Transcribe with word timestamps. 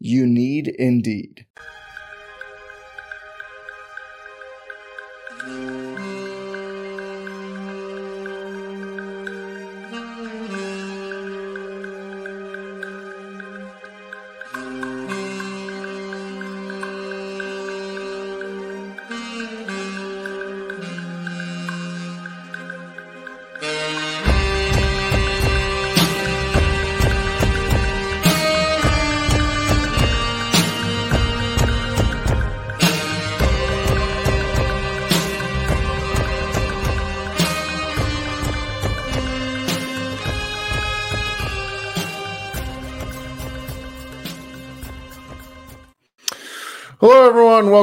You 0.00 0.26
need 0.26 0.68
Indeed. 0.68 1.46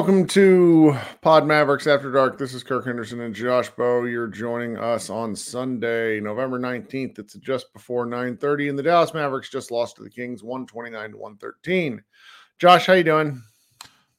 Welcome 0.02 0.26
to 0.30 0.98
Pod 1.22 1.46
Mavericks 1.46 1.86
After 1.86 2.12
Dark. 2.12 2.40
This 2.40 2.56
is 2.56 2.64
Kirk 2.64 2.86
Henderson 2.86 3.22
and 3.22 3.36
Josh 3.36 3.70
Bowe. 3.70 4.06
You're 4.06 4.26
joining 4.26 4.76
us 4.76 5.12
on 5.12 5.36
Sunday, 5.36 6.20
November 6.20 6.58
19th. 6.58 7.20
It's 7.20 7.36
just 7.36 7.72
before 7.72 8.08
9:30, 8.08 8.70
and 8.70 8.80
the 8.80 8.82
Dallas 8.82 9.14
Mavericks 9.14 9.52
just 9.52 9.70
lost 9.70 9.98
to 9.98 10.04
the 10.04 10.10
Kings 10.10 10.42
129 10.42 11.12
to 11.12 11.18
113. 11.18 12.04
Josh, 12.58 12.88
how 12.88 12.94
you 12.94 13.04
doing? 13.04 13.44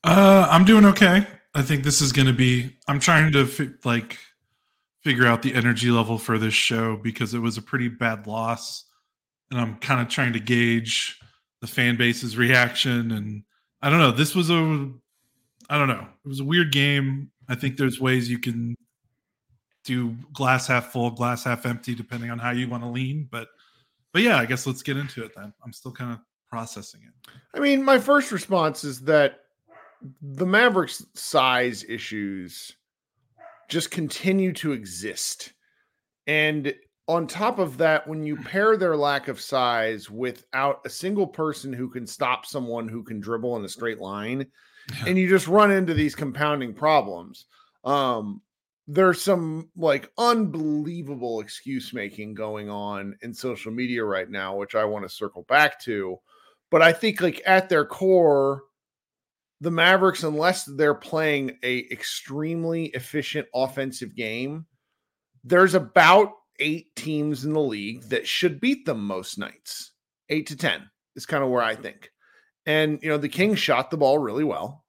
Uh, 0.05 0.47
I'm 0.49 0.65
doing 0.65 0.85
okay. 0.85 1.27
I 1.53 1.63
think 1.63 1.83
this 1.83 2.01
is 2.01 2.13
going 2.13 2.29
to 2.29 2.33
be. 2.33 2.77
I'm 2.87 3.01
trying 3.01 3.33
to 3.33 3.45
fi- 3.45 3.75
like 3.83 4.21
figure 5.01 5.27
out 5.27 5.43
the 5.43 5.53
energy 5.53 5.91
level 5.91 6.17
for 6.17 6.39
this 6.39 6.55
show 6.55 6.97
because 6.97 7.35
it 7.35 7.41
was 7.41 7.59
a 7.59 7.63
pretty 7.63 7.89
bad 7.89 8.29
loss, 8.29 8.85
and 9.51 9.61
I'm 9.61 9.79
kind 9.79 10.01
of 10.01 10.07
trying 10.07 10.35
to 10.35 10.41
gauge 10.41 11.19
the 11.61 11.67
fan 11.67 11.97
base's 11.97 12.37
reaction. 12.37 13.11
And 13.11 13.43
I 13.83 13.91
don't 13.91 13.99
know. 13.99 14.13
This 14.13 14.37
was 14.37 14.49
a. 14.49 14.93
I 15.69 15.79
don't 15.79 15.89
know. 15.89 16.07
It 16.25 16.29
was 16.29 16.41
a 16.41 16.45
weird 16.45 16.73
game. 16.73 17.31
I 17.49 17.55
think 17.55 17.77
there's 17.77 18.01
ways 18.01 18.31
you 18.31 18.39
can 18.39 18.75
do 19.85 20.17
glass 20.33 20.67
half 20.67 20.93
full, 20.93 21.11
glass 21.11 21.45
half 21.45 21.67
empty, 21.67 21.95
depending 21.95 22.31
on 22.31 22.39
how 22.39 22.51
you 22.51 22.69
want 22.69 22.83
to 22.83 22.89
lean. 22.89 23.29
But, 23.31 23.49
but 24.13 24.23
yeah, 24.23 24.39
I 24.39 24.47
guess 24.47 24.67
let's 24.67 24.83
get 24.83 24.97
into 24.97 25.25
it 25.25 25.33
then. 25.35 25.53
I'm 25.65 25.73
still 25.73 25.93
kind 25.93 26.13
of 26.13 26.19
processing 26.51 27.01
it. 27.07 27.31
I 27.55 27.61
mean, 27.61 27.83
my 27.83 27.99
first 27.99 28.31
response 28.31 28.85
is 28.85 29.01
that 29.03 29.41
the 30.21 30.47
Mavericks' 30.47 31.05
size 31.15 31.85
issues 31.89 32.73
just 33.69 33.91
continue 33.91 34.53
to 34.53 34.73
exist. 34.73 35.53
And 36.27 36.75
on 37.09 37.27
top 37.27 37.59
of 37.59 37.79
that, 37.79 38.07
when 38.07 38.25
you 38.25 38.37
hmm. 38.37 38.43
pair 38.43 38.77
their 38.77 38.97
lack 38.97 39.29
of 39.29 39.41
size 39.41 40.11
without 40.11 40.81
a 40.85 40.91
single 40.91 41.27
person 41.27 41.73
who 41.73 41.89
can 41.89 42.07
stop 42.07 42.47
someone 42.47 42.89
who 42.89 43.03
can 43.03 43.21
dribble 43.21 43.57
in 43.57 43.65
a 43.65 43.69
straight 43.69 44.01
line, 44.01 44.47
and 45.07 45.19
you 45.19 45.29
just 45.29 45.49
run 45.49 45.71
into 45.71 45.95
these 45.95 46.15
compounding 46.15 46.75
problems. 46.75 47.47
Um, 47.85 48.43
there's 48.87 49.23
some 49.23 49.71
like 49.77 50.11
unbelievable 50.19 51.41
excuse 51.41 51.93
making 51.93 52.35
going 52.35 52.69
on 52.69 53.17
in 53.23 53.33
social 53.33 53.73
media 53.73 54.05
right 54.05 54.29
now, 54.29 54.57
which 54.57 54.75
I 54.75 54.85
want 54.85 55.05
to 55.05 55.09
circle 55.09 55.45
back 55.49 55.81
to. 55.83 56.19
But 56.71 56.83
I 56.83 56.93
think 56.93 57.21
like 57.21 57.43
at 57.47 57.69
their 57.69 57.85
core, 57.85 58.63
the 59.61 59.71
Mavericks, 59.71 60.25
unless 60.25 60.65
they're 60.65 60.95
playing 60.95 61.59
a 61.63 61.87
extremely 61.91 62.87
efficient 62.87 63.47
offensive 63.55 64.17
game, 64.17 64.67
there's 65.45 65.75
about 65.75 66.31
eight 66.59 66.95
teams 66.97 67.45
in 67.45 67.53
the 67.53 67.61
league 67.61 68.03
that 68.05 68.27
should 68.27 68.61
beat 68.61 68.85
them 68.85 69.05
most 69.05 69.39
nights. 69.39 69.93
Eight 70.29 70.47
to 70.49 70.57
ten 70.57 70.89
is 71.15 71.27
kind 71.27 71.45
of 71.45 71.51
where 71.51 71.63
I 71.63 71.75
think. 71.75 72.12
And 72.67 72.99
you 73.03 73.09
know, 73.09 73.19
the 73.19 73.29
Kings 73.29 73.59
shot 73.59 73.91
the 73.91 73.97
ball 73.97 74.19
really 74.19 74.45
well. 74.45 74.85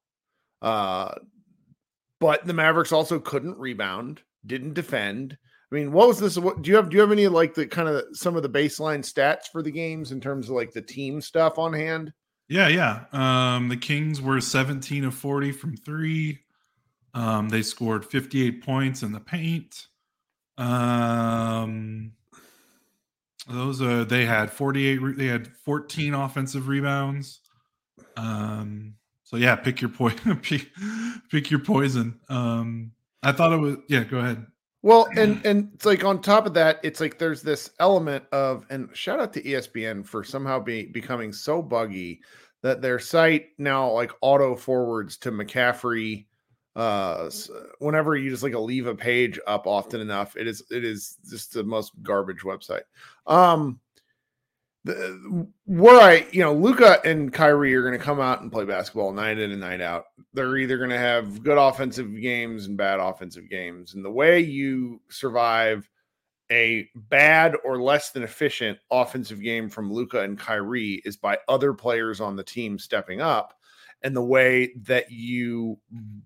Uh, 0.61 1.13
but 2.19 2.45
the 2.45 2.53
Mavericks 2.53 2.91
also 2.91 3.19
couldn't 3.19 3.57
rebound, 3.57 4.21
didn't 4.45 4.73
defend. 4.75 5.37
I 5.71 5.75
mean, 5.75 5.91
what 5.91 6.07
was 6.07 6.19
this? 6.19 6.37
What 6.37 6.61
do 6.61 6.69
you 6.69 6.77
have? 6.77 6.89
Do 6.89 6.95
you 6.95 7.01
have 7.01 7.11
any 7.11 7.27
like 7.27 7.55
the 7.55 7.65
kind 7.65 7.89
of 7.89 8.05
some 8.13 8.35
of 8.35 8.43
the 8.43 8.49
baseline 8.49 8.99
stats 8.99 9.45
for 9.51 9.63
the 9.63 9.71
games 9.71 10.11
in 10.11 10.21
terms 10.21 10.47
of 10.47 10.55
like 10.55 10.71
the 10.71 10.81
team 10.81 11.19
stuff 11.19 11.57
on 11.57 11.73
hand? 11.73 12.13
Yeah, 12.47 12.67
yeah. 12.67 13.05
Um, 13.11 13.69
the 13.69 13.77
Kings 13.77 14.21
were 14.21 14.39
17 14.39 15.05
of 15.05 15.15
40 15.15 15.51
from 15.51 15.75
three. 15.75 16.39
Um, 17.13 17.49
they 17.49 17.61
scored 17.61 18.05
58 18.05 18.63
points 18.63 19.01
in 19.01 19.11
the 19.11 19.19
paint. 19.19 19.87
Um, 20.57 22.13
those 23.47 23.81
are 23.81 24.05
they 24.05 24.25
had 24.25 24.51
48. 24.51 25.17
They 25.17 25.27
had 25.27 25.47
14 25.47 26.13
offensive 26.13 26.67
rebounds. 26.67 27.39
Um, 28.17 28.95
so 29.23 29.37
yeah, 29.37 29.55
pick 29.55 29.81
your 29.81 29.89
poison. 29.89 30.37
pick, 30.41 30.69
pick 31.29 31.51
your 31.51 31.59
poison. 31.59 32.19
Um, 32.29 32.91
I 33.21 33.31
thought 33.31 33.53
it 33.53 33.57
was 33.57 33.77
yeah. 33.87 34.03
Go 34.03 34.17
ahead. 34.19 34.45
Well, 34.81 35.07
and 35.15 35.43
and 35.45 35.71
it's 35.73 35.85
like 35.85 36.03
on 36.03 36.21
top 36.21 36.45
of 36.45 36.53
that, 36.55 36.79
it's 36.83 36.99
like 36.99 37.17
there's 37.17 37.41
this 37.41 37.71
element 37.79 38.25
of 38.31 38.65
and 38.69 38.89
shout 38.93 39.19
out 39.19 39.31
to 39.33 39.41
ESPN 39.41 40.05
for 40.05 40.23
somehow 40.23 40.59
be 40.59 40.85
becoming 40.85 41.31
so 41.31 41.61
buggy 41.61 42.21
that 42.63 42.81
their 42.81 42.99
site 42.99 43.49
now 43.57 43.91
like 43.91 44.11
auto 44.21 44.55
forwards 44.55 45.17
to 45.17 45.31
McCaffrey 45.31 46.25
uh 46.75 47.29
whenever 47.77 48.15
you 48.15 48.31
just 48.31 48.41
like 48.41 48.55
leave 48.55 48.87
a 48.87 48.95
page 48.95 49.39
up 49.45 49.67
often 49.67 50.01
enough 50.01 50.35
it 50.35 50.47
is 50.47 50.63
it 50.71 50.83
is 50.83 51.17
just 51.29 51.53
the 51.53 51.63
most 51.63 51.91
garbage 52.01 52.39
website 52.39 52.81
um 53.27 53.79
the, 54.85 55.47
where 55.65 56.01
I, 56.01 56.25
you 56.31 56.41
know, 56.41 56.53
Luka 56.53 56.99
and 57.05 57.31
Kyrie 57.31 57.73
are 57.73 57.83
going 57.83 57.97
to 57.97 58.03
come 58.03 58.19
out 58.19 58.41
and 58.41 58.51
play 58.51 58.65
basketball 58.65 59.13
night 59.13 59.39
in 59.39 59.51
and 59.51 59.61
night 59.61 59.81
out. 59.81 60.05
They're 60.33 60.57
either 60.57 60.77
going 60.77 60.89
to 60.89 60.97
have 60.97 61.43
good 61.43 61.57
offensive 61.57 62.19
games 62.19 62.65
and 62.65 62.77
bad 62.77 62.99
offensive 62.99 63.49
games. 63.49 63.93
And 63.93 64.03
the 64.03 64.11
way 64.11 64.39
you 64.39 65.01
survive 65.09 65.89
a 66.51 66.89
bad 66.95 67.55
or 67.63 67.81
less 67.81 68.11
than 68.11 68.23
efficient 68.23 68.77
offensive 68.91 69.41
game 69.41 69.69
from 69.69 69.91
Luka 69.91 70.21
and 70.21 70.37
Kyrie 70.37 71.01
is 71.05 71.15
by 71.15 71.37
other 71.47 71.73
players 71.73 72.19
on 72.19 72.35
the 72.35 72.43
team 72.43 72.77
stepping 72.77 73.21
up. 73.21 73.53
And 74.01 74.13
the 74.13 74.23
way 74.23 74.73
that 74.81 75.09
you 75.09 75.79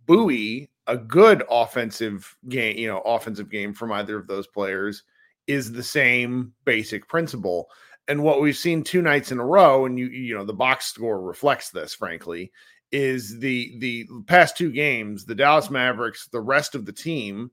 buoy 0.08 0.72
a 0.88 0.98
good 0.98 1.44
offensive 1.50 2.36
game, 2.50 2.76
you 2.78 2.88
know, 2.88 3.02
offensive 3.02 3.52
game 3.52 3.74
from 3.74 3.92
either 3.92 4.18
of 4.18 4.26
those 4.26 4.48
players 4.48 5.04
is 5.46 5.72
the 5.72 5.84
same 5.84 6.54
basic 6.66 7.08
principle 7.08 7.70
and 8.08 8.24
what 8.24 8.42
we've 8.42 8.58
seen 8.58 8.84
two 8.84 9.02
nights 9.02 9.32
in 9.32 9.40
a 9.40 9.46
row 9.46 9.86
and 9.86 9.98
you 9.98 10.08
you 10.08 10.36
know 10.36 10.46
the 10.46 10.54
box 10.54 10.86
score 10.86 11.22
reflects 11.22 11.70
this 11.70 11.94
frankly 11.94 12.52
is 12.92 13.40
the 13.40 13.78
the 13.80 14.08
past 14.28 14.58
two 14.58 14.72
games 14.72 15.26
the 15.26 15.36
Dallas 15.36 15.70
Mavericks 15.70 16.28
the 16.28 16.42
rest 16.42 16.76
of 16.76 16.86
the 16.86 16.94
team 16.94 17.52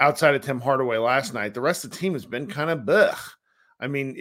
outside 0.00 0.34
of 0.34 0.42
Tim 0.42 0.60
Hardaway 0.60 0.98
last 0.98 1.32
night 1.34 1.54
the 1.54 1.60
rest 1.60 1.84
of 1.84 1.90
the 1.90 1.96
team 1.96 2.12
has 2.14 2.26
been 2.26 2.46
kind 2.46 2.70
of 2.70 2.80
blech. 2.80 3.18
I 3.78 3.86
mean 3.86 4.16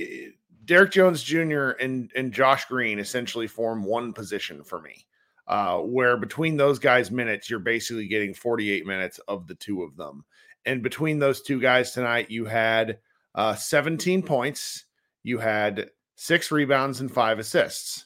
Derrick 0.65 0.91
Jones 0.91 1.23
Jr. 1.23 1.71
and 1.71 2.11
and 2.15 2.31
Josh 2.31 2.65
Green 2.65 2.99
essentially 2.99 3.47
form 3.47 3.83
one 3.83 4.13
position 4.13 4.63
for 4.63 4.81
me 4.81 5.05
uh, 5.51 5.79
where 5.79 6.17
between 6.17 6.55
those 6.55 6.79
guys' 6.79 7.11
minutes, 7.11 7.49
you're 7.49 7.59
basically 7.59 8.07
getting 8.07 8.33
48 8.33 8.85
minutes 8.85 9.19
of 9.27 9.47
the 9.47 9.55
two 9.55 9.83
of 9.83 9.97
them. 9.97 10.23
And 10.65 10.81
between 10.81 11.19
those 11.19 11.41
two 11.41 11.59
guys 11.59 11.91
tonight, 11.91 12.31
you 12.31 12.45
had 12.45 12.99
uh, 13.35 13.55
17 13.55 14.23
points, 14.23 14.85
you 15.23 15.37
had 15.37 15.89
six 16.21 16.51
rebounds, 16.51 17.01
and 17.01 17.11
five 17.11 17.39
assists. 17.39 18.05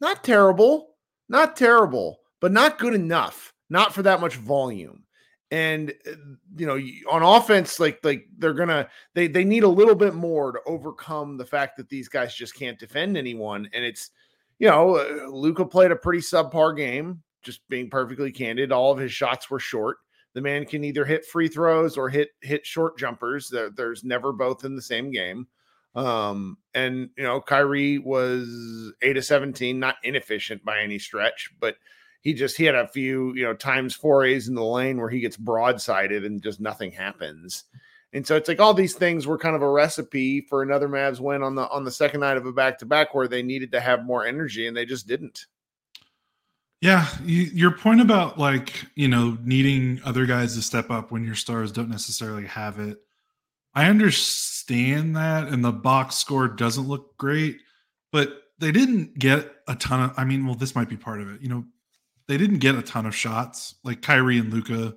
Not 0.00 0.22
terrible, 0.22 0.94
not 1.28 1.56
terrible, 1.56 2.20
but 2.40 2.52
not 2.52 2.78
good 2.78 2.94
enough. 2.94 3.52
Not 3.68 3.92
for 3.92 4.02
that 4.02 4.20
much 4.20 4.36
volume. 4.36 5.02
And 5.50 5.92
uh, 6.08 6.12
you 6.56 6.66
know 6.66 6.78
on 7.10 7.22
offense 7.22 7.78
like 7.78 8.00
like 8.02 8.26
they're 8.38 8.52
gonna 8.52 8.88
they 9.14 9.28
they 9.28 9.44
need 9.44 9.62
a 9.62 9.68
little 9.68 9.94
bit 9.94 10.14
more 10.14 10.52
to 10.52 10.60
overcome 10.66 11.36
the 11.36 11.44
fact 11.44 11.76
that 11.76 11.88
these 11.88 12.08
guys 12.08 12.34
just 12.34 12.54
can't 12.54 12.78
defend 12.78 13.16
anyone. 13.16 13.68
And 13.72 13.84
it's 13.84 14.10
you 14.58 14.68
know 14.68 15.28
Luka 15.28 15.64
played 15.64 15.92
a 15.92 15.96
pretty 15.96 16.20
subpar 16.20 16.76
game 16.76 17.22
just 17.42 17.66
being 17.68 17.90
perfectly 17.90 18.32
candid. 18.32 18.72
All 18.72 18.92
of 18.92 18.98
his 18.98 19.12
shots 19.12 19.50
were 19.50 19.60
short. 19.60 19.98
The 20.34 20.40
man 20.40 20.66
can 20.66 20.84
either 20.84 21.04
hit 21.04 21.24
free 21.24 21.48
throws 21.48 21.96
or 21.96 22.08
hit 22.08 22.30
hit 22.42 22.66
short 22.66 22.98
jumpers. 22.98 23.48
There, 23.48 23.70
there's 23.70 24.04
never 24.04 24.32
both 24.32 24.64
in 24.64 24.76
the 24.76 24.82
same 24.82 25.10
game 25.10 25.46
um 25.96 26.56
and 26.74 27.10
you 27.16 27.24
know 27.24 27.40
Kyrie 27.40 27.98
was 27.98 28.92
8 29.02 29.14
to 29.14 29.22
17 29.22 29.80
not 29.80 29.96
inefficient 30.04 30.64
by 30.64 30.80
any 30.80 30.98
stretch 30.98 31.50
but 31.58 31.76
he 32.26 32.34
just 32.34 32.56
he 32.56 32.64
had 32.64 32.74
a 32.74 32.88
few 32.88 33.32
you 33.36 33.44
know 33.44 33.54
times 33.54 33.94
forays 33.94 34.48
in 34.48 34.56
the 34.56 34.64
lane 34.64 34.98
where 34.98 35.08
he 35.08 35.20
gets 35.20 35.36
broadsided 35.36 36.26
and 36.26 36.42
just 36.42 36.58
nothing 36.58 36.90
happens. 36.90 37.62
And 38.12 38.26
so 38.26 38.34
it's 38.34 38.48
like 38.48 38.58
all 38.58 38.74
these 38.74 38.94
things 38.94 39.28
were 39.28 39.38
kind 39.38 39.54
of 39.54 39.62
a 39.62 39.70
recipe 39.70 40.40
for 40.40 40.60
another 40.60 40.88
Mavs 40.88 41.20
win 41.20 41.44
on 41.44 41.54
the 41.54 41.68
on 41.68 41.84
the 41.84 41.92
second 41.92 42.22
night 42.22 42.36
of 42.36 42.44
a 42.44 42.52
back 42.52 42.80
to 42.80 42.84
back 42.84 43.14
where 43.14 43.28
they 43.28 43.44
needed 43.44 43.70
to 43.70 43.80
have 43.80 44.04
more 44.04 44.26
energy 44.26 44.66
and 44.66 44.76
they 44.76 44.84
just 44.84 45.06
didn't. 45.06 45.46
Yeah, 46.80 47.06
you, 47.24 47.42
your 47.42 47.70
point 47.70 48.00
about 48.00 48.40
like 48.40 48.72
you 48.96 49.06
know 49.06 49.38
needing 49.44 50.00
other 50.04 50.26
guys 50.26 50.56
to 50.56 50.62
step 50.62 50.90
up 50.90 51.12
when 51.12 51.24
your 51.24 51.36
stars 51.36 51.70
don't 51.70 51.90
necessarily 51.90 52.46
have 52.46 52.80
it. 52.80 52.98
I 53.72 53.88
understand 53.88 54.55
that, 54.66 55.48
and 55.48 55.64
the 55.64 55.72
box 55.72 56.16
score 56.16 56.48
doesn't 56.48 56.88
look 56.88 57.16
great, 57.16 57.58
but 58.12 58.42
they 58.58 58.72
didn't 58.72 59.18
get 59.18 59.50
a 59.68 59.74
ton 59.74 60.10
of. 60.10 60.14
I 60.16 60.24
mean, 60.24 60.46
well, 60.46 60.54
this 60.54 60.74
might 60.74 60.88
be 60.88 60.96
part 60.96 61.20
of 61.20 61.30
it. 61.30 61.40
You 61.40 61.48
know, 61.48 61.64
they 62.26 62.36
didn't 62.36 62.58
get 62.58 62.74
a 62.74 62.82
ton 62.82 63.06
of 63.06 63.14
shots. 63.14 63.76
Like 63.84 64.02
Kyrie 64.02 64.38
and 64.38 64.52
Luka 64.52 64.94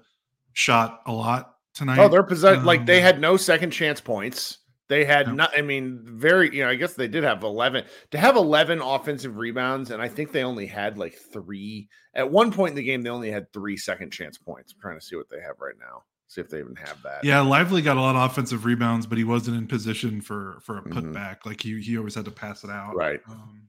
shot 0.53 1.01
a 1.05 1.11
lot 1.11 1.55
tonight. 1.73 1.99
Oh, 1.99 2.07
they're 2.07 2.23
possessed. 2.23 2.59
Um, 2.59 2.65
like 2.65 2.85
they 2.85 2.99
um, 2.99 3.03
had 3.03 3.19
no 3.19 3.37
second 3.37 3.71
chance 3.71 4.01
points. 4.01 4.59
They 4.87 5.05
had 5.05 5.27
no. 5.27 5.33
not. 5.33 5.57
I 5.57 5.61
mean, 5.61 6.01
very. 6.03 6.55
You 6.55 6.63
know, 6.63 6.69
I 6.69 6.75
guess 6.75 6.95
they 6.95 7.07
did 7.07 7.23
have 7.23 7.43
eleven. 7.43 7.85
To 8.11 8.17
have 8.17 8.35
eleven 8.35 8.81
offensive 8.81 9.37
rebounds, 9.37 9.91
and 9.91 10.01
I 10.01 10.07
think 10.07 10.31
they 10.31 10.43
only 10.43 10.65
had 10.65 10.97
like 10.97 11.15
three 11.31 11.89
at 12.15 12.29
one 12.29 12.51
point 12.51 12.71
in 12.71 12.75
the 12.75 12.83
game. 12.83 13.01
They 13.01 13.09
only 13.09 13.31
had 13.31 13.51
three 13.53 13.77
second 13.77 14.11
chance 14.11 14.37
points. 14.37 14.73
I'm 14.73 14.81
trying 14.81 14.99
to 14.99 15.05
see 15.05 15.15
what 15.15 15.29
they 15.29 15.41
have 15.41 15.59
right 15.59 15.75
now. 15.79 16.03
See 16.29 16.41
if 16.41 16.49
they 16.49 16.59
even 16.59 16.75
have 16.75 17.01
that. 17.01 17.23
Yeah, 17.23 17.41
Lively 17.41 17.81
got 17.81 17.97
a 17.97 18.01
lot 18.01 18.15
of 18.15 18.29
offensive 18.29 18.63
rebounds, 18.63 19.07
but 19.07 19.17
he 19.17 19.23
wasn't 19.23 19.57
in 19.57 19.65
position 19.65 20.21
for 20.21 20.59
for 20.61 20.77
a 20.77 20.83
putback. 20.83 21.39
Mm-hmm. 21.39 21.49
Like 21.49 21.61
he 21.61 21.81
he 21.81 21.97
always 21.97 22.13
had 22.13 22.25
to 22.25 22.31
pass 22.31 22.63
it 22.63 22.69
out. 22.69 22.95
Right. 22.95 23.19
Um, 23.27 23.67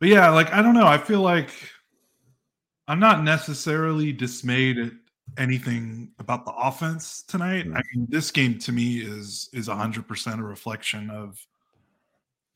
but 0.00 0.08
yeah, 0.08 0.30
like 0.30 0.52
I 0.52 0.62
don't 0.62 0.74
know. 0.74 0.86
I 0.86 0.98
feel 0.98 1.20
like 1.20 1.50
I'm 2.88 2.98
not 2.98 3.22
necessarily 3.22 4.12
dismayed 4.12 4.78
at 4.78 4.90
anything 5.38 6.10
about 6.18 6.44
the 6.44 6.52
offense 6.52 7.22
tonight. 7.22 7.66
Mm-hmm. 7.66 7.76
I 7.76 7.82
mean, 7.94 8.06
this 8.10 8.32
game 8.32 8.58
to 8.58 8.72
me 8.72 8.98
is 8.98 9.48
is 9.52 9.68
100% 9.68 10.38
a 10.40 10.42
reflection 10.42 11.08
of 11.08 11.38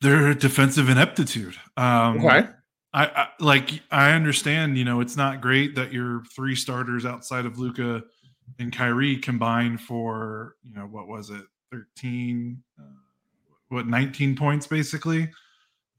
their 0.00 0.34
defensive 0.34 0.88
ineptitude. 0.88 1.56
Um, 1.76 2.18
okay. 2.24 2.48
I, 2.94 3.04
I, 3.04 3.28
like 3.38 3.82
I 3.90 4.12
understand, 4.12 4.78
you 4.78 4.84
know, 4.84 5.00
it's 5.00 5.16
not 5.16 5.40
great 5.40 5.74
that 5.74 5.92
your 5.92 6.24
three 6.34 6.56
starters 6.56 7.04
outside 7.04 7.46
of 7.46 7.58
Luka 7.58 8.02
and 8.58 8.72
Kyrie 8.72 9.16
combined 9.16 9.80
for, 9.80 10.56
you 10.64 10.74
know, 10.74 10.86
what 10.86 11.08
was 11.08 11.30
it? 11.30 11.42
13 11.70 12.62
uh, 12.78 12.82
what 13.68 13.86
19 13.86 14.36
points 14.36 14.66
basically. 14.66 15.30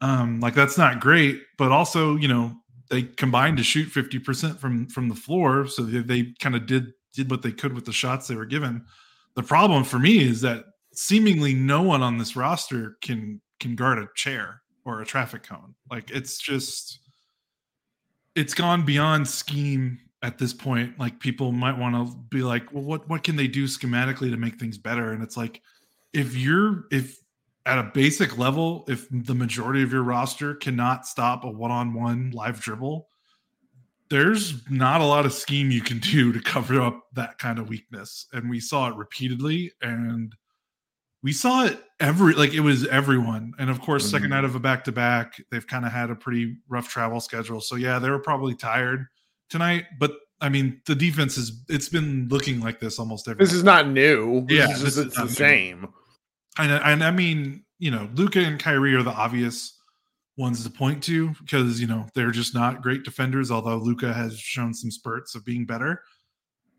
Um 0.01 0.39
like 0.39 0.55
that's 0.55 0.77
not 0.77 0.99
great, 0.99 1.41
but 1.57 1.71
also, 1.71 2.15
you 2.15 2.27
know, 2.27 2.55
they 2.89 3.03
combined 3.03 3.57
to 3.57 3.63
shoot 3.63 3.87
50% 3.89 4.57
from 4.57 4.87
from 4.87 5.09
the 5.09 5.15
floor 5.15 5.67
so 5.67 5.83
they, 5.83 5.99
they 5.99 6.33
kind 6.39 6.55
of 6.55 6.65
did 6.65 6.93
did 7.13 7.31
what 7.31 7.41
they 7.41 7.51
could 7.51 7.73
with 7.73 7.85
the 7.85 7.93
shots 7.93 8.27
they 8.27 8.35
were 8.35 8.45
given 8.45 8.83
the 9.35 9.43
problem 9.43 9.83
for 9.83 9.99
me 9.99 10.19
is 10.19 10.41
that 10.41 10.65
seemingly 10.93 11.53
no 11.53 11.81
one 11.81 12.01
on 12.01 12.17
this 12.17 12.35
roster 12.35 12.97
can 13.01 13.39
can 13.59 13.75
guard 13.75 13.97
a 13.97 14.07
chair 14.15 14.61
or 14.85 15.01
a 15.01 15.05
traffic 15.05 15.43
cone 15.43 15.73
like 15.91 16.09
it's 16.11 16.37
just 16.37 16.99
it's 18.35 18.53
gone 18.53 18.85
beyond 18.85 19.27
scheme 19.27 19.99
at 20.21 20.37
this 20.37 20.53
point 20.53 20.99
like 20.99 21.19
people 21.19 21.51
might 21.51 21.77
want 21.77 21.95
to 21.95 22.15
be 22.29 22.41
like 22.41 22.73
well 22.73 22.83
what 22.83 23.07
what 23.07 23.23
can 23.23 23.35
they 23.35 23.47
do 23.47 23.65
schematically 23.65 24.29
to 24.29 24.37
make 24.37 24.59
things 24.59 24.77
better 24.77 25.13
and 25.13 25.23
it's 25.23 25.37
like 25.37 25.61
if 26.13 26.35
you're 26.35 26.85
if 26.91 27.19
at 27.69 27.77
a 27.77 27.83
basic 27.83 28.37
level, 28.37 28.83
if 28.87 29.07
the 29.11 29.35
majority 29.35 29.83
of 29.83 29.91
your 29.91 30.01
roster 30.01 30.55
cannot 30.55 31.05
stop 31.05 31.43
a 31.43 31.49
one-on-one 31.49 32.31
live 32.31 32.59
dribble, 32.59 33.07
there's 34.09 34.67
not 34.71 35.01
a 35.01 35.05
lot 35.05 35.25
of 35.25 35.33
scheme 35.33 35.69
you 35.69 35.81
can 35.81 35.99
do 36.11 36.31
to 36.31 36.41
cover 36.41 36.81
up 36.81 37.03
that 37.13 37.37
kind 37.37 37.59
of 37.59 37.69
weakness. 37.69 38.25
And 38.33 38.49
we 38.49 38.59
saw 38.59 38.89
it 38.89 38.95
repeatedly 38.95 39.71
and 39.83 40.33
we 41.21 41.31
saw 41.31 41.65
it 41.65 41.83
every 41.99 42.33
like 42.33 42.53
it 42.53 42.61
was 42.61 42.87
everyone. 42.87 43.53
And 43.59 43.69
of 43.69 43.81
course, 43.81 44.03
mm-hmm. 44.03 44.11
second 44.11 44.29
night 44.31 44.45
of 44.45 44.55
a 44.55 44.59
back-to-back, 44.59 45.39
they've 45.51 45.67
kind 45.67 45.85
of 45.85 45.91
had 45.91 46.09
a 46.09 46.15
pretty 46.15 46.57
rough 46.69 46.89
travel 46.89 47.19
schedule. 47.19 47.61
So 47.61 47.75
yeah, 47.75 47.99
they 47.99 48.09
were 48.09 48.19
probably 48.19 48.55
tired 48.55 49.05
tonight, 49.49 49.85
but 49.99 50.13
I 50.41 50.49
mean, 50.49 50.81
the 50.85 50.95
defense 50.95 51.37
is 51.37 51.63
it's 51.69 51.89
been 51.89 52.27
looking 52.29 52.59
like 52.59 52.79
this 52.79 52.99
almost 52.99 53.27
every 53.27 53.43
This 53.43 53.53
is 53.53 53.63
not 53.63 53.89
new. 53.89 54.45
Yeah, 54.49 54.67
this 54.67 54.83
is, 54.83 54.97
it's 54.97 55.15
the 55.15 55.23
new. 55.23 55.29
same. 55.29 55.87
And, 56.57 56.71
and 56.71 57.03
I 57.03 57.11
mean, 57.11 57.63
you 57.77 57.91
know, 57.91 58.09
Luka 58.15 58.39
and 58.39 58.59
Kyrie 58.59 58.95
are 58.95 59.03
the 59.03 59.11
obvious 59.11 59.77
ones 60.37 60.63
to 60.63 60.69
point 60.69 61.03
to 61.03 61.29
because 61.41 61.81
you 61.81 61.87
know 61.87 62.07
they're 62.15 62.31
just 62.31 62.55
not 62.55 62.81
great 62.81 63.03
defenders. 63.03 63.51
Although 63.51 63.77
Luka 63.77 64.13
has 64.13 64.39
shown 64.39 64.73
some 64.73 64.89
spurts 64.89 65.35
of 65.35 65.45
being 65.45 65.65
better, 65.65 66.01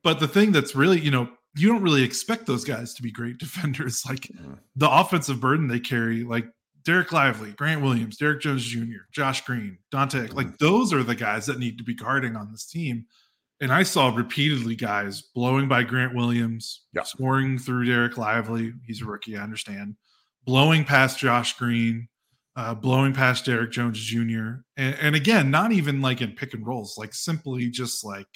but 0.03 0.19
the 0.19 0.29
thing 0.29 0.53
that's 0.53 0.75
really 0.75 0.99
you 0.99 1.11
know 1.11 1.29
you 1.57 1.69
don't 1.69 1.83
really 1.83 2.03
expect 2.03 2.47
those 2.47 2.65
guys 2.65 2.95
to 2.95 3.03
be 3.03 3.11
great 3.11 3.39
defenders. 3.39 4.05
Like 4.09 4.21
mm-hmm. 4.21 4.55
the 4.77 4.91
offensive 4.91 5.41
burden 5.41 5.69
they 5.69 5.81
carry, 5.81 6.25
like 6.25 6.47
Dereck 6.85 7.13
Lively, 7.13 7.53
Grant 7.53 7.83
Williams, 7.83 8.17
Derrick 8.17 8.41
Jones 8.41 8.65
Jr., 8.65 9.05
Josh 9.13 9.45
Green, 9.45 9.79
Dante, 9.91 10.29
like 10.29 10.59
those 10.59 10.93
are 10.93 11.03
the 11.03 11.15
guys 11.15 11.47
that 11.47 11.59
need 11.59 11.79
to 11.79 11.85
be 11.85 11.95
guarding 11.95 12.37
on 12.37 12.51
this 12.51 12.67
team. 12.67 13.07
And 13.61 13.73
I 13.73 13.83
saw 13.83 14.15
repeatedly 14.15 14.75
guys 14.75 15.21
blowing 15.21 15.69
by 15.69 15.83
Grant 15.83 16.15
Williams, 16.15 16.87
yeah. 16.95 17.03
scoring 17.03 17.59
through 17.59 17.87
Dereck 17.87 18.17
Lively. 18.17 18.73
He's 18.87 19.03
a 19.03 19.05
rookie, 19.05 19.37
I 19.37 19.43
understand 19.43 19.97
blowing 20.45 20.85
past 20.85 21.19
Josh 21.19 21.57
Green, 21.57 22.09
uh, 22.57 22.75
blowing 22.75 23.13
past 23.13 23.45
Derrick 23.45 23.71
Jones 23.71 24.01
Jr. 24.01 24.63
And, 24.77 24.97
and, 25.01 25.15
again, 25.15 25.51
not 25.51 25.73
even 25.73 26.01
like 26.01 26.21
in 26.21 26.33
pick 26.33 26.55
and 26.55 26.67
rolls, 26.67 26.97
like 26.99 27.15
simply 27.15 27.69
just 27.69 28.05
like 28.05 28.27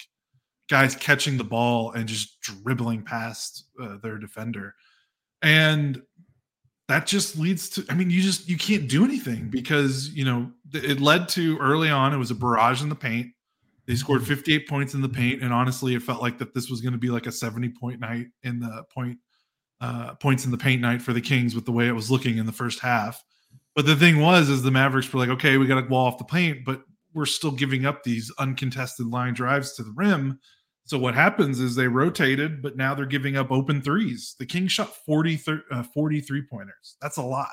guys 0.69 0.95
catching 0.95 1.37
the 1.37 1.45
ball 1.45 1.93
and 1.93 2.09
just 2.09 2.41
dribbling 2.41 3.03
past 3.03 3.67
uh, 3.83 3.97
their 4.03 4.19
defender. 4.19 4.75
And 5.43 6.01
that 6.89 7.07
just 7.07 7.39
leads 7.39 7.69
to, 7.71 7.85
I 7.89 7.95
mean, 7.95 8.11
you 8.11 8.21
just, 8.21 8.49
you 8.49 8.59
can't 8.59 8.89
do 8.89 9.05
anything 9.05 9.49
because, 9.49 10.11
you 10.11 10.25
know, 10.25 10.51
it 10.73 11.01
led 11.01 11.29
to 11.31 11.59
early 11.59 11.89
on, 11.89 12.13
it 12.13 12.19
was 12.19 12.31
a 12.31 12.35
barrage 12.35 12.83
in 12.83 12.89
the 12.89 12.95
paint. 12.95 13.29
They 13.87 13.95
scored 13.95 14.27
58 14.27 14.69
points 14.69 14.95
in 14.95 15.01
the 15.01 15.09
paint. 15.09 15.43
And 15.43 15.53
honestly, 15.53 15.95
it 15.95 16.03
felt 16.03 16.23
like 16.23 16.39
that 16.39 16.55
this 16.55 16.71
was 16.71 16.81
going 16.81 16.93
to 16.93 16.99
be 16.99 17.09
like 17.09 17.27
a 17.27 17.33
70 17.33 17.71
point 17.71 18.01
night 18.01 18.27
in 18.43 18.61
the 18.61 18.85
point 18.93 19.19
uh, 19.81 20.15
points 20.15 20.45
in 20.45 20.51
the 20.51 20.59
paint 20.59 20.81
night 20.81 21.03
for 21.03 21.13
the 21.13 21.21
Kings 21.21 21.55
with 21.55 21.67
the 21.67 21.73
way 21.73 21.89
it 21.89 21.93
was 21.93 22.11
looking 22.11 22.39
in 22.39 22.47
the 22.47 22.53
first 22.53 22.81
half. 22.81 23.23
But 23.75 23.87
the 23.87 23.97
thing 23.97 24.21
was, 24.21 24.49
is 24.49 24.63
the 24.63 24.71
Mavericks 24.71 25.13
were 25.13 25.21
like, 25.21 25.31
okay, 25.31 25.57
we 25.59 25.67
got 25.67 25.81
to 25.81 25.89
wall 25.89 26.07
off 26.07 26.19
the 26.19 26.25
paint, 26.25 26.65
but 26.65 26.83
we're 27.13 27.27
still 27.27 27.51
giving 27.51 27.85
up 27.85 28.03
these 28.03 28.31
uncontested 28.39 29.07
line 29.07 29.35
drives 29.35 29.75
to 29.75 29.83
the 29.83 29.93
rim. 29.95 30.39
So 30.87 30.99
what 30.99 31.15
happens 31.15 31.61
is 31.61 31.75
they 31.75 31.89
rotated, 31.89 32.61
but 32.61 32.77
now 32.77 32.95
they're 32.95 33.07
giving 33.07 33.37
up 33.37 33.51
open 33.51 33.81
threes. 33.81 34.35
The 34.39 34.45
Kings 34.45 34.73
shot 34.73 34.95
40, 35.07 35.41
uh, 35.71 35.83
43 35.83 36.43
pointers. 36.51 36.97
That's 37.01 37.17
a 37.17 37.23
lot. 37.23 37.49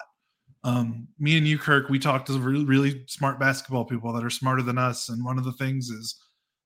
Um, 0.64 1.08
me 1.18 1.38
and 1.38 1.48
you, 1.48 1.58
Kirk, 1.58 1.90
we 1.90 1.98
talked 1.98 2.28
to 2.28 2.34
really, 2.34 2.66
really 2.66 3.04
smart 3.08 3.40
basketball 3.40 3.86
people 3.86 4.14
that 4.14 4.24
are 4.24 4.30
smarter 4.30 4.62
than 4.62 4.78
us. 4.78 5.10
And 5.10 5.24
one 5.24 5.38
of 5.38 5.46
the 5.46 5.54
things 5.54 5.90
is 5.90 6.16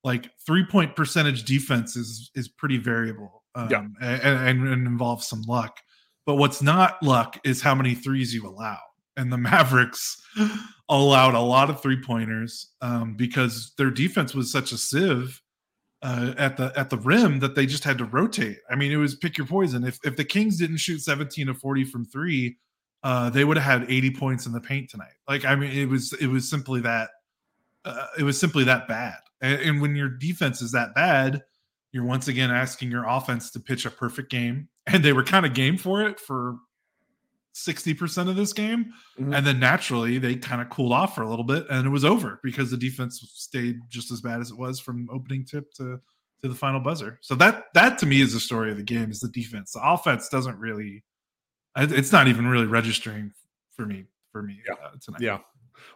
like 0.04 0.30
three 0.46 0.66
point 0.66 0.96
percentage 0.96 1.44
defense 1.46 1.96
is 1.96 2.30
is 2.36 2.48
pretty 2.48 2.78
variable 2.78 3.44
um, 3.56 3.70
yeah. 3.70 3.86
and, 4.02 4.68
and, 4.68 4.88
involves 4.88 5.28
some 5.28 5.44
luck. 5.44 5.80
But 6.26 6.36
what's 6.36 6.62
not 6.62 7.02
luck 7.02 7.40
is 7.46 7.62
how 7.62 7.76
many 7.76 7.96
threes 7.96 8.34
you 8.34 8.48
allow. 8.48 8.80
And 9.18 9.32
the 9.32 9.38
Mavericks 9.38 10.22
allowed 10.90 11.36
a 11.36 11.40
lot 11.40 11.70
of 11.70 11.82
three 11.82 12.02
pointers 12.02 12.74
um, 12.82 13.16
because 13.16 13.74
their 13.78 13.92
defense 13.92 14.36
was 14.36 14.52
such 14.52 14.72
a 14.72 14.78
sieve 14.78 15.42
uh, 16.02 16.34
at 16.38 16.58
the 16.58 16.72
at 16.76 16.90
the 16.90 16.98
rim 16.98 17.40
that 17.40 17.56
they 17.56 17.66
just 17.66 17.84
had 17.84 17.98
to 17.98 18.06
rotate. 18.06 18.58
I 18.70 18.76
mean, 18.76 18.92
it 18.92 18.98
was 18.98 19.16
pick 19.16 19.38
your 19.38 19.48
poison. 19.48 19.84
If 19.84 20.00
if 20.04 20.16
the 20.16 20.26
Kings 20.26 20.58
didn't 20.58 20.78
shoot 20.78 21.00
17 21.00 21.50
of 21.50 21.58
40 21.58 21.86
from 21.86 22.06
three, 22.06 22.58
uh, 23.04 23.30
they 23.30 23.46
would 23.46 23.58
have 23.58 23.82
had 23.82 23.92
80 23.92 24.12
points 24.12 24.46
in 24.46 24.52
the 24.52 24.62
paint 24.62 24.90
tonight. 24.90 25.14
Like, 25.28 25.46
I 25.46 25.56
mean, 25.56 25.72
it 25.72 25.88
was 25.90 26.14
it 26.14 26.28
was 26.28 26.50
simply 26.50 26.82
that 26.82 27.10
uh, 27.86 28.08
it 28.18 28.24
was 28.24 28.40
simply 28.40 28.64
that 28.66 28.88
bad. 28.88 29.18
And, 29.42 29.62
and 29.62 29.82
when 29.82 29.96
your 29.96 30.10
defense 30.10 30.62
is 30.62 30.72
that 30.72 30.96
bad, 30.96 31.44
you're 31.92 32.04
once 32.04 32.28
again 32.28 32.52
asking 32.52 32.92
your 32.92 33.06
offense 33.08 33.52
to 33.52 33.60
pitch 33.60 33.86
a 33.86 33.92
perfect 33.92 34.30
game. 34.30 34.70
And 34.88 35.04
they 35.04 35.14
were 35.14 35.24
kind 35.24 35.48
of 35.48 35.56
game 35.56 35.78
for 35.78 36.06
it 36.06 36.20
for 36.20 36.58
60% 37.56 38.30
of 38.30 38.36
this 38.36 38.54
game. 38.54 38.94
Mm-hmm. 39.20 39.34
And 39.34 39.48
then 39.48 39.60
naturally 39.60 40.18
they 40.18 40.36
kind 40.36 40.62
of 40.62 40.70
cooled 40.70 40.92
off 40.92 41.16
for 41.16 41.22
a 41.22 41.30
little 41.30 41.46
bit 41.46 41.66
and 41.70 41.88
it 41.88 41.90
was 41.90 42.06
over 42.06 42.40
because 42.44 42.70
the 42.70 42.78
defense 42.78 43.26
stayed 43.34 43.80
just 43.90 44.12
as 44.12 44.22
bad 44.22 44.42
as 44.42 44.52
it 44.52 44.58
was 44.58 44.80
from 44.80 45.08
opening 45.12 45.46
tip 45.46 45.72
to 45.76 46.00
to 46.42 46.50
the 46.50 46.56
final 46.56 46.82
buzzer. 46.82 47.18
So 47.22 47.34
that 47.36 47.66
that 47.74 47.98
to 48.00 48.06
me 48.06 48.22
is 48.22 48.34
the 48.34 48.40
story 48.40 48.70
of 48.72 48.78
the 48.78 48.84
game 48.84 49.10
is 49.10 49.22
the 49.22 49.30
defense. 49.30 49.72
The 49.72 49.82
offense 49.82 50.28
doesn't 50.28 50.60
really 50.60 51.04
it's 51.78 52.12
not 52.12 52.28
even 52.28 52.48
really 52.48 52.68
registering 52.68 53.32
for 53.72 53.86
me 53.86 54.06
for 54.32 54.42
me 54.42 54.60
yeah. 54.68 54.74
Uh, 54.74 54.92
tonight. 55.02 55.22
Yeah. 55.22 55.40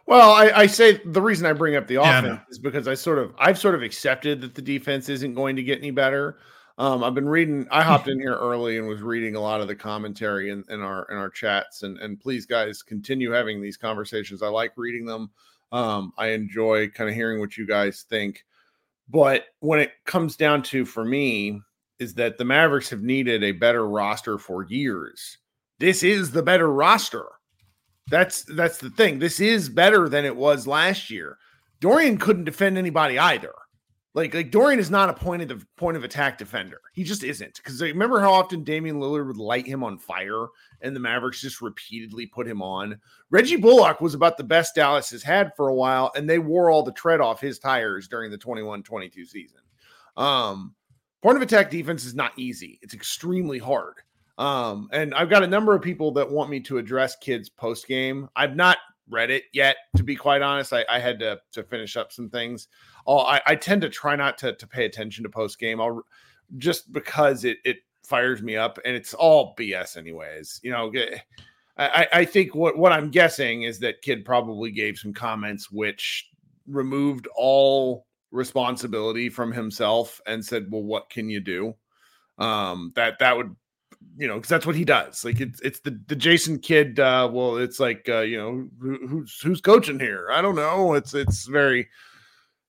Well, 0.06 0.32
I, 0.32 0.50
I, 0.50 0.66
say 0.66 1.00
the 1.04 1.22
reason 1.22 1.46
I 1.46 1.52
bring 1.52 1.74
up 1.74 1.86
the 1.86 1.96
offense 1.96 2.26
yeah, 2.26 2.40
is 2.50 2.58
because 2.58 2.86
I 2.86 2.94
sort 2.94 3.18
of 3.18 3.34
I've 3.38 3.58
sort 3.58 3.74
of 3.74 3.82
accepted 3.82 4.40
that 4.40 4.54
the 4.54 4.62
defense 4.62 5.08
isn't 5.08 5.34
going 5.34 5.56
to 5.56 5.62
get 5.62 5.78
any 5.78 5.90
better. 5.90 6.38
Um, 6.80 7.04
I've 7.04 7.14
been 7.14 7.28
reading. 7.28 7.68
I 7.70 7.82
hopped 7.82 8.08
in 8.08 8.18
here 8.18 8.36
early 8.36 8.78
and 8.78 8.88
was 8.88 9.02
reading 9.02 9.36
a 9.36 9.40
lot 9.40 9.60
of 9.60 9.68
the 9.68 9.76
commentary 9.76 10.48
in, 10.48 10.64
in 10.70 10.80
our 10.80 11.06
in 11.10 11.18
our 11.18 11.28
chats. 11.28 11.82
And 11.82 11.98
and 11.98 12.18
please, 12.18 12.46
guys, 12.46 12.82
continue 12.82 13.30
having 13.32 13.60
these 13.60 13.76
conversations. 13.76 14.42
I 14.42 14.48
like 14.48 14.72
reading 14.78 15.04
them. 15.04 15.30
Um, 15.72 16.14
I 16.16 16.28
enjoy 16.28 16.88
kind 16.88 17.10
of 17.10 17.14
hearing 17.14 17.38
what 17.38 17.58
you 17.58 17.66
guys 17.66 18.06
think. 18.08 18.46
But 19.10 19.44
when 19.58 19.78
it 19.78 19.92
comes 20.06 20.36
down 20.36 20.62
to 20.64 20.86
for 20.86 21.04
me, 21.04 21.60
is 21.98 22.14
that 22.14 22.38
the 22.38 22.46
Mavericks 22.46 22.88
have 22.88 23.02
needed 23.02 23.44
a 23.44 23.52
better 23.52 23.86
roster 23.86 24.38
for 24.38 24.64
years. 24.64 25.36
This 25.80 26.02
is 26.02 26.30
the 26.30 26.42
better 26.42 26.72
roster. 26.72 27.26
That's 28.10 28.42
that's 28.44 28.78
the 28.78 28.88
thing. 28.88 29.18
This 29.18 29.38
is 29.38 29.68
better 29.68 30.08
than 30.08 30.24
it 30.24 30.34
was 30.34 30.66
last 30.66 31.10
year. 31.10 31.36
Dorian 31.80 32.16
couldn't 32.16 32.44
defend 32.44 32.78
anybody 32.78 33.18
either. 33.18 33.52
Like 34.12 34.34
like 34.34 34.50
Dorian 34.50 34.80
is 34.80 34.90
not 34.90 35.08
a 35.08 35.14
point 35.14 35.42
of 35.42 35.48
the 35.48 35.64
point 35.76 35.96
of 35.96 36.02
attack 36.02 36.36
defender. 36.36 36.80
He 36.92 37.04
just 37.04 37.22
isn't. 37.22 37.56
Because 37.56 37.80
remember 37.80 38.18
how 38.20 38.32
often 38.32 38.64
Damian 38.64 38.98
Lillard 38.98 39.28
would 39.28 39.36
light 39.36 39.66
him 39.66 39.84
on 39.84 39.98
fire, 39.98 40.46
and 40.80 40.96
the 40.96 41.00
Mavericks 41.00 41.40
just 41.40 41.60
repeatedly 41.60 42.26
put 42.26 42.46
him 42.46 42.60
on. 42.60 42.98
Reggie 43.30 43.56
Bullock 43.56 44.00
was 44.00 44.14
about 44.14 44.36
the 44.36 44.42
best 44.42 44.74
Dallas 44.74 45.10
has 45.10 45.22
had 45.22 45.54
for 45.54 45.68
a 45.68 45.74
while, 45.74 46.10
and 46.16 46.28
they 46.28 46.40
wore 46.40 46.70
all 46.70 46.82
the 46.82 46.92
tread 46.92 47.20
off 47.20 47.40
his 47.40 47.60
tires 47.60 48.08
during 48.08 48.32
the 48.32 48.38
21-22 48.38 49.26
season. 49.28 49.60
Um, 50.16 50.74
point 51.22 51.36
of 51.36 51.42
attack 51.42 51.70
defense 51.70 52.04
is 52.04 52.14
not 52.14 52.32
easy. 52.36 52.80
It's 52.82 52.94
extremely 52.94 53.58
hard. 53.58 53.94
Um, 54.38 54.88
and 54.92 55.14
I've 55.14 55.30
got 55.30 55.44
a 55.44 55.46
number 55.46 55.74
of 55.74 55.82
people 55.82 56.12
that 56.12 56.28
want 56.28 56.50
me 56.50 56.60
to 56.60 56.78
address 56.78 57.14
Kidd's 57.16 57.48
post 57.48 57.86
game. 57.86 58.28
I've 58.34 58.56
not 58.56 58.78
read 59.10 59.30
it 59.30 59.44
yet, 59.52 59.76
to 59.96 60.02
be 60.02 60.16
quite 60.16 60.42
honest. 60.42 60.72
I, 60.72 60.84
I 60.88 60.98
had 60.98 61.18
to 61.20 61.40
to 61.52 61.62
finish 61.62 61.96
up 61.96 62.12
some 62.12 62.30
things. 62.30 62.68
I, 63.08 63.40
I 63.46 63.56
tend 63.56 63.82
to 63.82 63.88
try 63.88 64.16
not 64.16 64.38
to 64.38 64.54
to 64.54 64.66
pay 64.66 64.84
attention 64.86 65.24
to 65.24 65.30
post 65.30 65.58
game. 65.58 65.80
I'll 65.80 66.02
just 66.58 66.92
because 66.92 67.44
it 67.44 67.58
it 67.64 67.78
fires 68.04 68.42
me 68.42 68.56
up, 68.56 68.78
and 68.84 68.94
it's 68.96 69.14
all 69.14 69.54
BS 69.56 69.96
anyways. 69.96 70.60
You 70.62 70.70
know, 70.70 70.92
I, 71.76 72.06
I 72.12 72.24
think 72.24 72.54
what 72.54 72.76
what 72.76 72.92
I'm 72.92 73.10
guessing 73.10 73.62
is 73.62 73.78
that 73.80 74.02
Kidd 74.02 74.24
probably 74.24 74.70
gave 74.70 74.98
some 74.98 75.12
comments 75.12 75.70
which 75.70 76.28
removed 76.66 77.26
all 77.34 78.06
responsibility 78.30 79.28
from 79.28 79.52
himself 79.52 80.20
and 80.26 80.44
said, 80.44 80.66
"Well, 80.70 80.82
what 80.82 81.10
can 81.10 81.28
you 81.28 81.40
do?" 81.40 81.74
Um, 82.38 82.92
that 82.96 83.18
that 83.20 83.36
would 83.36 83.54
you 84.16 84.26
know, 84.26 84.36
because 84.36 84.48
that's 84.48 84.66
what 84.66 84.76
he 84.76 84.84
does. 84.84 85.24
Like 85.24 85.40
it's 85.40 85.60
it's 85.60 85.80
the 85.80 85.98
the 86.06 86.16
Jason 86.16 86.58
Kidd. 86.58 87.00
Uh, 87.00 87.28
well, 87.32 87.56
it's 87.56 87.80
like 87.80 88.08
uh, 88.08 88.20
you 88.20 88.36
know 88.36 88.68
who, 88.80 89.06
who's 89.06 89.40
who's 89.40 89.60
coaching 89.60 90.00
here. 90.00 90.28
I 90.32 90.42
don't 90.42 90.56
know. 90.56 90.94
It's 90.94 91.14
it's 91.14 91.46
very. 91.46 91.88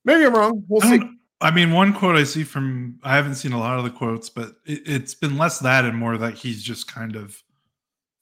Maybe 0.04 0.24
I'm 0.24 0.34
wrong. 0.34 0.64
We'll 0.68 0.80
see. 0.80 1.00
I 1.40 1.50
mean, 1.50 1.72
one 1.72 1.92
quote 1.92 2.16
I 2.16 2.24
see 2.24 2.44
from 2.44 2.98
I 3.02 3.16
haven't 3.16 3.34
seen 3.36 3.52
a 3.52 3.58
lot 3.58 3.78
of 3.78 3.84
the 3.84 3.90
quotes, 3.90 4.30
but 4.30 4.54
it, 4.64 4.82
it's 4.86 5.14
been 5.14 5.36
less 5.36 5.58
that 5.60 5.84
and 5.84 5.96
more 5.96 6.16
that 6.16 6.34
he's 6.34 6.62
just 6.62 6.92
kind 6.92 7.16
of 7.16 7.42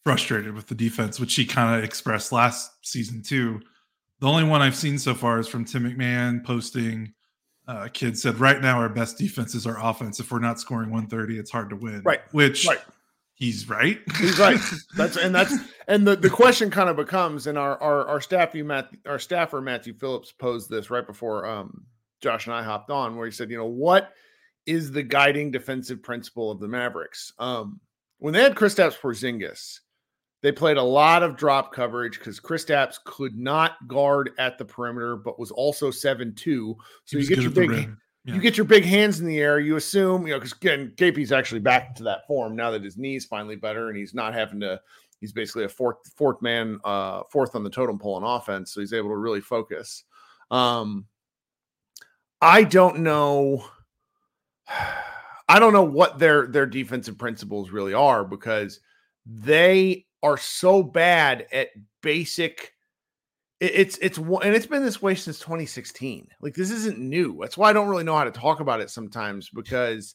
frustrated 0.05 0.55
with 0.55 0.67
the 0.67 0.75
defense, 0.75 1.21
which 1.21 1.35
he 1.35 1.45
kind 1.45 1.79
of 1.79 1.85
expressed 1.85 2.33
last 2.33 2.73
season 2.83 3.23
too. 3.23 3.61
The 4.21 4.26
only 4.26 4.45
one 4.45 4.61
I've 4.61 4.76
seen 4.76 4.99
so 4.99 5.14
far 5.14 5.38
is 5.38 5.49
from 5.49 5.64
Tim 5.64 5.85
McMahon 5.85 6.45
posting 6.45 7.14
uh, 7.69 7.88
Kidd 7.93 8.19
said, 8.19 8.38
right 8.40 8.61
now 8.61 8.79
our 8.79 8.88
best 8.88 9.17
defense 9.17 9.55
is 9.55 9.67
our 9.67 9.79
offense. 9.81 10.19
If 10.19 10.33
we're 10.33 10.40
not 10.40 10.59
scoring 10.59 10.90
130, 10.90 11.38
it's 11.38 11.50
hard 11.50 11.71
to 11.71 11.76
win. 11.76 12.02
Right. 12.05 12.21
Which 12.33 12.67
right. 12.67 12.81
He's 13.40 13.68
right. 13.68 13.99
He's 14.18 14.38
right. 14.38 14.61
That's 14.97 15.16
and 15.16 15.35
that's 15.35 15.56
and 15.88 16.06
the, 16.06 16.14
the 16.14 16.30
question 16.30 16.70
kind 16.70 16.88
of 16.88 16.97
becomes, 16.97 17.49
and 17.49 17.59
our 17.59 17.76
our 17.82 18.06
our 18.06 18.20
staff, 18.20 18.54
you 18.54 18.64
Matt, 18.64 18.90
our 19.06 19.18
staffer 19.18 19.61
Matthew 19.61 19.94
Phillips 19.94 20.30
posed 20.30 20.70
this 20.70 20.90
right 20.90 21.06
before 21.06 21.47
um, 21.47 21.85
Josh 22.20 22.47
and 22.47 22.54
I 22.54 22.62
hopped 22.62 22.90
on, 22.90 23.16
where 23.16 23.26
he 23.26 23.32
said, 23.32 23.50
you 23.50 23.56
know, 23.56 23.66
what 23.66 24.12
is 24.66 24.92
the 24.92 25.02
guiding 25.02 25.50
defensive 25.50 26.02
principle 26.02 26.50
of 26.52 26.61
the 26.61 26.68
Mavericks? 26.68 27.32
Um, 27.40 27.80
when 28.18 28.35
they 28.35 28.42
had 28.42 28.54
Kristaps 28.54 28.99
Porzingis, 28.99 29.80
they 30.42 30.52
played 30.52 30.76
a 30.76 30.82
lot 30.82 31.23
of 31.23 31.37
drop 31.37 31.73
coverage 31.73 32.18
because 32.18 32.38
Kristaps 32.38 32.97
could 33.04 33.37
not 33.37 33.73
guard 33.88 34.30
at 34.38 34.59
the 34.59 34.64
perimeter, 34.64 35.16
but 35.16 35.38
was 35.38 35.50
also 35.50 35.90
seven 35.90 36.35
two. 36.35 36.76
So 37.04 37.18
you 37.18 37.26
get 37.26 37.40
your 37.40 37.50
big 37.50 37.90
yeah. 38.25 38.35
you 38.35 38.41
get 38.41 38.57
your 38.57 38.67
big 38.67 38.85
hands 38.85 39.21
in 39.21 39.27
the 39.27 39.39
air. 39.39 39.61
You 39.61 39.77
assume 39.77 40.27
you 40.27 40.33
know 40.33 40.39
because 40.39 40.53
again, 40.53 40.93
KP's 40.97 41.33
actually 41.33 41.61
back 41.61 41.95
to 41.97 42.03
that 42.05 42.27
form 42.27 42.55
now 42.55 42.71
that 42.71 42.85
his 42.85 42.97
knee's 42.97 43.25
finally 43.25 43.57
better 43.57 43.89
and 43.89 43.97
he's 43.97 44.15
not 44.15 44.35
having 44.35 44.61
to. 44.61 44.81
He's 45.21 45.33
basically 45.33 45.65
a 45.65 45.69
fourth 45.69 45.99
fourth 46.17 46.41
man, 46.41 46.81
uh, 46.85 47.23
fourth 47.31 47.55
on 47.55 47.62
the 47.62 47.71
totem 47.71 47.99
pole 47.99 48.15
on 48.15 48.23
offense, 48.23 48.73
so 48.73 48.81
he's 48.81 48.95
able 48.95 49.11
to 49.11 49.17
really 49.17 49.41
focus. 49.41 50.05
Um, 50.50 51.07
I 52.41 52.65
don't 52.65 53.00
know. 53.00 53.65
I 55.49 55.59
don't 55.59 55.73
know 55.73 55.83
what 55.83 56.19
their 56.19 56.47
their 56.47 56.67
defensive 56.67 57.19
principles 57.19 57.71
really 57.71 57.93
are 57.93 58.25
because 58.25 58.81
they 59.27 60.07
are 60.23 60.37
so 60.37 60.83
bad 60.83 61.47
at 61.53 61.71
basic 62.03 62.73
it's 63.61 63.99
it's 63.99 64.17
and 64.17 64.55
it's 64.55 64.67
been 64.67 64.83
this 64.83 65.02
way 65.02 65.14
since 65.14 65.38
2016 65.38 66.29
like 66.40 66.55
this 66.55 66.71
isn't 66.71 66.99
new. 66.99 67.38
That's 67.40 67.59
why 67.59 67.71
i 67.71 67.73
don't 67.73 67.88
really 67.88 68.05
know 68.05 68.17
how 68.17 68.25
to 68.25 68.31
talk 68.31 68.61
about 68.61 68.81
it 68.81 68.90
sometimes 68.90 69.50
because 69.50 70.14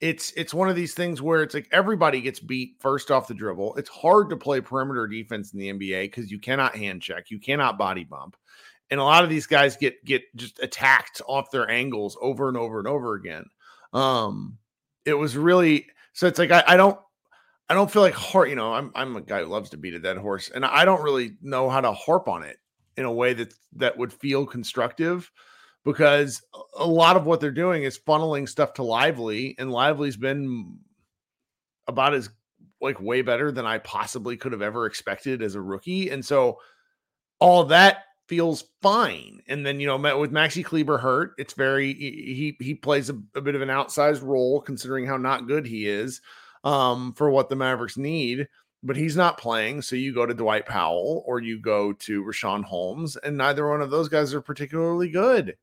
it's 0.00 0.32
it's 0.32 0.54
one 0.54 0.70
of 0.70 0.76
these 0.76 0.94
things 0.94 1.20
where 1.20 1.42
it's 1.42 1.52
like 1.52 1.68
everybody 1.72 2.22
gets 2.22 2.40
beat 2.40 2.76
first 2.80 3.10
off 3.10 3.28
the 3.28 3.34
dribble. 3.34 3.76
It's 3.76 3.90
hard 3.90 4.30
to 4.30 4.36
play 4.36 4.62
perimeter 4.62 5.06
defense 5.06 5.52
in 5.52 5.60
the 5.60 5.72
nba 5.72 6.04
because 6.04 6.30
you 6.30 6.38
cannot 6.38 6.74
hand 6.74 7.02
check 7.02 7.30
you 7.30 7.38
cannot 7.38 7.76
body 7.76 8.04
bump 8.04 8.36
and 8.90 8.98
a 8.98 9.04
lot 9.04 9.24
of 9.24 9.30
these 9.30 9.46
guys 9.46 9.76
get 9.76 10.02
get 10.04 10.22
just 10.34 10.58
attacked 10.60 11.20
off 11.28 11.50
their 11.50 11.68
angles 11.68 12.16
over 12.20 12.48
and 12.48 12.56
over 12.56 12.78
and 12.78 12.88
over 12.88 13.14
again. 13.14 13.44
Um 13.92 14.56
it 15.04 15.14
was 15.14 15.36
really 15.36 15.86
so 16.14 16.26
it's 16.26 16.38
like 16.38 16.50
I, 16.50 16.64
I 16.66 16.76
don't 16.78 16.98
I 17.68 17.74
don't 17.74 17.90
feel 17.90 18.02
like 18.02 18.14
harp. 18.14 18.48
You 18.48 18.56
know, 18.56 18.72
I'm 18.72 18.90
I'm 18.94 19.16
a 19.16 19.20
guy 19.20 19.40
who 19.40 19.46
loves 19.46 19.70
to 19.70 19.76
beat 19.76 19.94
a 19.94 20.00
dead 20.00 20.16
horse, 20.16 20.50
and 20.52 20.64
I 20.64 20.84
don't 20.84 21.02
really 21.02 21.36
know 21.40 21.70
how 21.70 21.80
to 21.80 21.92
harp 21.92 22.26
on 22.26 22.42
it 22.42 22.56
in 22.96 23.04
a 23.04 23.12
way 23.12 23.32
that 23.34 23.54
that 23.76 23.96
would 23.96 24.12
feel 24.12 24.46
constructive, 24.46 25.30
because 25.84 26.42
a 26.76 26.86
lot 26.86 27.16
of 27.16 27.24
what 27.24 27.40
they're 27.40 27.50
doing 27.50 27.84
is 27.84 27.98
funneling 27.98 28.48
stuff 28.48 28.74
to 28.74 28.82
Lively, 28.82 29.54
and 29.58 29.70
Lively's 29.70 30.16
been 30.16 30.78
about 31.86 32.14
as 32.14 32.30
like 32.80 33.00
way 33.00 33.22
better 33.22 33.52
than 33.52 33.66
I 33.66 33.78
possibly 33.78 34.36
could 34.36 34.52
have 34.52 34.62
ever 34.62 34.86
expected 34.86 35.42
as 35.42 35.54
a 35.54 35.60
rookie, 35.60 36.10
and 36.10 36.24
so 36.24 36.58
all 37.38 37.64
that 37.64 38.04
feels 38.26 38.64
fine. 38.80 39.42
And 39.48 39.66
then 39.66 39.80
you 39.80 39.86
know, 39.88 39.96
with 40.18 40.32
Maxi 40.32 40.64
Kleber 40.64 40.98
hurt, 40.98 41.32
it's 41.36 41.54
very 41.54 41.92
he 41.94 42.56
he 42.60 42.74
plays 42.74 43.10
a, 43.10 43.18
a 43.34 43.40
bit 43.40 43.54
of 43.54 43.62
an 43.62 43.68
outsized 43.68 44.22
role 44.22 44.60
considering 44.60 45.06
how 45.06 45.16
not 45.16 45.48
good 45.48 45.66
he 45.66 45.88
is 45.88 46.20
um, 46.62 47.12
for 47.14 47.30
what 47.30 47.48
the 47.48 47.56
Mavericks 47.56 47.96
need, 47.96 48.46
but 48.82 48.96
he's 48.96 49.16
not 49.16 49.38
playing. 49.38 49.82
So 49.82 49.96
you 49.96 50.14
go 50.14 50.26
to 50.26 50.34
Dwight 50.34 50.66
Powell 50.66 51.22
or 51.26 51.40
you 51.40 51.58
go 51.58 51.92
to 51.92 52.24
Richaun 52.24 52.64
Holmes, 52.64 53.16
and 53.16 53.36
neither 53.36 53.68
one 53.68 53.82
of 53.82 53.90
those 53.90 54.08
guys 54.08 54.34
are 54.34 54.40
particularly 54.40 55.10
good. 55.10 55.56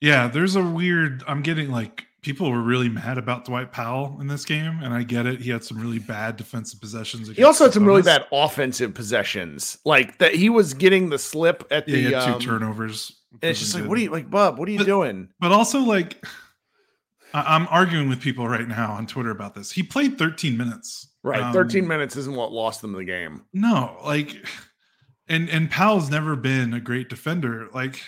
Yeah, 0.00 0.28
there's 0.28 0.56
a 0.56 0.62
weird. 0.62 1.24
I'm 1.26 1.42
getting 1.42 1.70
like 1.70 2.06
people 2.26 2.50
were 2.50 2.60
really 2.60 2.88
mad 2.88 3.18
about 3.18 3.44
Dwight 3.44 3.70
Powell 3.70 4.18
in 4.20 4.26
this 4.26 4.44
game, 4.44 4.80
and 4.82 4.92
I 4.92 5.04
get 5.04 5.26
it. 5.26 5.40
He 5.40 5.50
had 5.50 5.64
some 5.64 5.78
really 5.78 6.00
bad 6.00 6.36
defensive 6.36 6.80
possessions. 6.80 7.28
He 7.28 7.44
also 7.44 7.64
had 7.64 7.72
some 7.72 7.84
really 7.84 8.02
bad 8.02 8.26
offensive 8.32 8.94
possessions, 8.94 9.78
like 9.84 10.18
that. 10.18 10.34
He 10.34 10.48
was 10.48 10.74
getting 10.74 11.08
the 11.08 11.18
slip 11.18 11.66
at 11.70 11.86
the 11.86 11.98
yeah, 11.98 12.26
two 12.26 12.32
um, 12.32 12.40
turnovers. 12.40 13.12
And 13.42 13.50
it's 13.50 13.60
just 13.60 13.74
like, 13.74 13.84
what 13.84 13.96
are 13.96 14.00
you 14.00 14.10
like, 14.10 14.28
Bub? 14.28 14.58
What 14.58 14.68
are 14.68 14.72
you 14.72 14.78
but, 14.78 14.86
doing? 14.86 15.28
But 15.38 15.52
also, 15.52 15.80
like, 15.80 16.26
I'm 17.44 17.66
arguing 17.68 18.08
with 18.08 18.20
people 18.20 18.48
right 18.48 18.66
now 18.66 18.92
on 18.92 19.06
Twitter 19.06 19.30
about 19.30 19.54
this. 19.54 19.70
He 19.70 19.82
played 19.82 20.18
13 20.18 20.56
minutes. 20.56 21.08
Right. 21.22 21.42
Um, 21.42 21.52
13 21.52 21.86
minutes 21.86 22.16
isn't 22.16 22.34
what 22.34 22.52
lost 22.52 22.80
them 22.80 22.92
the 22.92 23.04
game. 23.04 23.44
No, 23.52 23.98
like 24.04 24.46
and 25.28 25.48
and 25.50 25.70
Powell's 25.70 26.10
never 26.10 26.36
been 26.36 26.74
a 26.74 26.80
great 26.80 27.08
defender. 27.08 27.68
Like 27.74 28.00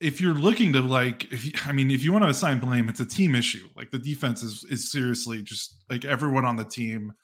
if 0.00 0.20
you're 0.20 0.34
looking 0.34 0.72
to 0.74 0.82
like 0.82 1.32
if 1.32 1.46
you, 1.46 1.52
I 1.64 1.72
mean 1.72 1.90
if 1.90 2.04
you 2.04 2.12
want 2.12 2.24
to 2.24 2.30
assign 2.30 2.58
blame, 2.58 2.88
it's 2.88 3.00
a 3.00 3.06
team 3.06 3.34
issue. 3.34 3.68
Like 3.74 3.90
the 3.90 3.98
defense 3.98 4.42
is 4.42 4.64
is 4.64 4.90
seriously 4.90 5.42
just 5.42 5.76
like 5.88 6.04
everyone 6.04 6.44
on 6.44 6.56
the 6.56 6.64
team 6.64 7.14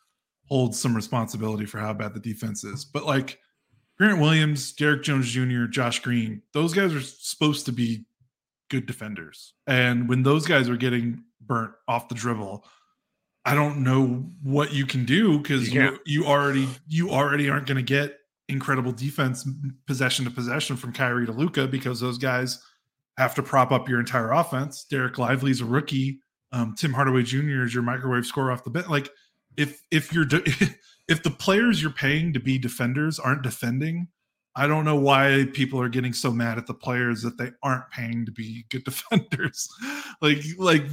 holds 0.49 0.81
some 0.81 0.95
responsibility 0.95 1.67
for 1.67 1.79
how 1.79 1.93
bad 1.93 2.15
the 2.15 2.21
defense 2.21 2.65
is. 2.65 2.85
But 2.85 3.07
like 3.07 3.39
Grant 3.99 4.19
Williams, 4.19 4.73
Derrick 4.73 5.03
Jones 5.03 5.31
Jr., 5.31 5.67
Josh 5.67 6.01
Green, 6.01 6.43
those 6.53 6.73
guys 6.73 6.95
are 6.95 7.01
supposed 7.01 7.67
to 7.67 7.73
be 7.73 8.07
good 8.73 8.87
defenders. 8.87 9.53
And 9.67 10.09
when 10.09 10.23
those 10.23 10.47
guys 10.47 10.69
are 10.71 10.79
getting 10.79 11.23
burnt 11.43 11.73
off 11.87 12.09
the 12.09 12.15
dribble, 12.15 12.65
I 13.45 13.55
don't 13.55 13.85
know 13.85 14.31
what 14.43 14.73
you 14.73 14.87
can 14.87 15.05
do 15.05 15.39
because 15.39 15.73
you, 15.73 15.99
you, 16.07 16.25
already 16.25 16.67
you 16.89 17.11
already 17.11 17.51
aren't 17.51 17.67
going 17.67 17.77
to 17.77 17.83
get 17.83 18.17
incredible 18.49 18.91
defense 18.91 19.47
possession 19.87 20.25
to 20.25 20.31
possession 20.31 20.77
from 20.77 20.93
Kyrie 20.93 21.27
to 21.27 21.33
Luka 21.33 21.67
because 21.67 22.01
those 22.01 22.17
guys 22.17 22.63
have 23.19 23.35
to 23.35 23.43
prop 23.43 23.73
up 23.73 23.91
your 23.91 24.01
entire 24.01 24.33
offense. 24.33 24.87
Dereck 24.91 25.19
Lively's 25.19 25.61
a 25.61 25.67
rookie. 25.67 26.21
Um, 26.51 26.75
Tim 26.75 26.95
Hardaway 26.95 27.25
Jr. 27.25 27.65
is 27.65 27.75
your 27.75 27.83
microwave 27.83 28.25
scorer 28.25 28.53
off 28.53 28.65
the 28.65 28.71
bench. 28.71 28.89
Like 28.89 29.11
if 29.59 29.83
if 29.91 30.15
you're 30.15 30.25
de- 30.25 30.45
if 31.09 31.23
the 31.23 31.31
players 31.31 31.83
you're 31.83 31.91
paying 31.91 32.33
to 32.33 32.41
be 32.41 32.57
defenders 32.57 33.19
aren't 33.19 33.43
defending, 33.43 34.09
I 34.55 34.67
don't 34.67 34.85
know 34.85 34.97
why 34.97 35.47
people 35.55 35.81
are 35.81 35.89
getting 35.89 36.13
so 36.13 36.31
mad 36.31 36.59
at 36.59 36.67
the 36.67 36.75
players 36.75 37.23
that 37.23 37.39
they 37.39 37.51
aren't 37.63 37.91
paying 37.91 38.27
to 38.27 38.33
be 38.33 38.67
good 38.71 38.85
defenders. 38.85 39.69
like, 40.21 40.39
like 40.59 40.85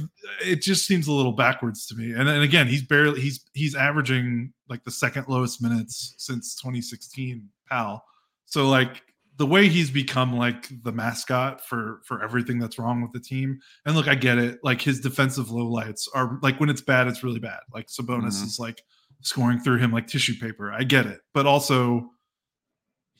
it 0.42 0.62
just 0.62 0.86
seems 0.86 1.08
a 1.08 1.12
little 1.12 1.32
backwards 1.32 1.86
to 1.86 1.94
me. 1.94 2.12
And, 2.12 2.28
and 2.28 2.42
again, 2.42 2.66
he's 2.66 2.82
barely 2.82 3.20
he's 3.20 3.44
he's 3.52 3.74
averaging 3.74 4.52
like 4.68 4.84
the 4.84 4.90
second 4.90 5.26
lowest 5.28 5.62
minutes 5.62 6.14
since 6.18 6.54
2016, 6.54 7.48
pal. 7.68 8.04
So 8.46 8.68
like 8.68 9.02
the 9.36 9.46
way 9.46 9.68
he's 9.68 9.90
become 9.90 10.36
like 10.36 10.68
the 10.82 10.92
mascot 10.92 11.66
for 11.66 12.02
for 12.04 12.22
everything 12.22 12.58
that's 12.58 12.78
wrong 12.78 13.00
with 13.00 13.12
the 13.12 13.20
team. 13.20 13.58
And 13.86 13.96
look, 13.96 14.08
I 14.08 14.14
get 14.14 14.38
it. 14.38 14.58
Like 14.62 14.82
his 14.82 15.00
defensive 15.00 15.46
lowlights 15.46 16.08
are 16.14 16.38
like 16.42 16.60
when 16.60 16.68
it's 16.68 16.82
bad, 16.82 17.08
it's 17.08 17.22
really 17.22 17.40
bad. 17.40 17.60
Like 17.72 17.86
Sabonis 17.86 18.34
mm-hmm. 18.34 18.46
is 18.46 18.58
like 18.58 18.82
scoring 19.22 19.58
through 19.58 19.78
him 19.78 19.92
like 19.92 20.06
tissue 20.06 20.34
paper. 20.34 20.72
I 20.72 20.84
get 20.84 21.06
it, 21.06 21.20
but 21.32 21.46
also 21.46 22.10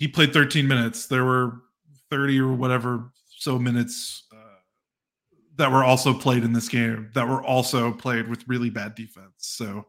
he 0.00 0.08
played 0.08 0.32
13 0.32 0.66
minutes. 0.66 1.06
There 1.06 1.24
were 1.24 1.60
30 2.10 2.40
or 2.40 2.52
whatever 2.54 3.12
so 3.38 3.58
minutes 3.58 4.24
uh, 4.32 4.36
that 5.56 5.70
were 5.70 5.84
also 5.84 6.12
played 6.12 6.42
in 6.42 6.52
this 6.52 6.68
game 6.68 7.10
that 7.14 7.28
were 7.28 7.42
also 7.42 7.92
played 7.92 8.28
with 8.28 8.42
really 8.48 8.70
bad 8.70 8.94
defense. 8.94 9.30
So 9.36 9.86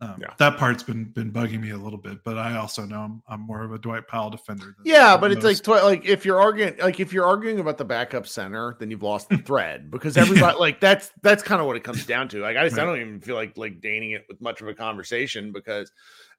um, 0.00 0.16
yeah. 0.20 0.34
that 0.38 0.58
part's 0.58 0.82
been 0.82 1.06
been 1.06 1.32
bugging 1.32 1.60
me 1.60 1.70
a 1.70 1.76
little 1.76 1.98
bit, 1.98 2.22
but 2.24 2.36
I 2.38 2.56
also 2.56 2.84
know 2.84 3.00
I'm, 3.00 3.22
I'm 3.26 3.40
more 3.40 3.64
of 3.64 3.72
a 3.72 3.78
Dwight 3.78 4.06
Powell 4.06 4.30
defender. 4.30 4.76
yeah, 4.84 5.16
but 5.16 5.32
most. 5.32 5.44
it's 5.44 5.66
like 5.66 5.82
like 5.82 6.04
if 6.04 6.24
you're 6.24 6.38
arguing 6.38 6.76
like 6.78 7.00
if 7.00 7.12
you're 7.12 7.26
arguing 7.26 7.58
about 7.58 7.78
the 7.78 7.84
backup 7.84 8.26
center, 8.26 8.76
then 8.78 8.90
you've 8.90 9.02
lost 9.02 9.28
the 9.30 9.38
thread 9.46 9.90
because 9.90 10.16
everybody 10.16 10.54
yeah. 10.54 10.60
like 10.60 10.78
that's 10.78 11.10
that's 11.22 11.42
kind 11.42 11.60
of 11.60 11.66
what 11.66 11.74
it 11.74 11.84
comes 11.84 12.06
down 12.06 12.28
to. 12.28 12.40
Like 12.40 12.56
I 12.56 12.64
just 12.64 12.76
right. 12.76 12.82
I 12.82 12.86
don't 12.86 13.00
even 13.00 13.20
feel 13.20 13.34
like 13.34 13.56
like 13.56 13.80
dating 13.80 14.12
it 14.12 14.24
with 14.28 14.40
much 14.40 14.60
of 14.60 14.68
a 14.68 14.74
conversation 14.74 15.52
because 15.52 15.90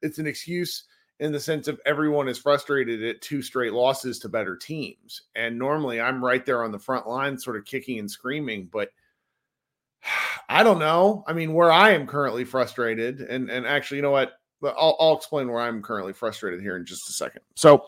it's 0.01 0.19
an 0.19 0.27
excuse 0.27 0.85
in 1.19 1.31
the 1.31 1.39
sense 1.39 1.67
of 1.67 1.81
everyone 1.85 2.29
is 2.29 2.37
frustrated 2.37 3.03
at 3.03 3.21
two 3.21 3.41
straight 3.41 3.73
losses 3.73 4.19
to 4.19 4.29
better 4.29 4.55
teams. 4.55 5.23
And 5.35 5.59
normally 5.59 5.99
I'm 5.99 6.23
right 6.23 6.45
there 6.45 6.63
on 6.63 6.71
the 6.71 6.79
front 6.79 7.07
line, 7.07 7.37
sort 7.37 7.57
of 7.57 7.65
kicking 7.65 7.99
and 7.99 8.09
screaming, 8.09 8.69
but 8.71 8.89
I 10.49 10.63
don't 10.63 10.79
know. 10.79 11.23
I 11.27 11.33
mean, 11.33 11.53
where 11.53 11.71
I 11.71 11.91
am 11.91 12.07
currently 12.07 12.43
frustrated, 12.43 13.21
and 13.21 13.49
and 13.49 13.67
actually, 13.67 13.97
you 13.97 14.03
know 14.03 14.11
what? 14.11 14.33
I'll, 14.63 14.97
I'll 14.99 15.15
explain 15.15 15.49
where 15.49 15.61
I'm 15.61 15.81
currently 15.81 16.11
frustrated 16.11 16.59
here 16.59 16.75
in 16.75 16.85
just 16.85 17.07
a 17.07 17.13
second. 17.13 17.41
So, 17.55 17.85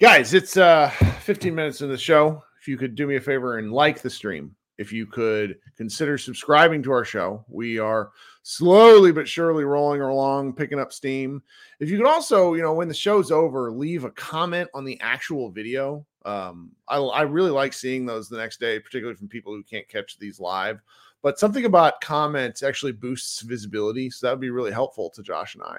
guys, 0.00 0.34
it's 0.34 0.56
uh 0.56 0.88
15 1.20 1.54
minutes 1.54 1.80
in 1.82 1.90
the 1.90 1.98
show. 1.98 2.42
If 2.60 2.66
you 2.66 2.76
could 2.76 2.94
do 2.94 3.06
me 3.06 3.16
a 3.16 3.20
favor 3.20 3.58
and 3.58 3.72
like 3.72 4.00
the 4.00 4.10
stream, 4.10 4.56
if 4.78 4.92
you 4.92 5.06
could 5.06 5.58
consider 5.76 6.18
subscribing 6.18 6.82
to 6.82 6.92
our 6.92 7.04
show, 7.04 7.44
we 7.48 7.78
are 7.78 8.10
slowly 8.42 9.10
but 9.12 9.28
surely 9.28 9.64
rolling 9.64 10.00
along, 10.00 10.52
picking 10.52 10.78
up 10.78 10.92
steam. 10.92 11.42
If 11.80 11.90
you 11.90 11.96
could 11.96 12.06
also, 12.06 12.54
you 12.54 12.62
know, 12.62 12.74
when 12.74 12.88
the 12.88 12.94
show's 12.94 13.30
over, 13.30 13.72
leave 13.72 14.04
a 14.04 14.10
comment 14.10 14.68
on 14.74 14.84
the 14.84 15.00
actual 15.00 15.50
video. 15.50 16.06
Um, 16.24 16.72
I, 16.88 16.98
I 16.98 17.22
really 17.22 17.50
like 17.50 17.72
seeing 17.72 18.04
those 18.04 18.28
the 18.28 18.36
next 18.36 18.60
day, 18.60 18.78
particularly 18.78 19.16
from 19.16 19.28
people 19.28 19.52
who 19.54 19.62
can't 19.62 19.88
catch 19.88 20.18
these 20.18 20.40
live. 20.40 20.80
But 21.22 21.38
something 21.38 21.64
about 21.64 22.00
comments 22.00 22.62
actually 22.62 22.92
boosts 22.92 23.40
visibility, 23.40 24.10
so 24.10 24.26
that 24.26 24.32
would 24.32 24.40
be 24.40 24.50
really 24.50 24.72
helpful 24.72 25.10
to 25.10 25.22
Josh 25.22 25.54
and 25.54 25.64
I. 25.64 25.78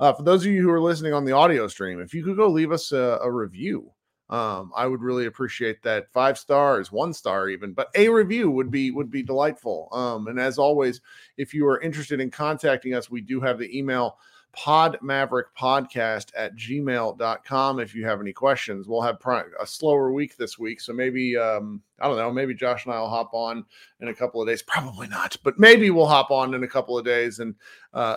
Uh, 0.00 0.12
for 0.12 0.22
those 0.22 0.44
of 0.44 0.52
you 0.52 0.62
who 0.62 0.70
are 0.70 0.80
listening 0.80 1.12
on 1.12 1.24
the 1.24 1.32
audio 1.32 1.66
stream, 1.68 2.00
if 2.00 2.14
you 2.14 2.24
could 2.24 2.36
go 2.36 2.48
leave 2.48 2.72
us 2.72 2.92
a, 2.92 3.18
a 3.22 3.30
review, 3.30 3.90
um, 4.30 4.72
I 4.76 4.86
would 4.86 5.02
really 5.02 5.26
appreciate 5.26 5.82
that. 5.82 6.12
Five 6.12 6.38
stars, 6.38 6.92
one 6.92 7.12
star 7.12 7.48
even, 7.48 7.72
but 7.72 7.88
a 7.94 8.08
review 8.08 8.50
would 8.50 8.70
be 8.70 8.90
would 8.90 9.10
be 9.10 9.22
delightful. 9.22 9.88
Um, 9.92 10.28
and 10.28 10.38
as 10.38 10.58
always, 10.58 11.00
if 11.36 11.54
you 11.54 11.66
are 11.66 11.80
interested 11.80 12.20
in 12.20 12.30
contacting 12.30 12.94
us, 12.94 13.10
we 13.10 13.20
do 13.20 13.40
have 13.40 13.58
the 13.58 13.76
email 13.76 14.18
pod 14.52 14.98
maverick 15.02 15.54
podcast 15.56 16.32
at 16.36 16.56
gmail.com 16.56 17.78
if 17.78 17.94
you 17.94 18.04
have 18.04 18.20
any 18.20 18.32
questions 18.32 18.88
we'll 18.88 19.02
have 19.02 19.18
a 19.60 19.66
slower 19.66 20.10
week 20.10 20.36
this 20.36 20.58
week 20.58 20.80
so 20.80 20.92
maybe 20.92 21.36
um, 21.36 21.82
i 22.00 22.08
don't 22.08 22.16
know 22.16 22.32
maybe 22.32 22.54
josh 22.54 22.86
and 22.86 22.94
i 22.94 22.98
will 22.98 23.10
hop 23.10 23.30
on 23.34 23.64
in 24.00 24.08
a 24.08 24.14
couple 24.14 24.40
of 24.40 24.48
days 24.48 24.62
probably 24.62 25.06
not 25.06 25.36
but 25.44 25.58
maybe 25.58 25.90
we'll 25.90 26.06
hop 26.06 26.30
on 26.30 26.54
in 26.54 26.64
a 26.64 26.68
couple 26.68 26.98
of 26.98 27.04
days 27.04 27.40
and 27.40 27.54
uh, 27.92 28.16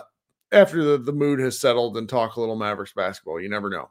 after 0.52 0.82
the, 0.82 0.98
the 0.98 1.12
mood 1.12 1.38
has 1.38 1.60
settled 1.60 1.96
and 1.98 2.08
talk 2.08 2.36
a 2.36 2.40
little 2.40 2.56
mavericks 2.56 2.94
basketball 2.94 3.38
you 3.38 3.50
never 3.50 3.68
know 3.68 3.90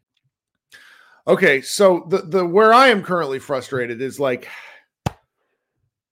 Okay, 1.27 1.61
so 1.61 2.05
the 2.09 2.19
the 2.19 2.45
where 2.45 2.73
I 2.73 2.87
am 2.87 3.03
currently 3.03 3.39
frustrated 3.39 4.01
is 4.01 4.19
like 4.19 4.47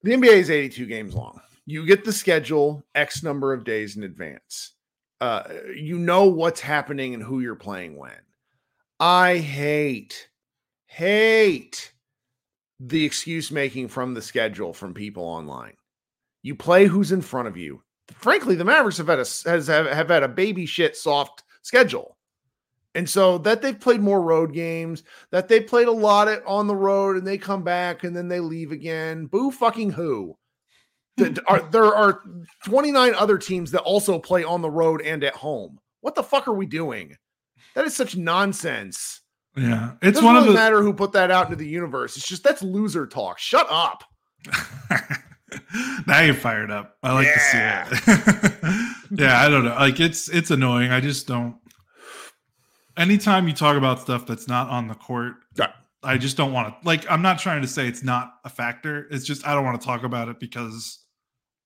the 0.04 0.12
NBA 0.12 0.34
is 0.34 0.50
82 0.50 0.86
games 0.86 1.16
long. 1.16 1.42
You 1.66 1.86
get 1.86 2.06
the 2.06 2.14
schedule 2.14 2.84
X 2.96 3.24
number 3.24 3.54
of 3.54 3.64
days 3.64 3.98
in 3.98 4.04
advance. 4.04 4.74
Uh, 5.22 5.44
you 5.76 5.98
know 5.98 6.26
what's 6.26 6.62
happening 6.62 7.14
and 7.14 7.22
who 7.22 7.42
you're 7.42 7.56
playing 7.56 7.98
when. 7.98 8.12
I 9.00 9.38
hate, 9.38 10.30
hate 10.86 11.92
the 12.80 13.04
excuse 13.04 13.52
making 13.52 13.90
from 13.90 14.14
the 14.14 14.22
schedule 14.22 14.74
from 14.74 14.94
people 14.94 15.24
online. 15.24 15.74
You 16.42 16.56
play 16.56 16.86
who's 16.86 17.12
in 17.12 17.22
front 17.22 17.48
of 17.48 17.58
you. 17.58 17.84
Frankly, 18.14 18.56
the 18.56 18.64
Mavericks 18.64 18.98
have 18.98 19.08
had 19.08 19.20
a 19.20 19.28
has 19.50 19.68
have, 19.68 19.88
have 19.88 20.10
had 20.10 20.24
a 20.24 20.28
baby 20.28 20.66
shit 20.66 20.96
soft 20.96 21.44
schedule. 21.62 22.18
And 22.96 23.08
so 23.08 23.38
that 23.40 23.62
they've 23.62 23.80
played 23.80 24.02
more 24.02 24.22
road 24.22 24.54
games, 24.54 25.04
that 25.32 25.48
they 25.48 25.60
played 25.60 25.88
a 25.88 25.92
lot 25.92 26.28
on 26.46 26.68
the 26.68 26.76
road 26.76 27.18
and 27.18 27.26
they 27.26 27.38
come 27.38 27.64
back 27.64 28.04
and 28.04 28.16
then 28.16 28.28
they 28.28 28.40
leave 28.40 28.72
again. 28.72 29.28
Boo 29.28 29.52
fucking 29.52 29.92
who? 29.92 30.36
are, 31.48 31.62
there 31.72 31.86
are 31.86 32.22
29 32.66 33.14
other 33.14 33.38
teams 33.38 33.72
that 33.72 33.82
also 33.82 34.20
play 34.20 34.44
on 34.44 34.62
the 34.62 34.70
road 34.70 35.02
and 35.02 35.24
at 35.24 35.36
home. 35.36 35.80
What 36.02 36.16
the 36.16 36.24
fuck 36.24 36.48
are 36.48 36.54
we 36.54 36.66
doing? 36.66 37.16
That 37.76 37.86
is 37.86 37.96
such 37.96 38.18
nonsense. 38.18 39.22
Yeah. 39.56 39.92
It's 40.02 40.02
it 40.02 40.12
doesn't 40.12 40.26
one 40.26 40.36
really 40.36 40.48
of 40.48 40.54
the 40.54 40.60
matter 40.60 40.82
who 40.82 40.94
put 40.94 41.12
that 41.14 41.32
out 41.32 41.46
into 41.46 41.58
the 41.58 41.68
universe. 41.68 42.18
It's 42.18 42.28
just 42.28 42.44
that's 42.44 42.64
loser 42.64 43.06
talk. 43.06 43.38
Shut 43.40 43.68
up. 43.70 44.04
now 46.08 46.22
you're 46.22 46.34
fired 46.34 46.72
up. 46.72 46.98
I 47.04 47.14
like 47.14 47.28
yeah. 47.28 47.84
to 47.84 47.96
see 47.96 48.06
it. 48.08 48.96
yeah, 49.20 49.42
I 49.42 49.50
don't 49.50 49.66
know. 49.66 49.76
Like 49.76 50.00
it's 50.00 50.30
it's 50.30 50.52
annoying. 50.52 50.92
I 50.92 51.02
just 51.02 51.28
don't 51.28 51.58
anytime 53.00 53.48
you 53.48 53.54
talk 53.54 53.78
about 53.78 54.00
stuff 54.02 54.28
that's 54.28 54.48
not 54.48 54.70
on 54.70 54.88
the 54.88 54.96
court, 54.96 55.36
yeah. 55.58 55.72
I 56.04 56.18
just 56.18 56.38
don't 56.38 56.54
want 56.54 56.68
to. 56.68 56.88
Like, 56.88 57.10
I'm 57.10 57.22
not 57.22 57.40
trying 57.40 57.62
to 57.62 57.68
say 57.68 57.88
it's 57.88 58.04
not 58.04 58.34
a 58.46 58.50
factor. 58.50 59.08
It's 59.10 59.26
just 59.26 59.48
I 59.48 59.54
don't 59.56 59.66
want 59.66 59.80
to 59.80 59.86
talk 59.86 60.04
about 60.04 60.30
it 60.30 60.40
because 60.40 61.00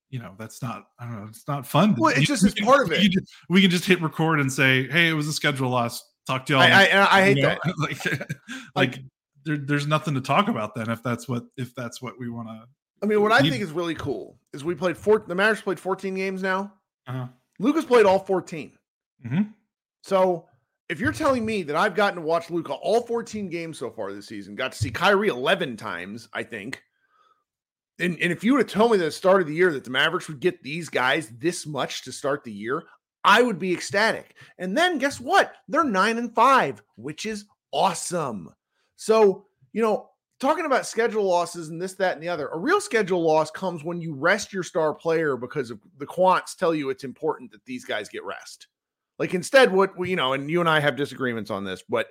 you 0.09 0.19
know 0.19 0.35
that's 0.37 0.61
not 0.61 0.85
I 0.99 1.05
don't 1.05 1.19
know 1.19 1.27
it's 1.27 1.47
not 1.47 1.67
fun. 1.67 1.95
Well, 1.97 2.13
it's 2.15 2.27
just 2.27 2.45
it's 2.45 2.59
part 2.61 2.85
of 2.85 2.91
it. 2.91 3.01
Just, 3.11 3.33
we 3.49 3.61
can 3.61 3.69
just 3.69 3.85
hit 3.85 4.01
record 4.01 4.39
and 4.39 4.51
say, 4.51 4.87
"Hey, 4.87 5.09
it 5.09 5.13
was 5.13 5.27
a 5.27 5.33
schedule 5.33 5.69
loss." 5.69 6.03
Talk 6.25 6.45
to 6.45 6.53
y'all. 6.53 6.61
I, 6.61 6.85
I, 6.85 7.17
I 7.19 7.21
hate 7.21 7.37
know? 7.37 7.49
that. 7.49 7.59
like, 7.77 8.29
like 8.75 9.03
there, 9.43 9.57
there's 9.57 9.87
nothing 9.87 10.13
to 10.13 10.21
talk 10.21 10.47
about 10.47 10.73
then 10.73 10.89
if 10.89 11.03
that's 11.03 11.27
what 11.27 11.43
if 11.57 11.75
that's 11.75 12.01
what 12.01 12.19
we 12.19 12.29
want 12.29 12.47
to. 12.47 12.63
I 13.01 13.05
mean, 13.05 13.21
what 13.21 13.33
I 13.33 13.41
think 13.41 13.61
is 13.61 13.73
really 13.73 13.95
cool 13.95 14.37
is 14.53 14.63
we 14.63 14.75
played 14.75 14.97
four. 14.97 15.23
The 15.27 15.35
Mavericks 15.35 15.61
played 15.61 15.79
14 15.79 16.15
games 16.15 16.41
now. 16.41 16.71
Uh, 17.05 17.27
Luka's 17.59 17.83
played 17.83 18.05
all 18.05 18.19
14. 18.19 18.71
mhm. 19.25 19.53
So 20.01 20.47
if 20.93 20.99
you're 20.99 21.11
telling 21.11 21.43
me 21.43 21.63
that 21.63 21.75
I've 21.75 21.95
gotten 21.95 22.19
to 22.19 22.25
watch 22.25 22.51
Luka 22.51 22.73
all 22.73 23.01
14 23.01 23.49
games 23.49 23.79
so 23.79 23.89
far 23.89 24.13
this 24.13 24.27
season, 24.27 24.53
got 24.53 24.73
to 24.73 24.77
see 24.77 24.91
Kyrie 24.91 25.29
11 25.29 25.75
times, 25.75 26.29
I 26.33 26.43
think. 26.43 26.83
And, 27.99 28.15
and 28.21 28.31
if 28.31 28.43
you 28.43 28.53
would 28.53 28.61
have 28.61 28.71
told 28.71 28.91
me 28.91 28.97
that 28.97 29.05
at 29.05 29.07
the 29.07 29.11
start 29.11 29.41
of 29.41 29.47
the 29.47 29.55
year 29.55 29.73
that 29.73 29.83
the 29.83 29.89
Mavericks 29.89 30.27
would 30.27 30.39
get 30.39 30.61
these 30.61 30.89
guys 30.89 31.29
this 31.39 31.65
much 31.65 32.03
to 32.03 32.11
start 32.11 32.43
the 32.43 32.51
year, 32.51 32.83
I 33.23 33.41
would 33.41 33.57
be 33.57 33.73
ecstatic. 33.73 34.35
And 34.59 34.77
then 34.77 34.99
guess 34.99 35.19
what? 35.19 35.53
They're 35.67 35.83
nine 35.83 36.19
and 36.19 36.33
five, 36.35 36.83
which 36.95 37.25
is 37.25 37.45
awesome. 37.71 38.53
So, 38.95 39.47
you 39.71 39.81
know, 39.81 40.11
talking 40.39 40.67
about 40.67 40.85
schedule 40.85 41.23
losses 41.23 41.69
and 41.69 41.81
this, 41.81 41.93
that, 41.95 42.13
and 42.13 42.21
the 42.21 42.29
other, 42.29 42.49
a 42.49 42.57
real 42.59 42.79
schedule 42.79 43.23
loss 43.25 43.49
comes 43.49 43.83
when 43.83 43.99
you 43.99 44.13
rest 44.13 44.53
your 44.53 44.61
star 44.61 44.93
player 44.93 45.37
because 45.37 45.71
of 45.71 45.79
the 45.97 46.05
quants 46.05 46.55
tell 46.55 46.75
you 46.75 46.91
it's 46.91 47.03
important 47.03 47.51
that 47.51 47.65
these 47.65 47.83
guys 47.83 48.09
get 48.09 48.23
rest. 48.23 48.67
Like 49.23 49.33
instead, 49.33 49.71
what 49.71 49.97
we, 49.97 50.09
you 50.09 50.17
know, 50.17 50.33
and 50.33 50.51
you 50.51 50.59
and 50.59 50.67
I 50.67 50.81
have 50.81 50.97
disagreements 50.97 51.49
on 51.49 51.63
this, 51.63 51.81
but 51.87 52.07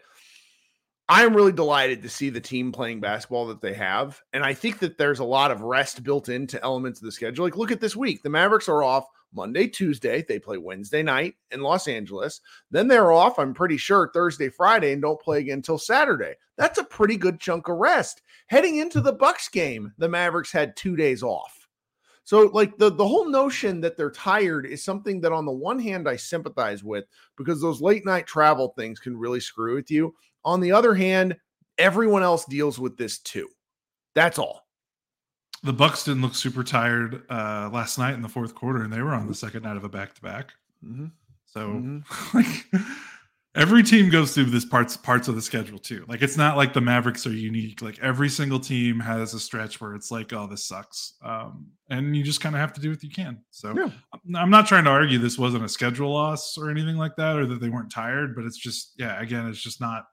I 1.11 1.25
am 1.25 1.37
really 1.37 1.53
delighted 1.53 2.01
to 2.01 2.09
see 2.09 2.31
the 2.31 2.40
team 2.40 2.72
playing 2.72 3.01
basketball 3.01 3.48
that 3.48 3.61
they 3.61 3.75
have. 3.75 4.18
And 4.33 4.42
I 4.42 4.55
think 4.55 4.79
that 4.79 4.96
there's 4.96 5.18
a 5.18 5.25
lot 5.25 5.51
of 5.51 5.61
rest 5.61 6.03
built 6.05 6.31
into 6.31 6.62
elements 6.64 7.01
of 7.01 7.05
the 7.05 7.12
schedule. 7.12 7.44
Like, 7.44 7.59
look 7.59 7.70
at 7.70 7.83
this 7.83 7.94
week. 7.94 8.22
The 8.22 8.31
Mavericks 8.31 8.66
are 8.66 8.83
off 8.83 9.05
Monday, 9.35 9.66
Tuesday. 9.66 10.25
They 10.27 10.38
play 10.38 10.57
Wednesday 10.57 11.03
night 11.03 11.35
in 11.51 11.61
Los 11.61 11.87
Angeles. 11.87 12.40
Then 12.70 12.88
they're 12.88 13.12
off, 13.12 13.38
I'm 13.38 13.53
pretty 13.53 13.77
sure, 13.77 14.11
Thursday, 14.14 14.48
Friday, 14.48 14.94
and 14.94 15.03
don't 15.03 15.20
play 15.20 15.40
again 15.40 15.59
until 15.59 15.77
Saturday. 15.77 16.37
That's 16.57 16.79
a 16.79 16.85
pretty 16.85 17.18
good 17.18 17.40
chunk 17.40 17.68
of 17.68 17.77
rest. 17.77 18.22
Heading 18.46 18.79
into 18.79 19.03
the 19.03 19.12
Bucks 19.12 19.51
game, 19.51 19.92
the 19.98 20.09
Mavericks 20.09 20.51
had 20.51 20.77
two 20.77 20.96
days 20.96 21.22
off. 21.22 21.62
So, 22.24 22.42
like 22.52 22.76
the 22.78 22.90
the 22.90 23.06
whole 23.06 23.28
notion 23.28 23.80
that 23.80 23.96
they're 23.96 24.11
tired 24.11 24.66
is 24.66 24.85
something 24.85 25.20
that, 25.22 25.32
on 25.32 25.44
the 25.44 25.52
one 25.52 25.78
hand, 25.78 26.08
I 26.08 26.16
sympathize 26.16 26.85
with 26.85 27.04
because 27.37 27.61
those 27.61 27.80
late 27.80 28.04
night 28.06 28.26
travel 28.26 28.74
things 28.76 29.00
can 29.00 29.16
really 29.16 29.40
screw 29.40 29.74
with 29.74 29.90
you. 29.90 30.14
On 30.44 30.61
the 30.61 30.72
other 30.72 30.94
hand, 30.94 31.37
everyone 31.78 32.22
else 32.22 32.44
deals 32.44 32.78
with 32.78 32.96
this 32.96 33.18
too. 33.18 33.48
That's 34.14 34.38
all. 34.38 34.66
The 35.64 35.72
Bucks 35.72 36.04
didn't 36.04 36.22
look 36.22 36.35
super 36.35 36.64
tired 36.64 37.22
uh, 37.30 37.70
last 37.72 37.96
night 37.98 38.14
in 38.14 38.22
the 38.22 38.28
fourth 38.28 38.54
quarter, 38.54 38.82
and 38.82 38.92
they 38.92 39.00
were 39.02 39.14
on 39.14 39.28
the 39.28 39.35
second 39.35 39.62
night 39.62 39.76
of 39.76 39.85
a 39.85 39.88
back 39.88 40.14
to 40.14 40.22
back. 40.22 40.52
So 41.46 41.68
Mhm. 41.68 42.04
like 42.35 42.82
every 43.54 43.82
team 43.82 44.08
goes 44.10 44.34
through 44.34 44.44
this 44.46 44.64
parts 44.64 44.96
parts 44.96 45.28
of 45.28 45.34
the 45.34 45.42
schedule 45.42 45.78
too. 45.78 46.04
Like 46.08 46.22
it's 46.22 46.36
not 46.36 46.56
like 46.56 46.72
the 46.72 46.80
Mavericks 46.80 47.26
are 47.26 47.32
unique. 47.32 47.82
Like 47.82 47.98
every 48.00 48.28
single 48.28 48.58
team 48.60 48.98
has 49.00 49.34
a 49.34 49.40
stretch 49.40 49.80
where 49.80 49.94
it's 49.94 50.10
like, 50.10 50.32
oh, 50.32 50.46
this 50.46 50.64
sucks. 50.64 51.14
Um, 51.24 51.66
and 51.90 52.16
you 52.16 52.22
just 52.22 52.40
kind 52.40 52.54
of 52.54 52.60
have 52.60 52.72
to 52.74 52.80
do 52.80 52.90
what 52.90 53.02
you 53.02 53.10
can. 53.10 53.40
So 53.50 53.74
Yeah. 53.76 53.90
I'm- 54.36 54.50
not 54.50 54.66
trying 54.66 54.84
to 54.84 54.90
argue 54.90 55.18
this 55.18 55.38
wasn't 55.38 55.64
a 55.64 55.68
schedule 55.68 56.12
loss 56.12 56.56
or 56.56 56.70
anything 56.70 56.96
like 56.96 57.16
that, 57.16 57.36
or 57.36 57.46
that 57.46 57.60
they 57.60 57.68
weren't 57.68 57.90
tired, 57.90 58.34
but 58.34 58.44
it's 58.44 58.56
just 58.58 58.92
yeah, 58.96 59.20
again, 59.20 59.46
it's 59.48 59.60
just 59.62 59.80
not. 59.80 60.04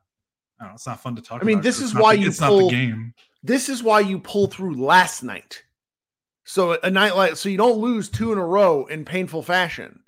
I 0.59 0.65
don't 0.65 0.71
know, 0.71 0.75
it's 0.75 0.87
not 0.87 0.99
fun 0.99 1.15
to 1.15 1.21
talk. 1.21 1.41
I 1.41 1.45
mean, 1.45 1.55
about 1.59 1.63
this 1.63 1.79
is 1.79 1.95
why 1.95 2.15
the- 2.15 2.23
you 2.23 2.27
it's 2.27 2.41
not 2.41 2.49
pull- 2.49 2.69
the 2.69 2.75
game. 2.75 3.13
This 3.41 3.69
is 3.69 3.81
why 3.81 4.01
you 4.01 4.19
pull 4.19 4.47
through 4.47 4.75
last 4.75 5.23
night. 5.23 5.63
So 6.43 6.77
a 6.83 6.89
night 6.91 7.15
like 7.15 7.37
so 7.37 7.47
you 7.47 7.55
don't 7.57 7.77
lose 7.77 8.09
two 8.09 8.33
in 8.33 8.37
a 8.37 8.45
row 8.45 8.85
in 8.87 9.05
painful 9.05 9.43
fashion. 9.43 10.01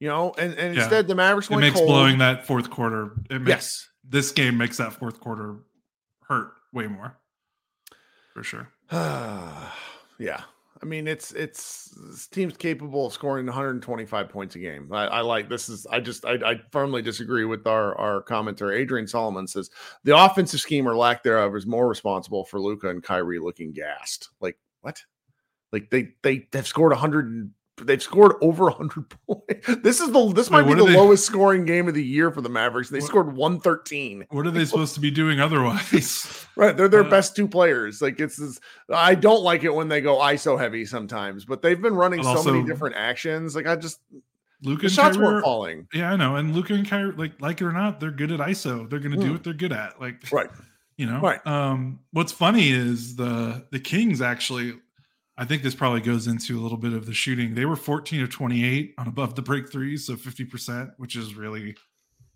You 0.00 0.08
know, 0.08 0.32
and, 0.38 0.54
and 0.54 0.74
Yeah. 0.74 0.82
instead 0.82 1.08
the 1.08 1.14
Mavericks 1.14 1.48
It 1.48 1.54
went 1.54 1.62
makes 1.62 1.76
cold. 1.76 1.88
blowing 1.88 2.18
that 2.18 2.46
fourth 2.46 2.70
quarter. 2.70 3.12
It 3.30 3.40
makes 3.40 3.48
yes. 3.48 3.88
this 4.04 4.30
game 4.32 4.56
makes 4.56 4.76
that 4.76 4.92
fourth 4.92 5.18
quarter 5.20 5.56
hurt 6.28 6.52
way 6.72 6.86
more, 6.86 7.16
for 8.32 8.42
sure. 8.42 8.68
yeah. 8.92 10.42
I 10.80 10.86
mean, 10.86 11.08
it's 11.08 11.32
it's 11.32 11.92
this 12.08 12.28
team's 12.28 12.56
capable 12.56 13.06
of 13.06 13.12
scoring 13.12 13.46
125 13.46 14.28
points 14.28 14.54
a 14.54 14.60
game. 14.60 14.88
I, 14.92 15.06
I 15.06 15.20
like 15.22 15.48
this 15.48 15.68
is 15.68 15.84
I 15.90 15.98
just 15.98 16.24
I, 16.24 16.34
I 16.34 16.60
firmly 16.70 17.02
disagree 17.02 17.44
with 17.44 17.66
our 17.66 17.96
our 17.98 18.22
commenter. 18.22 18.72
Adrian 18.76 19.08
Solomon 19.08 19.48
says 19.48 19.70
the 20.04 20.16
offensive 20.16 20.60
scheme 20.60 20.86
or 20.86 20.94
lack 20.96 21.24
thereof 21.24 21.56
is 21.56 21.66
more 21.66 21.88
responsible 21.88 22.44
for 22.44 22.60
Luka 22.60 22.90
and 22.90 23.02
Kyrie 23.02 23.40
looking 23.40 23.72
gassed. 23.72 24.28
Like 24.40 24.56
what? 24.82 25.02
Like 25.72 25.90
they 25.90 26.10
they 26.22 26.46
have 26.52 26.68
scored 26.68 26.92
100 26.92 27.26
and 27.26 27.50
they've 27.86 28.02
scored 28.02 28.32
over 28.40 28.64
100 28.64 29.08
points. 29.26 29.66
This 29.82 30.00
is 30.00 30.10
the 30.10 30.32
this 30.32 30.50
Wait, 30.50 30.62
might 30.62 30.68
be 30.68 30.74
the 30.74 30.86
they- 30.86 30.96
lowest 30.96 31.24
scoring 31.26 31.64
game 31.64 31.88
of 31.88 31.94
the 31.94 32.04
year 32.04 32.30
for 32.30 32.40
the 32.40 32.48
Mavericks. 32.48 32.90
They 32.90 32.98
What- 33.00 33.06
scored 33.08 33.36
113. 33.36 34.26
What 34.30 34.46
are 34.46 34.50
they 34.50 34.64
supposed 34.64 34.94
to 34.94 35.00
be 35.00 35.10
doing 35.10 35.40
otherwise? 35.40 36.44
Right, 36.56 36.76
they're 36.76 36.88
their 36.88 37.04
Uh, 37.04 37.10
best 37.10 37.36
two 37.36 37.46
players. 37.46 38.02
Like 38.02 38.18
it's 38.18 38.36
this, 38.36 38.58
I 38.92 39.14
don't 39.14 39.44
like 39.44 39.62
it 39.62 39.72
when 39.72 39.86
they 39.88 40.00
go 40.00 40.16
ISO 40.18 40.58
heavy 40.58 40.84
sometimes, 40.84 41.44
but 41.44 41.62
they've 41.62 41.80
been 41.80 41.94
running 41.94 42.22
so 42.24 42.42
many 42.42 42.64
different 42.64 42.96
actions. 42.96 43.54
Like 43.54 43.68
I 43.68 43.76
just 43.76 44.00
Luka 44.64 44.86
and 44.86 44.92
shots 44.92 45.16
Kyrie 45.16 45.24
weren't 45.28 45.44
falling. 45.44 45.86
Yeah, 45.94 46.10
I 46.12 46.16
know. 46.16 46.34
And 46.34 46.56
Luka 46.56 46.74
and 46.74 46.84
Kyrie, 46.88 47.12
like 47.12 47.40
like 47.40 47.60
it 47.60 47.64
or 47.64 47.70
not, 47.72 48.00
they're 48.00 48.10
good 48.10 48.32
at 48.32 48.40
ISO. 48.40 48.90
They're 48.90 48.98
going 48.98 49.12
to 49.12 49.18
do 49.18 49.28
Mm. 49.28 49.32
what 49.34 49.44
they're 49.44 49.52
good 49.54 49.70
at. 49.72 50.00
Like 50.00 50.16
Right. 50.32 50.50
you 50.96 51.06
know. 51.06 51.20
Right. 51.20 51.46
Um, 51.46 52.00
what's 52.10 52.32
funny 52.32 52.70
is 52.70 53.14
the 53.14 53.64
the 53.70 53.78
Kings 53.78 54.20
actually. 54.20 54.74
I 55.38 55.44
think 55.44 55.62
this 55.62 55.74
probably 55.74 56.00
goes 56.00 56.26
into 56.26 56.58
a 56.58 56.60
little 56.60 56.76
bit 56.76 56.92
of 56.92 57.06
the 57.06 57.14
shooting. 57.14 57.54
They 57.54 57.64
were 57.64 57.76
14 57.76 58.22
of 58.22 58.30
28 58.30 58.94
on 58.98 59.06
above 59.06 59.36
the 59.36 59.42
break 59.42 59.70
threes, 59.70 60.04
so 60.06 60.14
50%, 60.16 60.90
which 60.98 61.14
is 61.16 61.34
really 61.36 61.76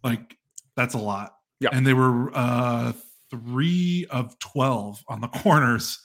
like 0.04 0.36
that's 0.76 0.94
a 0.94 0.98
lot. 0.98 1.34
Yeah. 1.60 1.70
And 1.72 1.86
they 1.86 1.94
were 1.94 2.30
uh 2.34 2.92
three 3.30 4.06
of 4.10 4.38
12 4.38 5.02
on 5.08 5.20
the 5.20 5.28
corners. 5.42 6.00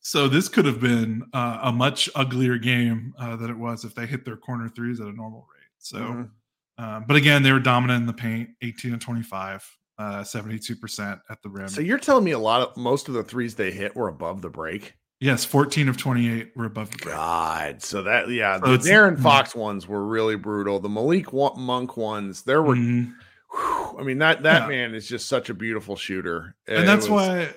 So 0.00 0.28
this 0.28 0.48
could 0.48 0.64
have 0.64 0.80
been 0.80 1.22
uh, 1.32 1.60
a 1.62 1.72
much 1.72 2.10
uglier 2.16 2.58
game 2.58 3.14
uh, 3.18 3.36
than 3.36 3.50
it 3.50 3.56
was 3.56 3.84
if 3.84 3.94
they 3.94 4.04
hit 4.04 4.24
their 4.24 4.36
corner 4.36 4.68
threes 4.68 5.00
at 5.00 5.06
a 5.06 5.12
normal 5.12 5.46
rate. 5.54 5.68
So, 5.78 5.98
Mhm. 6.00 6.30
um, 6.78 7.04
but 7.06 7.16
again, 7.16 7.44
they 7.44 7.52
were 7.52 7.60
dominant 7.60 8.00
in 8.00 8.06
the 8.08 8.12
paint, 8.12 8.50
18 8.62 8.94
and 8.94 9.00
25, 9.00 9.64
uh, 9.98 10.24
72% 10.24 11.20
at 11.30 11.40
the 11.42 11.48
rim. 11.48 11.68
So 11.68 11.80
you're 11.80 11.98
telling 12.00 12.24
me 12.24 12.32
a 12.32 12.38
lot 12.38 12.62
of 12.62 12.76
most 12.76 13.06
of 13.06 13.14
the 13.14 13.22
threes 13.22 13.54
they 13.54 13.70
hit 13.70 13.94
were 13.94 14.08
above 14.08 14.42
the 14.42 14.50
break? 14.50 14.94
Yes, 15.22 15.44
14 15.44 15.88
of 15.88 15.96
28 15.96 16.50
were 16.56 16.64
above 16.64 16.90
the 16.90 16.98
break. 16.98 17.14
God, 17.14 17.80
so 17.80 18.02
that 18.02 18.28
yeah, 18.28 18.58
So 18.58 18.76
the 18.76 18.88
De'Aaron 18.90 19.16
mm. 19.16 19.22
Fox 19.22 19.54
ones 19.54 19.86
were 19.86 20.04
really 20.04 20.34
brutal. 20.34 20.80
The 20.80 20.88
Malik 20.88 21.32
Monk 21.32 21.96
ones, 21.96 22.42
there 22.42 22.60
were. 22.60 22.74
Mhm. 22.74 23.14
whew, 23.52 23.98
I 24.00 24.02
mean 24.02 24.18
that 24.18 24.42
that 24.42 24.62
Yeah. 24.62 24.68
man 24.68 24.94
is 24.96 25.06
just 25.06 25.28
such 25.28 25.48
a 25.48 25.54
beautiful 25.54 25.94
shooter, 25.94 26.56
And 26.66 26.78
It 26.78 26.86
that's 26.86 27.08
was- 27.08 27.28
why. 27.28 27.54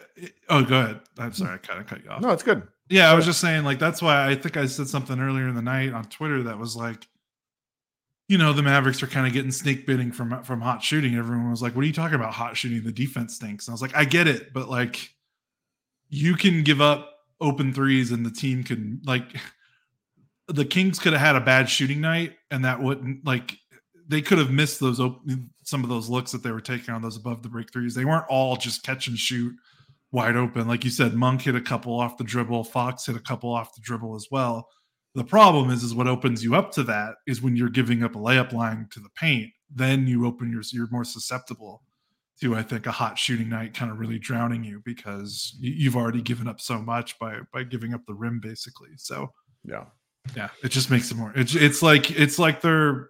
Oh, 0.48 0.64
go 0.64 0.80
ahead. 0.80 1.00
I'm 1.18 1.34
sorry, 1.34 1.56
I 1.56 1.58
kind 1.58 1.80
of 1.80 1.88
cut 1.88 2.04
you 2.04 2.12
off. 2.12 2.22
No, 2.22 2.30
it's 2.30 2.44
good. 2.44 2.68
Yeah, 2.88 3.10
I 3.10 3.16
was 3.16 3.26
just 3.26 3.42
saying, 3.42 3.64
like, 3.64 3.80
that's 3.80 4.00
why 4.00 4.28
I 4.30 4.36
think 4.36 4.58
I 4.58 4.68
said 4.68 4.88
something 4.88 5.20
earlier 5.20 5.48
in 5.48 5.56
the 5.56 5.62
night 5.64 5.92
on 5.92 6.04
Twitter 6.06 6.44
that 6.44 6.60
was 6.60 6.76
like, 6.76 7.08
you 8.28 8.38
know, 8.38 8.54
the 8.54 8.62
Mavericks 8.62 9.02
are 9.02 9.08
kind 9.08 9.26
of 9.26 9.34
getting 9.34 9.52
snake 9.52 9.88
biting 9.88 10.12
from 10.12 10.44
from 10.44 10.62
hot 10.62 10.84
shooting. 10.84 11.16
Everyone 11.16 11.50
was 11.50 11.64
like, 11.64 11.76
"What 11.76 11.84
are 11.84 11.88
you 11.88 11.94
talking 11.94 12.16
about? 12.16 12.34
Hot 12.34 12.56
shooting? 12.56 12.84
The 12.84 12.92
defense 12.92 13.36
stinks." 13.38 13.68
And 13.68 13.72
I 13.72 13.76
was 13.76 13.82
like, 13.82 13.96
"I 13.96 14.06
get 14.06 14.28
it, 14.28 14.54
but 14.54 14.70
like, 14.70 15.16
you 16.10 16.36
can 16.36 16.62
give 16.64 16.80
up 16.82 17.12
open 17.42 17.74
threes, 17.74 18.12
and 18.12 18.26
the 18.26 18.32
team 18.32 18.64
can 18.64 19.02
like, 19.06 19.36
the 20.48 20.66
Kings 20.66 21.00
could 21.00 21.14
have 21.14 21.22
had 21.22 21.36
a 21.36 21.42
bad 21.42 21.70
shooting 21.70 22.02
night, 22.02 22.34
and 22.52 22.66
that 22.66 22.82
wouldn't 22.82 23.26
like." 23.26 23.58
They 24.08 24.22
could 24.22 24.38
have 24.38 24.52
missed 24.52 24.80
those 24.80 25.00
open, 25.00 25.50
some 25.64 25.84
of 25.84 25.90
those 25.90 26.10
looks 26.10 26.32
that 26.32 26.44
they 26.44 26.52
were 26.52 26.62
taking 26.62 26.94
on 26.94 27.02
those 27.02 27.18
above 27.18 27.42
the 27.42 27.50
break 27.50 27.74
threes. 27.74 27.96
They 27.96 28.06
weren't 28.06 28.28
all 28.30 28.56
just 28.56 28.84
catch 28.84 29.08
and 29.08 29.18
shoot 29.18 29.52
wide 30.12 30.36
open. 30.36 30.68
Like 30.68 30.84
you 30.86 30.92
said, 30.92 31.16
Monk 31.16 31.42
hit 31.42 31.56
a 31.56 31.62
couple 31.62 32.00
off 32.00 32.18
the 32.18 32.24
dribble, 32.24 32.66
Fox 32.66 33.08
hit 33.08 33.16
a 33.16 33.20
couple 33.20 33.52
off 33.52 33.74
the 33.74 33.82
dribble 33.82 34.16
as 34.16 34.28
well. 34.30 34.70
The 35.16 35.24
problem 35.24 35.72
is, 35.72 35.82
is 35.82 35.96
what 35.96 36.08
opens 36.08 36.44
you 36.44 36.56
up 36.56 36.72
to 36.74 36.84
that 36.84 37.16
is 37.26 37.42
when 37.42 37.56
you're 37.56 37.68
giving 37.68 38.04
up 38.04 38.16
a 38.16 38.20
layup 38.20 38.54
line 38.54 38.88
to 38.92 39.00
the 39.00 39.10
paint. 39.16 39.50
Then 39.74 40.06
you 40.06 40.28
open 40.28 40.52
your, 40.52 40.62
you're 40.72 40.92
more 40.92 41.04
susceptible 41.04 41.82
to, 42.42 42.56
I 42.56 42.64
think, 42.64 42.86
a 42.86 42.92
hot 42.92 43.18
shooting 43.18 43.50
night 43.50 43.74
kind 43.74 43.92
of 43.92 43.98
really 44.00 44.20
drowning 44.20 44.64
you 44.64 44.82
because 44.86 45.56
you- 45.60 45.72
you've 45.74 45.96
already 45.96 46.22
given 46.22 46.48
up 46.48 46.60
so 46.62 46.82
much 46.82 47.18
by 47.20 47.40
by 47.54 47.64
giving 47.64 47.94
up 47.94 48.06
the 48.06 48.14
rim, 48.14 48.40
basically. 48.40 48.90
So 48.98 49.34
Yeah. 49.64 49.86
yeah, 50.36 50.50
it 50.64 50.70
just 50.70 50.92
makes 50.92 51.12
it 51.12 51.16
more. 51.18 51.32
It's 51.36 51.56
it's 51.56 51.82
like 51.82 52.12
it's 52.12 52.38
like 52.40 52.62
they're 52.62 53.10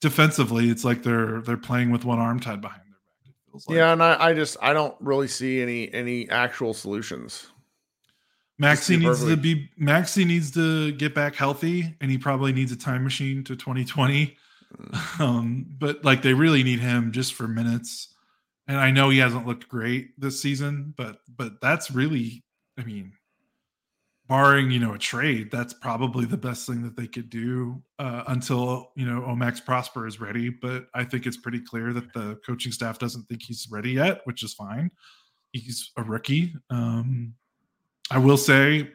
defensively, 0.00 0.68
it's 0.70 0.84
like 0.84 1.02
they're 1.02 1.40
they're 1.42 1.56
playing 1.56 1.90
with 1.90 2.04
one 2.04 2.18
arm 2.18 2.38
tied 2.40 2.60
behind 2.60 2.82
their 2.82 2.90
back. 2.92 3.26
It 3.26 3.34
feels 3.50 3.68
like. 3.68 3.76
Yeah, 3.76 3.92
and 3.92 4.02
I, 4.02 4.26
I 4.28 4.34
just 4.34 4.56
I 4.62 4.72
don't 4.72 4.94
really 5.00 5.28
see 5.28 5.60
any 5.62 5.92
any 5.92 6.28
actual 6.30 6.74
solutions. 6.74 7.48
Maxi 8.62 8.98
needs 8.98 9.22
to 9.24 9.36
be 9.36 9.68
Maxi 9.80 10.26
needs 10.26 10.50
to 10.52 10.92
get 10.92 11.14
back 11.14 11.34
healthy, 11.34 11.94
and 12.00 12.10
he 12.10 12.16
probably 12.16 12.52
needs 12.52 12.72
a 12.72 12.76
time 12.76 13.04
machine 13.04 13.44
to 13.44 13.56
2020. 13.56 14.26
Mm. 14.26 14.36
Um, 15.20 15.66
but 15.78 16.04
like 16.04 16.22
they 16.22 16.34
really 16.34 16.62
need 16.62 16.80
him 16.80 17.12
just 17.12 17.34
for 17.34 17.46
minutes. 17.48 18.14
And 18.68 18.78
I 18.78 18.90
know 18.90 19.10
he 19.10 19.18
hasn't 19.18 19.46
looked 19.46 19.68
great 19.68 20.18
this 20.20 20.40
season, 20.40 20.94
but 20.96 21.18
but 21.36 21.60
that's 21.60 21.90
really, 21.90 22.44
I 22.78 22.84
mean, 22.84 23.12
barring 24.28 24.70
you 24.70 24.80
know 24.80 24.94
a 24.94 24.98
trade, 24.98 25.50
that's 25.50 25.72
probably 25.74 26.24
the 26.24 26.36
best 26.36 26.66
thing 26.66 26.82
that 26.82 26.96
they 26.96 27.06
could 27.06 27.30
do 27.30 27.82
uh, 27.98 28.24
until 28.28 28.90
you 28.96 29.06
know 29.06 29.24
O-Max 29.24 29.60
Prosper 29.60 30.06
is 30.06 30.20
ready. 30.20 30.48
But 30.48 30.86
I 30.94 31.04
think 31.04 31.26
it's 31.26 31.36
pretty 31.36 31.60
clear 31.60 31.92
that 31.92 32.12
the 32.12 32.38
coaching 32.44 32.72
staff 32.72 32.98
doesn't 32.98 33.24
think 33.28 33.42
he's 33.42 33.68
ready 33.70 33.92
yet, 33.92 34.20
which 34.24 34.42
is 34.42 34.54
fine. 34.54 34.90
he's 35.52 35.92
a 35.96 36.02
rookie. 36.02 36.54
Um, 36.70 37.34
I 38.10 38.18
will 38.18 38.36
say, 38.36 38.90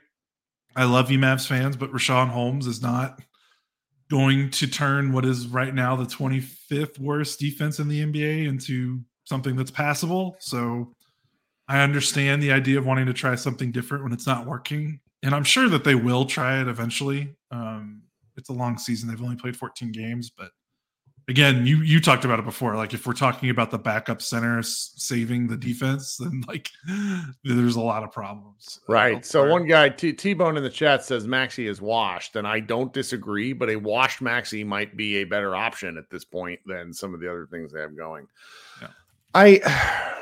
I 0.75 0.85
love 0.85 1.11
you, 1.11 1.19
Mavs 1.19 1.47
fans, 1.47 1.75
but 1.75 1.91
Richaun 1.91 2.29
Holmes 2.29 2.67
is 2.67 2.81
not 2.81 3.21
going 4.09 4.49
to 4.51 4.67
turn 4.67 5.13
what 5.13 5.25
is 5.25 5.47
right 5.47 5.73
now 5.73 5.95
the 5.95 6.05
25th 6.05 6.99
worst 6.99 7.39
defense 7.39 7.79
in 7.79 7.87
the 7.87 8.03
NBA 8.03 8.45
into 8.45 8.99
something 9.23 9.55
that's 9.55 9.71
passable. 9.71 10.35
So 10.39 10.93
I 11.67 11.81
understand 11.81 12.41
the 12.41 12.51
idea 12.51 12.77
of 12.77 12.85
wanting 12.85 13.05
to 13.05 13.13
try 13.13 13.35
something 13.35 13.71
different 13.71 14.03
when 14.03 14.13
it's 14.13 14.27
not 14.27 14.45
working. 14.45 14.99
And 15.23 15.35
I'm 15.35 15.43
sure 15.43 15.69
that 15.69 15.83
they 15.83 15.95
will 15.95 16.25
try 16.25 16.59
it 16.59 16.67
eventually. 16.67 17.35
Um, 17.51 18.01
it's 18.35 18.49
a 18.49 18.53
long 18.53 18.77
season. 18.77 19.09
They've 19.09 19.21
only 19.21 19.35
played 19.35 19.55
14 19.55 19.91
games, 19.91 20.29
but 20.29 20.51
again, 21.27 21.65
you 21.65 21.77
you 21.77 21.99
talked 21.99 22.25
about 22.25 22.39
it 22.39 22.45
before. 22.45 22.75
Like 22.75 22.93
if 22.93 23.07
we're 23.07 23.13
talking 23.13 23.49
about 23.49 23.71
the 23.71 23.77
backup 23.77 24.21
center 24.21 24.61
saving 24.63 25.47
the 25.47 25.57
defense, 25.57 26.17
then 26.19 26.43
like 26.47 26.69
there's 27.43 27.75
a 27.75 27.81
lot 27.81 28.03
of 28.03 28.11
problems. 28.11 28.79
Right. 28.87 29.25
So 29.25 29.49
one 29.49 29.65
guy 29.65 29.89
T 29.89 30.33
Bone 30.33 30.57
in 30.57 30.63
the 30.63 30.69
chat 30.69 31.03
says 31.03 31.25
Maxi 31.25 31.67
is 31.67 31.81
washed, 31.81 32.35
and 32.35 32.47
I 32.47 32.59
don't 32.59 32.93
disagree. 32.93 33.53
But 33.53 33.69
a 33.69 33.75
washed 33.77 34.19
Maxi 34.19 34.65
might 34.65 34.95
be 34.95 35.17
a 35.17 35.23
better 35.23 35.55
option 35.55 35.97
at 35.97 36.09
this 36.09 36.25
point 36.25 36.59
than 36.65 36.93
some 36.93 37.13
of 37.13 37.19
the 37.19 37.29
other 37.29 37.47
things 37.49 37.71
they 37.71 37.81
have 37.81 37.97
going. 37.97 38.27
I. 39.33 40.07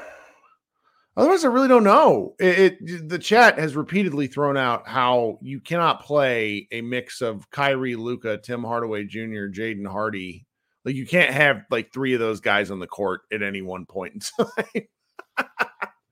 Otherwise, 1.17 1.43
I 1.43 1.49
really 1.49 1.67
don't 1.67 1.83
know. 1.83 2.35
It, 2.39 2.77
it, 2.81 3.09
the 3.09 3.19
chat 3.19 3.59
has 3.59 3.75
repeatedly 3.75 4.27
thrown 4.27 4.55
out 4.55 4.87
how 4.87 5.37
you 5.41 5.59
cannot 5.59 6.01
play 6.01 6.69
a 6.71 6.79
mix 6.79 7.19
of 7.19 7.51
Kyrie, 7.51 7.97
Luka, 7.97 8.37
Tim 8.37 8.63
Hardaway 8.63 9.03
Jr., 9.03 9.49
Jaden 9.49 9.85
Hardy 9.85 10.45
like 10.85 10.95
you 10.95 11.05
can't 11.05 11.33
have 11.33 11.65
like 11.69 11.91
three 11.93 12.13
of 12.13 12.19
those 12.19 12.39
guys 12.39 12.71
on 12.71 12.79
the 12.79 12.87
court 12.87 13.21
at 13.31 13.43
any 13.43 13.61
one 13.61 13.85
point 13.85 14.13
in 14.13 14.45
time. 14.45 14.87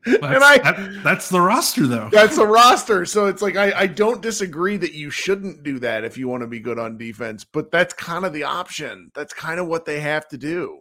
and 0.05 0.43
I, 0.43 0.57
that, 0.59 1.01
that's 1.03 1.29
the 1.29 1.41
roster 1.41 1.87
though. 1.87 2.09
That's 2.11 2.35
the 2.35 2.45
roster. 2.45 3.05
So 3.05 3.27
it's 3.27 3.41
like 3.41 3.55
I, 3.55 3.71
I 3.71 3.87
don't 3.87 4.21
disagree 4.21 4.77
that 4.77 4.93
you 4.93 5.09
shouldn't 5.09 5.63
do 5.63 5.79
that 5.79 6.03
if 6.03 6.17
you 6.17 6.27
want 6.27 6.41
to 6.41 6.47
be 6.47 6.59
good 6.59 6.79
on 6.79 6.97
defense, 6.97 7.43
but 7.43 7.71
that's 7.71 7.93
kind 7.93 8.25
of 8.25 8.33
the 8.33 8.43
option. 8.43 9.11
That's 9.15 9.33
kind 9.33 9.59
of 9.59 9.67
what 9.67 9.85
they 9.85 9.99
have 9.99 10.27
to 10.29 10.37
do. 10.37 10.79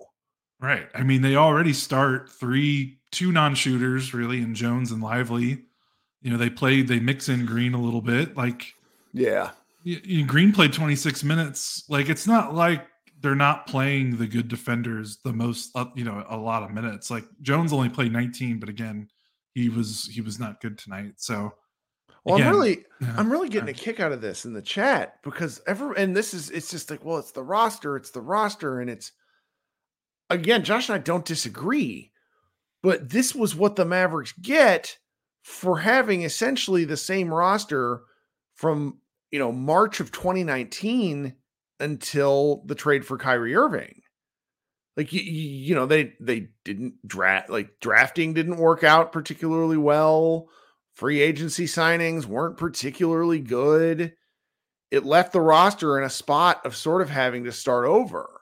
Right. 0.60 0.88
I 0.94 1.02
mean, 1.02 1.22
they 1.22 1.36
already 1.36 1.72
start 1.72 2.30
three, 2.30 2.98
two 3.10 3.30
non-shooters 3.30 4.14
really 4.14 4.40
in 4.40 4.54
Jones 4.54 4.90
and 4.90 5.02
Lively. 5.02 5.62
You 6.22 6.30
know, 6.30 6.38
they 6.38 6.50
play, 6.50 6.82
they 6.82 6.98
mix 6.98 7.28
in 7.28 7.44
Green 7.44 7.74
a 7.74 7.80
little 7.80 8.00
bit. 8.00 8.36
Like, 8.36 8.74
yeah, 9.12 9.50
you, 9.82 10.00
you, 10.02 10.24
Green 10.24 10.52
played 10.52 10.72
26 10.72 11.22
minutes. 11.24 11.84
Like, 11.88 12.08
it's 12.08 12.26
not 12.26 12.54
like 12.54 12.86
they're 13.20 13.34
not 13.34 13.66
playing 13.66 14.16
the 14.16 14.26
good 14.26 14.48
defenders 14.48 15.18
the 15.24 15.32
most 15.32 15.70
uh, 15.74 15.86
you 15.94 16.04
know 16.04 16.24
a 16.28 16.36
lot 16.36 16.62
of 16.62 16.70
minutes 16.70 17.10
like 17.10 17.24
jones 17.42 17.72
only 17.72 17.88
played 17.88 18.12
19 18.12 18.58
but 18.58 18.68
again 18.68 19.08
he 19.54 19.68
was 19.68 20.08
he 20.12 20.20
was 20.20 20.38
not 20.38 20.60
good 20.60 20.78
tonight 20.78 21.14
so 21.16 21.52
well 22.24 22.36
again, 22.36 22.48
i'm 22.48 22.54
really 22.54 22.84
yeah, 23.00 23.14
i'm 23.16 23.32
really 23.32 23.48
getting 23.48 23.68
a 23.68 23.72
kick 23.72 24.00
out 24.00 24.12
of 24.12 24.20
this 24.20 24.44
in 24.44 24.52
the 24.52 24.62
chat 24.62 25.22
because 25.22 25.60
ever 25.66 25.92
and 25.94 26.14
this 26.14 26.34
is 26.34 26.50
it's 26.50 26.70
just 26.70 26.90
like 26.90 27.04
well 27.04 27.18
it's 27.18 27.32
the 27.32 27.42
roster 27.42 27.96
it's 27.96 28.10
the 28.10 28.20
roster 28.20 28.80
and 28.80 28.90
it's 28.90 29.12
again 30.30 30.64
josh 30.64 30.88
and 30.88 30.96
i 30.96 30.98
don't 30.98 31.24
disagree 31.24 32.10
but 32.82 33.10
this 33.10 33.34
was 33.34 33.54
what 33.54 33.76
the 33.76 33.84
mavericks 33.84 34.32
get 34.40 34.98
for 35.42 35.78
having 35.78 36.22
essentially 36.22 36.84
the 36.84 36.96
same 36.96 37.32
roster 37.32 38.02
from 38.54 38.98
you 39.30 39.38
know 39.38 39.52
march 39.52 40.00
of 40.00 40.12
2019 40.12 41.34
until 41.80 42.62
the 42.66 42.74
trade 42.74 43.04
for 43.04 43.18
Kyrie 43.18 43.54
Irving. 43.54 44.02
Like 44.96 45.12
you, 45.12 45.20
you 45.20 45.74
know, 45.74 45.86
they 45.86 46.14
they 46.20 46.48
didn't 46.64 47.06
draft 47.06 47.50
like 47.50 47.80
drafting 47.80 48.32
didn't 48.32 48.56
work 48.56 48.82
out 48.82 49.12
particularly 49.12 49.76
well. 49.76 50.48
Free 50.94 51.20
agency 51.20 51.66
signings 51.66 52.24
weren't 52.24 52.56
particularly 52.56 53.40
good. 53.40 54.14
It 54.90 55.04
left 55.04 55.32
the 55.32 55.40
roster 55.40 55.98
in 55.98 56.04
a 56.04 56.10
spot 56.10 56.64
of 56.64 56.74
sort 56.74 57.02
of 57.02 57.10
having 57.10 57.44
to 57.44 57.52
start 57.52 57.84
over. 57.84 58.35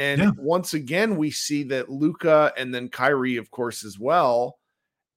And 0.00 0.20
yeah. 0.22 0.30
once 0.38 0.72
again, 0.72 1.18
we 1.18 1.30
see 1.30 1.62
that 1.64 1.90
Luka 1.90 2.54
and 2.56 2.74
then 2.74 2.88
Kyrie, 2.88 3.36
of 3.36 3.50
course, 3.50 3.84
as 3.84 3.98
well, 3.98 4.58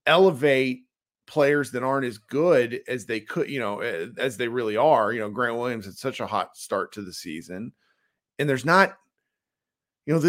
elevate 0.05 0.81
players 1.25 1.71
that 1.71 1.83
aren't 1.83 2.05
as 2.05 2.17
good 2.17 2.81
as 2.89 3.05
they 3.05 3.21
could, 3.21 3.49
you 3.49 3.61
know, 3.61 3.79
eh, 3.79 4.07
as 4.17 4.35
they 4.35 4.49
really 4.49 4.75
are. 4.75 5.13
You 5.13 5.21
know, 5.21 5.29
Grant 5.29 5.55
Williams 5.55 5.85
had 5.85 5.93
such 5.93 6.19
a 6.19 6.27
hot 6.27 6.57
start 6.57 6.91
to 6.93 7.01
the 7.01 7.13
season, 7.13 7.71
and 8.37 8.49
there's 8.49 8.65
not, 8.65 8.97
you 10.05 10.13
know, 10.13 10.19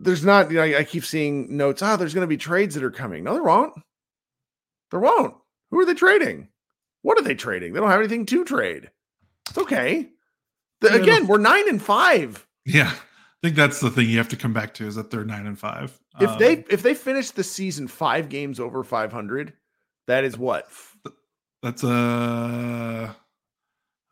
there's 0.00 0.24
not. 0.24 0.48
You 0.48 0.58
know, 0.58 0.78
I 0.78 0.84
keep 0.84 1.04
seeing 1.04 1.56
notes. 1.56 1.82
Oh, 1.82 1.96
there's 1.96 2.14
going 2.14 2.22
to 2.22 2.28
be 2.28 2.36
trades 2.36 2.76
that 2.76 2.84
are 2.84 2.92
coming. 2.92 3.24
No, 3.24 3.34
there 3.34 3.42
won't. 3.42 3.74
There 4.92 5.00
won't. 5.00 5.34
Who 5.72 5.80
are 5.80 5.86
they 5.86 5.94
trading? 5.94 6.46
What 7.02 7.18
are 7.18 7.24
they 7.24 7.34
trading? 7.34 7.72
They 7.72 7.80
don't 7.80 7.90
have 7.90 7.98
anything 7.98 8.26
to 8.26 8.44
trade. 8.44 8.92
It's 9.48 9.58
okay. 9.58 10.08
The, 10.82 11.02
again, 11.02 11.26
we're 11.26 11.38
nine 11.38 11.68
and 11.68 11.82
five. 11.82 12.46
Yeah. 12.64 12.94
I 13.44 13.48
think 13.48 13.56
that's 13.56 13.78
the 13.78 13.90
thing 13.90 14.08
you 14.08 14.16
have 14.16 14.30
to 14.30 14.36
come 14.36 14.54
back 14.54 14.72
to 14.72 14.86
is 14.86 14.94
that 14.94 15.10
they're 15.10 15.22
nine 15.22 15.46
and 15.46 15.58
five. 15.58 16.00
If 16.18 16.30
um, 16.30 16.38
they 16.38 16.64
if 16.70 16.82
they 16.82 16.94
finish 16.94 17.30
the 17.30 17.44
season 17.44 17.88
five 17.88 18.30
games 18.30 18.58
over 18.58 18.82
five 18.82 19.12
hundred, 19.12 19.52
that 20.06 20.24
is 20.24 20.38
what? 20.38 20.66
That's 21.62 21.84
a 21.84 21.88
uh, 21.90 23.12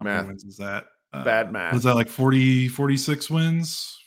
math. 0.05 0.27
wins 0.27 0.45
is 0.45 0.59
that? 0.59 0.85
Uh, 1.15 1.25
Bad 1.25 1.51
math. 1.51 1.73
Was 1.73 1.85
that 1.85 1.95
like 1.95 2.11
40, 2.11 2.69
46 2.69 3.31
wins? 3.31 3.99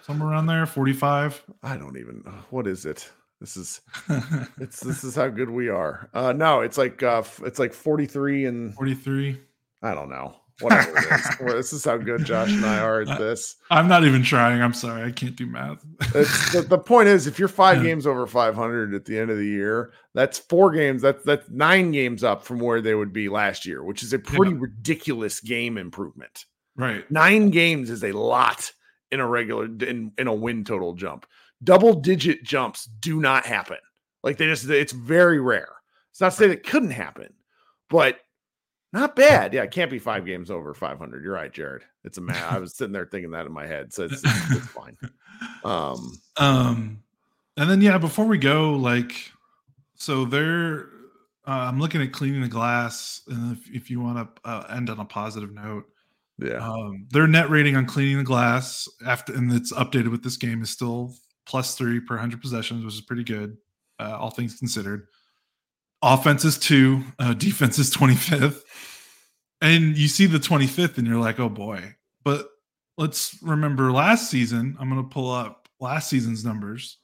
Somewhere 0.00 0.30
around 0.30 0.46
there, 0.46 0.64
45? 0.64 1.44
I 1.62 1.76
don't 1.76 1.98
even 1.98 2.24
what 2.48 2.66
is 2.66 2.86
it? 2.86 3.10
This 3.40 3.58
is 3.58 3.82
it's 4.58 4.80
this 4.80 5.04
is 5.04 5.14
how 5.14 5.28
good 5.28 5.50
we 5.50 5.68
are. 5.68 6.08
Uh 6.14 6.32
no, 6.32 6.62
it's 6.62 6.78
like 6.78 7.02
uh 7.02 7.22
it's 7.44 7.58
like 7.58 7.74
43 7.74 8.46
and 8.46 8.74
43. 8.74 9.38
I 9.82 9.94
don't 9.94 10.08
know. 10.08 10.36
Whatever 10.60 10.96
it 10.96 11.12
is. 11.12 11.38
this 11.40 11.72
is 11.72 11.84
how 11.84 11.96
good 11.96 12.24
Josh 12.24 12.50
and 12.50 12.64
I 12.64 12.78
are 12.78 13.00
at 13.02 13.18
this. 13.18 13.56
I'm 13.70 13.88
not 13.88 14.04
even 14.04 14.22
trying. 14.22 14.62
I'm 14.62 14.72
sorry. 14.72 15.02
I 15.02 15.10
can't 15.10 15.34
do 15.34 15.46
math. 15.46 15.84
the, 16.12 16.64
the, 16.68 16.78
point 16.78 17.08
is, 17.08 17.26
if 17.26 17.38
you're 17.38 17.48
five 17.48 17.82
games 17.82 18.06
over 18.06 18.26
500 18.26 18.94
at 18.94 19.04
the 19.04 19.18
end 19.18 19.30
of 19.30 19.38
the 19.38 19.46
year, 19.46 19.92
that's 20.14 20.38
four 20.38 20.70
games. 20.70 21.02
That's 21.02 21.24
that's 21.24 21.48
nine 21.50 21.90
games 21.90 22.22
up 22.22 22.44
from 22.44 22.60
where 22.60 22.80
they 22.80 22.94
would 22.94 23.12
be 23.12 23.28
last 23.28 23.66
year, 23.66 23.82
which 23.82 24.04
is 24.04 24.12
a 24.12 24.18
pretty 24.18 24.52
yeah. 24.52 24.60
ridiculous 24.60 25.40
game 25.40 25.76
improvement. 25.76 26.44
Right. 26.76 27.08
Nine 27.10 27.50
games 27.50 27.90
is 27.90 28.04
a 28.04 28.12
lot 28.12 28.72
in 29.10 29.20
a 29.20 29.26
regular 29.26 29.64
in, 29.64 30.12
in 30.18 30.26
a 30.28 30.34
win 30.34 30.64
total 30.64 30.94
jump. 30.94 31.26
Double 31.62 31.94
digit 31.94 32.44
jumps 32.44 32.84
do 32.84 33.20
not 33.20 33.44
happen. 33.44 33.78
Like 34.22 34.38
they 34.38 34.46
just 34.46 34.68
it's 34.68 34.92
very 34.92 35.40
rare. 35.40 35.72
It's 36.10 36.20
not 36.20 36.30
to 36.30 36.36
say 36.36 36.46
that 36.48 36.64
couldn't 36.64 36.90
happen, 36.90 37.32
but 37.90 38.18
not 38.94 39.16
bad. 39.16 39.52
Yeah, 39.52 39.64
it 39.64 39.72
can't 39.72 39.90
be 39.90 39.98
five 39.98 40.24
games 40.24 40.52
over 40.52 40.72
500. 40.72 41.22
You're 41.22 41.34
right, 41.34 41.52
Jared. 41.52 41.82
It's 42.04 42.16
a 42.18 42.20
man. 42.20 42.42
I 42.48 42.58
was 42.60 42.74
sitting 42.74 42.92
there 42.92 43.04
thinking 43.04 43.32
that 43.32 43.44
in 43.44 43.52
my 43.52 43.66
head, 43.66 43.92
so 43.92 44.04
it's, 44.04 44.22
it's, 44.24 44.66
fine. 44.68 44.96
Um, 45.64 46.12
um, 46.36 47.02
and 47.56 47.68
then 47.68 47.80
yeah, 47.82 47.98
before 47.98 48.24
we 48.24 48.38
go, 48.38 48.72
like, 48.72 49.32
so 49.96 50.24
they're. 50.24 50.88
Uh, 51.46 51.66
I'm 51.68 51.80
looking 51.80 52.00
at 52.00 52.12
cleaning 52.12 52.40
the 52.40 52.48
glass, 52.48 53.20
and 53.28 53.56
if, 53.56 53.68
if 53.68 53.90
you 53.90 54.00
want 54.00 54.16
to 54.16 54.48
uh, 54.48 54.66
end 54.70 54.88
on 54.88 55.00
a 55.00 55.04
positive 55.04 55.52
note, 55.52 55.84
yeah, 56.38 56.66
um, 56.66 57.06
their 57.10 57.26
net 57.26 57.50
rating 57.50 57.76
on 57.76 57.84
cleaning 57.84 58.18
the 58.18 58.24
glass 58.24 58.88
after 59.04 59.34
and 59.34 59.52
it's 59.52 59.72
updated 59.72 60.10
with 60.10 60.22
this 60.22 60.36
game 60.36 60.62
is 60.62 60.70
still 60.70 61.14
plus 61.44 61.74
three 61.74 62.00
per 62.00 62.16
hundred 62.16 62.40
possessions, 62.40 62.84
which 62.84 62.94
is 62.94 63.00
pretty 63.00 63.24
good, 63.24 63.56
uh, 63.98 64.16
all 64.18 64.30
things 64.30 64.56
considered. 64.56 65.08
Offense 66.04 66.44
is 66.44 66.58
two, 66.58 67.02
uh, 67.18 67.32
defense 67.32 67.78
is 67.78 67.90
25th. 67.90 68.60
And 69.62 69.96
you 69.96 70.06
see 70.06 70.26
the 70.26 70.38
25th 70.38 70.98
and 70.98 71.06
you're 71.06 71.18
like, 71.18 71.40
oh 71.40 71.48
boy. 71.48 71.94
But 72.24 72.46
let's 72.98 73.38
remember 73.40 73.90
last 73.90 74.30
season, 74.30 74.76
I'm 74.78 74.90
going 74.90 75.02
to 75.02 75.08
pull 75.08 75.30
up 75.30 75.66
last 75.80 76.10
season's 76.10 76.44
numbers. 76.44 76.98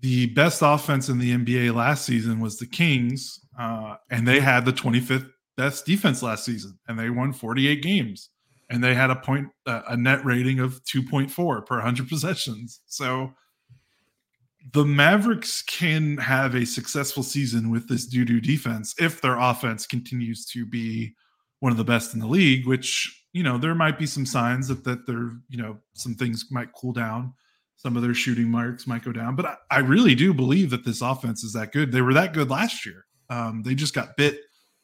The 0.00 0.26
best 0.26 0.60
offense 0.62 1.08
in 1.08 1.18
the 1.18 1.34
NBA 1.34 1.74
last 1.74 2.04
season 2.04 2.38
was 2.38 2.58
the 2.58 2.66
Kings, 2.66 3.40
uh, 3.58 3.96
and 4.10 4.28
they 4.28 4.40
had 4.40 4.66
the 4.66 4.74
25th 4.74 5.30
best 5.56 5.86
defense 5.86 6.22
last 6.22 6.44
season, 6.44 6.78
and 6.86 6.98
they 6.98 7.08
won 7.08 7.32
48 7.32 7.82
games, 7.82 8.28
and 8.68 8.84
they 8.84 8.94
had 8.94 9.10
a 9.10 9.16
point, 9.16 9.48
uh, 9.66 9.82
a 9.88 9.96
net 9.96 10.22
rating 10.24 10.60
of 10.60 10.84
2.4 10.84 11.64
per 11.66 11.76
100 11.76 12.08
possessions. 12.08 12.82
So 12.86 13.32
the 14.72 14.84
Mavericks 14.84 15.62
can 15.62 16.16
have 16.18 16.54
a 16.54 16.66
successful 16.66 17.22
season 17.22 17.70
with 17.70 17.88
this 17.88 18.06
doo 18.06 18.24
doo 18.24 18.40
defense 18.40 18.94
if 18.98 19.20
their 19.20 19.38
offense 19.38 19.86
continues 19.86 20.44
to 20.46 20.66
be 20.66 21.14
one 21.60 21.72
of 21.72 21.78
the 21.78 21.84
best 21.84 22.14
in 22.14 22.20
the 22.20 22.26
league, 22.26 22.66
which, 22.66 23.24
you 23.32 23.42
know, 23.42 23.58
there 23.58 23.74
might 23.74 23.98
be 23.98 24.06
some 24.06 24.26
signs 24.26 24.68
that, 24.68 24.84
that 24.84 25.06
there, 25.06 25.32
you 25.48 25.58
know, 25.58 25.78
some 25.94 26.14
things 26.14 26.46
might 26.50 26.72
cool 26.72 26.92
down. 26.92 27.32
Some 27.76 27.96
of 27.96 28.02
their 28.02 28.14
shooting 28.14 28.50
marks 28.50 28.86
might 28.86 29.04
go 29.04 29.12
down. 29.12 29.36
But 29.36 29.46
I, 29.46 29.56
I 29.70 29.78
really 29.78 30.14
do 30.14 30.34
believe 30.34 30.70
that 30.70 30.84
this 30.84 31.00
offense 31.00 31.44
is 31.44 31.52
that 31.52 31.72
good. 31.72 31.92
They 31.92 32.02
were 32.02 32.14
that 32.14 32.32
good 32.32 32.50
last 32.50 32.84
year. 32.84 33.06
Um, 33.30 33.62
they 33.62 33.74
just 33.74 33.94
got 33.94 34.16
bit 34.16 34.40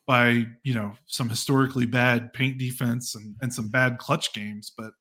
by, 0.07 0.47
you 0.63 0.75
know, 0.75 0.93
some 1.07 1.29
historically 1.29 1.87
bad 1.87 2.33
paint 2.33 2.59
defense 2.59 3.15
and, 3.15 3.35
and 3.41 3.53
some 3.53 3.69
bad 3.69 3.99
clutch 3.99 4.33
games. 4.33 4.73
But 4.77 4.93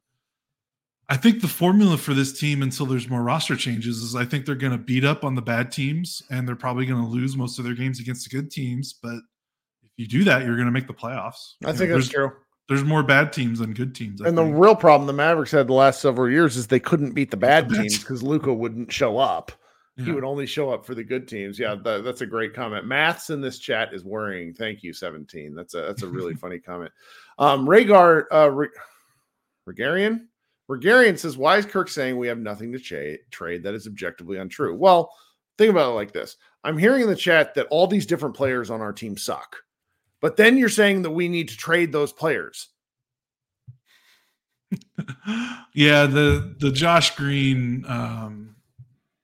I 1.14 1.18
think 1.18 1.42
the 1.42 1.48
formula 1.48 1.96
for 1.96 2.16
this 2.16 2.34
team 2.34 2.64
until 2.64 2.88
there's 2.88 3.08
more 3.08 3.22
roster 3.22 3.56
changes 3.56 4.02
is 4.02 4.16
I 4.16 4.26
think 4.26 4.48
they're 4.48 4.56
going 4.56 4.72
to 4.72 4.80
beat 4.80 5.06
up 5.06 5.24
on 5.24 5.36
the 5.36 5.44
bad 5.44 5.72
teams 5.72 6.24
and 6.32 6.48
they're 6.48 6.56
probably 6.56 6.88
going 6.88 7.04
to 7.04 7.08
lose 7.08 7.38
most 7.38 7.60
of 7.60 7.66
their 7.66 7.76
games 7.76 8.00
against 8.00 8.28
the 8.28 8.36
good 8.36 8.50
teams. 8.50 8.94
But 8.94 9.18
if 9.84 9.92
you 9.98 10.08
do 10.08 10.24
that, 10.24 10.44
you're 10.44 10.56
going 10.56 10.66
to 10.66 10.72
make 10.72 10.88
the 10.88 10.94
playoffs. 10.96 11.54
I 11.64 11.70
you 11.70 11.78
think 11.78 11.90
know, 11.92 11.98
that's 11.98 12.10
true. 12.10 12.32
There's 12.68 12.84
more 12.84 13.04
bad 13.04 13.32
teams 13.32 13.60
than 13.60 13.76
good 13.76 13.94
teams. 13.94 14.24
I 14.24 14.28
and 14.28 14.36
think. 14.36 14.54
the 14.54 14.60
real 14.60 14.76
problem 14.76 15.06
the 15.06 15.14
Mavericks 15.14 15.52
had 15.52 15.68
the 15.68 15.74
last 15.74 16.02
several 16.02 16.32
years 16.32 16.58
is 16.58 16.66
they 16.66 16.80
couldn't 16.80 17.12
beat 17.12 17.30
the 17.30 17.38
bad 17.38 17.70
teams 17.70 18.00
because 18.00 18.24
Luka 18.24 18.52
wouldn't 18.52 18.92
show 18.92 19.20
up. 19.20 19.52
Yeah. 19.98 20.06
He 20.06 20.12
would 20.14 20.24
only 20.24 20.48
show 20.48 20.72
up 20.72 20.84
for 20.84 20.96
the 20.96 21.04
good 21.04 21.28
teams. 21.28 21.60
Yeah, 21.60 21.76
that, 21.84 22.04
that's 22.04 22.22
a 22.22 22.26
great 22.26 22.56
comment. 22.56 22.88
Maths 22.88 23.30
in 23.30 23.40
this 23.40 23.60
chat 23.60 23.94
is 23.94 24.04
worrying. 24.04 24.56
Thank 24.56 24.82
you, 24.82 24.94
17. 24.94 25.54
That's 25.54 25.76
a 25.76 25.82
that's 25.82 26.02
a 26.02 26.08
really 26.08 26.34
funny 26.44 26.58
comment. 26.58 26.92
Um, 27.38 27.68
Rhaegar 27.68 28.24
uh 28.32 28.50
Regarian 29.70 30.22
Regarian 30.70 31.18
says, 31.18 31.38
Why 31.38 31.58
is 31.58 31.66
Kirk 31.66 31.90
saying 31.90 32.18
we 32.18 32.28
have 32.28 32.38
nothing 32.38 32.72
to 32.74 32.80
cha- 32.80 33.22
trade? 33.32 33.64
That 33.64 33.74
is 33.74 33.88
objectively 33.88 34.38
untrue. 34.38 34.76
Well, 34.76 35.14
think 35.58 35.72
about 35.72 35.92
it 35.92 35.96
like 35.96 36.14
this 36.14 36.38
I'm 36.64 36.78
hearing 36.78 37.04
in 37.04 37.10
the 37.10 37.16
chat 37.16 37.56
that 37.56 37.68
all 37.70 37.88
these 37.88 38.06
different 38.06 38.36
players 38.36 38.70
on 38.70 38.82
our 38.82 38.94
team 38.94 39.18
suck. 39.18 39.58
But 40.22 40.38
then 40.38 40.58
you're 40.58 40.70
saying 40.70 41.02
that 41.02 41.12
we 41.12 41.28
need 41.28 41.50
to 41.50 41.58
trade 41.58 41.92
those 41.92 42.14
players. 42.14 42.70
yeah, 45.74 46.06
the 46.06 46.56
the 46.60 46.72
Josh 46.72 47.16
Green 47.16 47.84
um, 47.88 48.56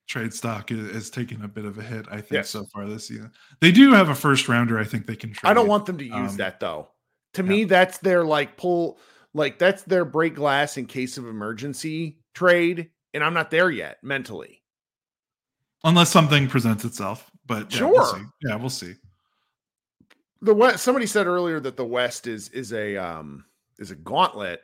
trade 0.07 0.33
stock 0.33 0.71
is, 0.71 0.79
is, 0.89 1.09
taking 1.09 1.41
a 1.41 1.47
bit 1.47 1.65
of 1.65 1.77
a 1.77 1.81
hit. 1.81 2.05
I 2.11 2.17
think 2.17 2.31
yes. 2.33 2.49
so 2.49 2.65
far 2.65 2.85
this 2.85 3.07
season. 3.07 3.31
They 3.61 3.71
do 3.71 3.93
have 3.93 4.09
a 4.09 4.15
first 4.15 4.49
rounder. 4.49 4.77
I 4.77 4.83
think 4.83 5.07
they 5.07 5.15
can. 5.15 5.31
Trade. 5.31 5.49
I 5.49 5.53
don't 5.53 5.67
want 5.67 5.85
them 5.85 5.97
to 5.97 6.05
use 6.05 6.31
um, 6.31 6.37
that 6.37 6.59
though. 6.59 6.89
To 7.35 7.43
yeah. 7.43 7.49
me, 7.49 7.63
that's 7.63 7.99
their 7.99 8.23
like 8.25 8.57
pull 8.57 8.99
like 9.33 9.59
that's 9.59 9.83
their 9.83 10.05
break 10.05 10.35
glass 10.35 10.77
in 10.77 10.85
case 10.85 11.17
of 11.17 11.27
emergency 11.27 12.19
trade, 12.33 12.89
and 13.13 13.23
I'm 13.23 13.33
not 13.33 13.51
there 13.51 13.69
yet 13.69 13.97
mentally. 14.03 14.61
Unless 15.83 16.09
something 16.09 16.47
presents 16.47 16.83
itself, 16.83 17.29
but 17.45 17.71
yeah, 17.71 17.77
sure, 17.77 17.91
we'll 17.91 18.25
yeah, 18.41 18.55
we'll 18.55 18.69
see. 18.69 18.95
The 20.41 20.53
West. 20.53 20.83
Somebody 20.83 21.05
said 21.05 21.27
earlier 21.27 21.59
that 21.59 21.77
the 21.77 21.85
West 21.85 22.27
is 22.27 22.49
is 22.49 22.73
a 22.73 22.97
um 22.97 23.45
is 23.77 23.91
a 23.91 23.95
gauntlet. 23.95 24.61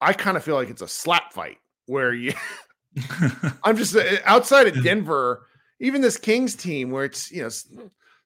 I 0.00 0.12
kind 0.12 0.36
of 0.36 0.44
feel 0.44 0.54
like 0.54 0.70
it's 0.70 0.82
a 0.82 0.88
slap 0.88 1.32
fight 1.32 1.58
where 1.86 2.12
you. 2.12 2.32
I'm 3.64 3.76
just 3.76 3.94
uh, 3.94 4.16
outside 4.24 4.66
of 4.66 4.82
Denver. 4.82 5.46
Even 5.80 6.00
this 6.00 6.16
Kings 6.16 6.56
team, 6.56 6.90
where 6.90 7.04
it's 7.04 7.30
you 7.30 7.42
know, 7.42 7.48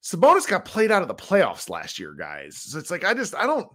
Sabonis 0.02 0.48
got 0.48 0.64
played 0.64 0.90
out 0.90 1.02
of 1.02 1.08
the 1.08 1.14
playoffs 1.14 1.68
last 1.68 1.98
year, 1.98 2.14
guys. 2.14 2.56
So 2.56 2.78
it's 2.78 2.90
like 2.90 3.04
I 3.04 3.14
just 3.14 3.34
I 3.34 3.46
don't 3.46 3.68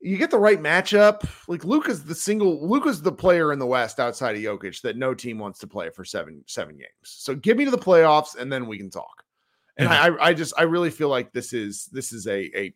you 0.00 0.18
get 0.18 0.30
the 0.30 0.38
right 0.38 0.62
matchup. 0.62 1.28
Like 1.48 1.64
Luka's 1.64 2.04
the 2.04 2.14
single 2.14 2.68
Luka's 2.68 3.02
the 3.02 3.12
player 3.12 3.52
in 3.52 3.58
the 3.58 3.66
West 3.66 3.98
outside 3.98 4.36
of 4.36 4.42
Jokic 4.42 4.80
that 4.82 4.96
no 4.96 5.14
team 5.14 5.38
wants 5.38 5.58
to 5.60 5.66
play 5.66 5.90
for 5.90 6.04
seven 6.04 6.42
seven 6.46 6.76
games. 6.76 6.88
So 7.02 7.34
give 7.34 7.56
me 7.56 7.64
to 7.64 7.70
the 7.70 7.78
playoffs 7.78 8.36
and 8.36 8.52
then 8.52 8.66
we 8.66 8.78
can 8.78 8.90
talk. 8.90 9.24
And 9.78 9.88
yeah. 9.88 10.02
I 10.02 10.28
I 10.28 10.34
just 10.34 10.54
I 10.58 10.62
really 10.62 10.90
feel 10.90 11.08
like 11.08 11.32
this 11.32 11.52
is 11.52 11.86
this 11.86 12.12
is 12.12 12.26
a 12.26 12.50
a 12.58 12.74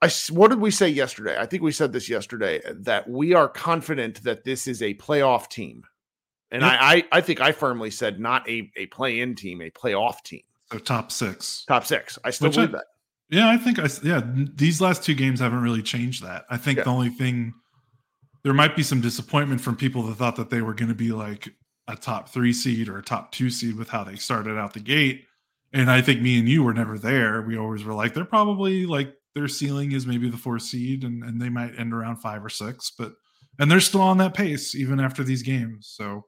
I 0.00 0.10
what 0.30 0.48
did 0.48 0.60
we 0.60 0.70
say 0.70 0.88
yesterday? 0.88 1.36
I 1.38 1.46
think 1.46 1.62
we 1.62 1.72
said 1.72 1.92
this 1.92 2.08
yesterday 2.08 2.60
that 2.70 3.08
we 3.08 3.34
are 3.34 3.48
confident 3.48 4.22
that 4.24 4.44
this 4.44 4.68
is 4.68 4.82
a 4.82 4.94
playoff 4.94 5.48
team. 5.48 5.84
And 6.50 6.62
yep. 6.62 6.72
I, 6.72 6.96
I 6.96 7.04
I 7.12 7.20
think 7.20 7.40
I 7.40 7.52
firmly 7.52 7.90
said 7.90 8.20
not 8.20 8.48
a 8.48 8.70
a 8.76 8.86
play 8.86 9.20
in 9.20 9.34
team, 9.34 9.60
a 9.60 9.70
playoff 9.70 10.22
team. 10.22 10.42
So 10.72 10.78
top 10.78 11.10
six. 11.10 11.64
Top 11.66 11.86
six. 11.86 12.18
I 12.24 12.30
still 12.30 12.48
Which 12.48 12.56
believe 12.56 12.74
I, 12.74 12.78
that. 12.78 12.84
Yeah, 13.30 13.48
I 13.50 13.56
think 13.58 13.78
I 13.78 13.88
yeah, 14.02 14.22
these 14.24 14.80
last 14.80 15.02
two 15.02 15.14
games 15.14 15.40
haven't 15.40 15.62
really 15.62 15.82
changed 15.82 16.22
that. 16.24 16.44
I 16.48 16.56
think 16.56 16.78
yeah. 16.78 16.84
the 16.84 16.90
only 16.90 17.10
thing 17.10 17.52
there 18.42 18.54
might 18.54 18.74
be 18.74 18.82
some 18.82 19.00
disappointment 19.00 19.60
from 19.60 19.76
people 19.76 20.02
that 20.04 20.14
thought 20.14 20.36
that 20.36 20.48
they 20.50 20.62
were 20.62 20.74
going 20.74 20.88
to 20.88 20.94
be 20.94 21.12
like 21.12 21.52
a 21.88 21.96
top 21.96 22.28
3 22.28 22.52
seed 22.52 22.88
or 22.88 22.98
a 22.98 23.02
top 23.02 23.32
2 23.32 23.50
seed 23.50 23.76
with 23.76 23.88
how 23.88 24.04
they 24.04 24.16
started 24.16 24.56
out 24.56 24.72
the 24.72 24.80
gate. 24.80 25.24
And 25.72 25.90
I 25.90 26.00
think 26.00 26.22
me 26.22 26.38
and 26.38 26.48
you 26.48 26.62
were 26.62 26.72
never 26.72 26.98
there. 26.98 27.42
We 27.42 27.58
always 27.58 27.84
were 27.84 27.94
like 27.94 28.14
they're 28.14 28.24
probably 28.24 28.86
like 28.86 29.14
their 29.34 29.48
ceiling 29.48 29.92
is 29.92 30.06
maybe 30.06 30.30
the 30.30 30.36
4 30.36 30.58
seed 30.58 31.04
and 31.04 31.22
and 31.22 31.40
they 31.40 31.50
might 31.50 31.78
end 31.78 31.92
around 31.92 32.16
5 32.16 32.44
or 32.44 32.48
6, 32.48 32.92
but 32.98 33.12
and 33.58 33.70
they're 33.70 33.80
still 33.80 34.00
on 34.00 34.18
that 34.18 34.34
pace 34.34 34.74
even 34.74 35.00
after 35.00 35.22
these 35.22 35.42
games. 35.42 35.92
So 35.94 36.24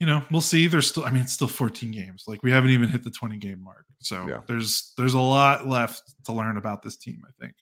you 0.00 0.06
know, 0.06 0.24
we'll 0.30 0.40
see. 0.40 0.66
There's 0.66 0.88
still, 0.88 1.04
I 1.04 1.10
mean, 1.10 1.22
it's 1.22 1.34
still 1.34 1.46
14 1.46 1.90
games. 1.92 2.24
Like 2.26 2.42
we 2.42 2.50
haven't 2.50 2.70
even 2.70 2.88
hit 2.88 3.04
the 3.04 3.10
20 3.10 3.36
game 3.36 3.62
mark. 3.62 3.84
So 4.00 4.26
yeah. 4.26 4.40
there's 4.46 4.94
there's 4.96 5.12
a 5.12 5.20
lot 5.20 5.68
left 5.68 6.14
to 6.24 6.32
learn 6.32 6.56
about 6.56 6.82
this 6.82 6.96
team, 6.96 7.22
I 7.26 7.30
think. 7.38 7.54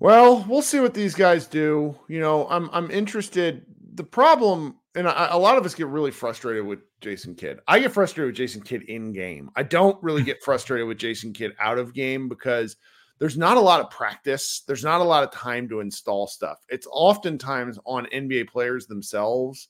Well, 0.00 0.44
we'll 0.48 0.62
see 0.62 0.80
what 0.80 0.94
these 0.94 1.14
guys 1.14 1.46
do. 1.46 1.94
You 2.08 2.20
know, 2.20 2.48
I'm 2.48 2.70
I'm 2.72 2.90
interested. 2.90 3.66
The 3.94 4.04
problem, 4.04 4.76
and 4.94 5.06
I, 5.06 5.28
a 5.30 5.38
lot 5.38 5.58
of 5.58 5.66
us 5.66 5.74
get 5.74 5.88
really 5.88 6.12
frustrated 6.12 6.64
with 6.64 6.78
Jason 7.02 7.34
Kidd. 7.34 7.60
I 7.68 7.78
get 7.78 7.92
frustrated 7.92 8.28
with 8.28 8.36
Jason 8.36 8.62
Kidd 8.62 8.84
in 8.84 9.12
game. 9.12 9.50
I 9.54 9.64
don't 9.64 10.02
really 10.02 10.22
get 10.24 10.42
frustrated 10.42 10.88
with 10.88 10.98
Jason 10.98 11.34
Kidd 11.34 11.52
out 11.60 11.78
of 11.78 11.92
game 11.92 12.28
because 12.28 12.76
there's 13.18 13.36
not 13.36 13.58
a 13.58 13.60
lot 13.60 13.80
of 13.80 13.90
practice. 13.90 14.62
There's 14.66 14.84
not 14.84 15.02
a 15.02 15.04
lot 15.04 15.24
of 15.24 15.32
time 15.32 15.68
to 15.68 15.80
install 15.80 16.26
stuff. 16.26 16.58
It's 16.70 16.86
oftentimes 16.90 17.78
on 17.84 18.06
NBA 18.06 18.48
players 18.48 18.86
themselves 18.86 19.68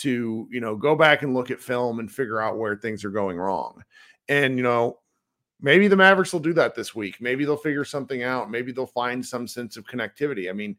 to 0.00 0.48
you 0.50 0.60
know 0.60 0.76
go 0.76 0.94
back 0.94 1.22
and 1.22 1.34
look 1.34 1.50
at 1.50 1.60
film 1.60 1.98
and 1.98 2.10
figure 2.10 2.40
out 2.40 2.58
where 2.58 2.76
things 2.76 3.04
are 3.04 3.10
going 3.10 3.38
wrong. 3.38 3.82
And 4.28 4.56
you 4.56 4.62
know 4.62 4.98
maybe 5.62 5.88
the 5.88 5.96
mavericks 5.96 6.32
will 6.32 6.40
do 6.40 6.54
that 6.54 6.74
this 6.74 6.94
week. 6.94 7.20
Maybe 7.20 7.44
they'll 7.44 7.56
figure 7.56 7.84
something 7.84 8.22
out. 8.22 8.50
Maybe 8.50 8.72
they'll 8.72 8.86
find 8.86 9.24
some 9.24 9.46
sense 9.46 9.76
of 9.76 9.84
connectivity. 9.86 10.48
I 10.48 10.52
mean 10.52 10.76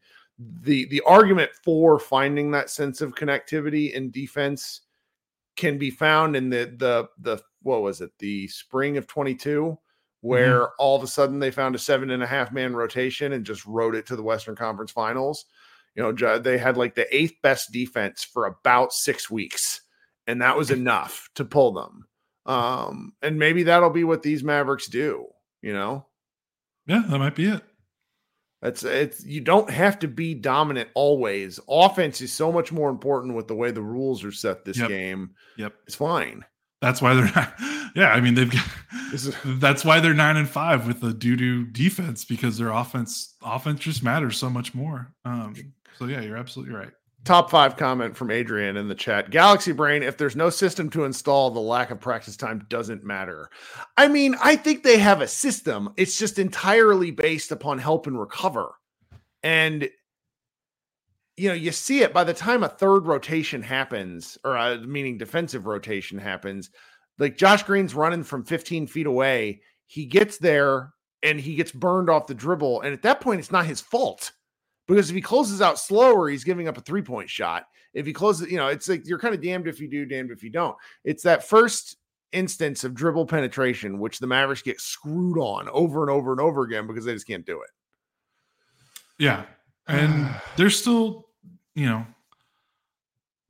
the 0.61 0.85
the 0.89 1.01
argument 1.05 1.51
for 1.63 1.99
finding 1.99 2.51
that 2.51 2.69
sense 2.69 3.01
of 3.01 3.15
connectivity 3.15 3.93
in 3.93 4.11
defense 4.11 4.81
can 5.55 5.77
be 5.77 5.91
found 5.91 6.35
in 6.35 6.49
the 6.49 6.73
the 6.77 7.09
the 7.19 7.41
what 7.61 7.81
was 7.81 8.01
it? 8.01 8.11
The 8.17 8.47
spring 8.47 8.97
of 8.97 9.07
22 9.07 9.61
mm-hmm. 9.61 9.73
where 10.21 10.61
mm-hmm. 10.61 10.73
all 10.79 10.95
of 10.95 11.03
a 11.03 11.07
sudden 11.07 11.39
they 11.39 11.51
found 11.51 11.75
a 11.75 11.79
seven 11.79 12.11
and 12.11 12.23
a 12.23 12.27
half 12.27 12.51
man 12.51 12.75
rotation 12.75 13.33
and 13.33 13.45
just 13.45 13.65
wrote 13.65 13.95
it 13.95 14.05
to 14.07 14.15
the 14.15 14.23
western 14.23 14.55
conference 14.55 14.91
finals 14.91 15.45
you 15.95 16.03
know, 16.03 16.39
they 16.39 16.57
had 16.57 16.77
like 16.77 16.95
the 16.95 17.13
eighth 17.15 17.35
best 17.41 17.71
defense 17.71 18.23
for 18.23 18.45
about 18.45 18.93
six 18.93 19.29
weeks, 19.29 19.81
and 20.27 20.41
that 20.41 20.57
was 20.57 20.71
enough 20.71 21.29
to 21.35 21.45
pull 21.45 21.73
them. 21.73 22.07
Um, 22.45 23.13
and 23.21 23.37
maybe 23.37 23.63
that'll 23.63 23.89
be 23.89 24.03
what 24.03 24.23
these 24.23 24.43
Mavericks 24.43 24.87
do, 24.87 25.27
you 25.61 25.73
know? 25.73 26.07
Yeah, 26.87 27.03
that 27.07 27.19
might 27.19 27.35
be 27.35 27.45
it. 27.45 27.61
That's 28.61 28.83
it's 28.83 29.25
you 29.25 29.41
don't 29.41 29.69
have 29.69 29.97
to 29.99 30.07
be 30.07 30.35
dominant 30.35 30.89
always. 30.93 31.59
Offense 31.67 32.21
is 32.21 32.31
so 32.31 32.51
much 32.51 32.71
more 32.71 32.89
important 32.89 33.35
with 33.35 33.47
the 33.47 33.55
way 33.55 33.71
the 33.71 33.81
rules 33.81 34.23
are 34.23 34.31
set 34.31 34.65
this 34.65 34.77
yep. 34.77 34.89
game. 34.89 35.31
Yep. 35.57 35.73
It's 35.87 35.95
fine. 35.95 36.45
That's 36.79 37.01
why 37.01 37.13
they're 37.13 37.31
not, 37.35 37.53
yeah, 37.95 38.09
I 38.09 38.21
mean 38.21 38.35
they've 38.35 38.51
got 38.51 38.65
that's 39.59 39.83
why 39.83 39.99
they're 39.99 40.13
nine 40.13 40.37
and 40.37 40.49
five 40.49 40.85
with 40.85 41.01
the 41.01 41.13
doo 41.13 41.35
doo 41.35 41.65
defense 41.65 42.23
because 42.23 42.57
their 42.57 42.69
offense 42.69 43.35
offense 43.41 43.79
just 43.79 44.03
matters 44.03 44.37
so 44.37 44.49
much 44.49 44.75
more. 44.75 45.11
Um 45.25 45.55
so 45.97 46.05
yeah, 46.05 46.21
you're 46.21 46.37
absolutely 46.37 46.73
right. 46.75 46.91
Top 47.23 47.51
five 47.51 47.77
comment 47.77 48.17
from 48.17 48.31
Adrian 48.31 48.77
in 48.77 48.87
the 48.87 48.95
chat. 48.95 49.29
Galaxy 49.29 49.73
Brain, 49.73 50.01
if 50.01 50.17
there's 50.17 50.35
no 50.35 50.49
system 50.49 50.89
to 50.89 51.03
install, 51.03 51.51
the 51.51 51.59
lack 51.59 51.91
of 51.91 51.99
practice 51.99 52.35
time 52.35 52.65
doesn't 52.67 53.03
matter. 53.03 53.49
I 53.95 54.07
mean, 54.07 54.35
I 54.41 54.55
think 54.55 54.81
they 54.81 54.97
have 54.97 55.21
a 55.21 55.27
system. 55.27 55.93
It's 55.97 56.17
just 56.17 56.39
entirely 56.39 57.11
based 57.11 57.51
upon 57.51 57.77
help 57.77 58.07
and 58.07 58.19
recover. 58.19 58.71
And 59.43 59.87
you 61.37 61.47
know, 61.47 61.55
you 61.55 61.71
see 61.71 62.01
it 62.01 62.13
by 62.13 62.23
the 62.23 62.33
time 62.33 62.63
a 62.63 62.69
third 62.69 63.05
rotation 63.05 63.61
happens, 63.61 64.37
or 64.43 64.57
uh, 64.57 64.77
meaning 64.77 65.17
defensive 65.17 65.65
rotation 65.65 66.17
happens, 66.17 66.69
like 67.19 67.37
Josh 67.37 67.63
Green's 67.63 67.95
running 67.95 68.23
from 68.23 68.43
15 68.43 68.87
feet 68.87 69.05
away. 69.05 69.61
He 69.87 70.05
gets 70.05 70.37
there 70.37 70.93
and 71.23 71.39
he 71.39 71.55
gets 71.55 71.71
burned 71.71 72.09
off 72.09 72.27
the 72.27 72.33
dribble. 72.33 72.81
And 72.81 72.93
at 72.93 73.01
that 73.03 73.21
point, 73.21 73.39
it's 73.39 73.51
not 73.51 73.65
his 73.65 73.81
fault 73.81 74.31
because 74.91 75.09
if 75.09 75.15
he 75.15 75.21
closes 75.21 75.61
out 75.61 75.79
slower, 75.79 76.27
he's 76.27 76.43
giving 76.43 76.67
up 76.67 76.77
a 76.77 76.81
three 76.81 77.01
point 77.01 77.29
shot. 77.29 77.63
If 77.93 78.05
he 78.05 78.11
closes, 78.11 78.51
you 78.51 78.57
know, 78.57 78.67
it's 78.67 78.89
like 78.89 79.07
you're 79.07 79.19
kind 79.19 79.33
of 79.33 79.41
damned 79.41 79.65
if 79.65 79.79
you 79.79 79.89
do, 79.89 80.05
damned 80.05 80.31
if 80.31 80.43
you 80.43 80.49
don't. 80.49 80.75
It's 81.05 81.23
that 81.23 81.47
first 81.47 81.95
instance 82.33 82.83
of 82.83 82.93
dribble 82.93 83.27
penetration, 83.27 83.99
which 83.99 84.19
the 84.19 84.27
Mavericks 84.27 84.61
get 84.61 84.81
screwed 84.81 85.37
on 85.37 85.69
over 85.69 86.01
and 86.01 86.11
over 86.11 86.33
and 86.33 86.41
over 86.41 86.63
again 86.63 86.87
because 86.87 87.05
they 87.05 87.13
just 87.13 87.25
can't 87.25 87.45
do 87.45 87.61
it. 87.61 87.69
Yeah. 89.17 89.45
And 89.87 90.29
they're 90.57 90.69
still, 90.69 91.29
you 91.73 91.85
know, 91.85 92.05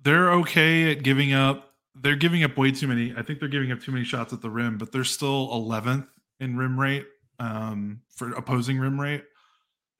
they're 0.03 0.31
okay 0.33 0.91
at 0.91 1.01
giving 1.01 1.33
up. 1.33 1.73
They're 1.95 2.15
giving 2.15 2.43
up 2.43 2.55
way 2.55 2.71
too 2.71 2.87
many. 2.87 3.15
I 3.17 3.23
think 3.23 3.39
they're 3.39 3.49
giving 3.49 3.71
up 3.71 3.81
too 3.81 3.91
many 3.91 4.05
shots 4.05 4.31
at 4.31 4.43
the 4.43 4.49
rim, 4.51 4.77
but 4.77 4.91
they're 4.91 5.03
still 5.03 5.47
11th 5.49 6.07
in 6.39 6.55
rim 6.55 6.79
rate 6.79 7.07
um, 7.39 8.01
for 8.09 8.31
opposing 8.33 8.77
rim 8.77 9.01
rate 9.01 9.23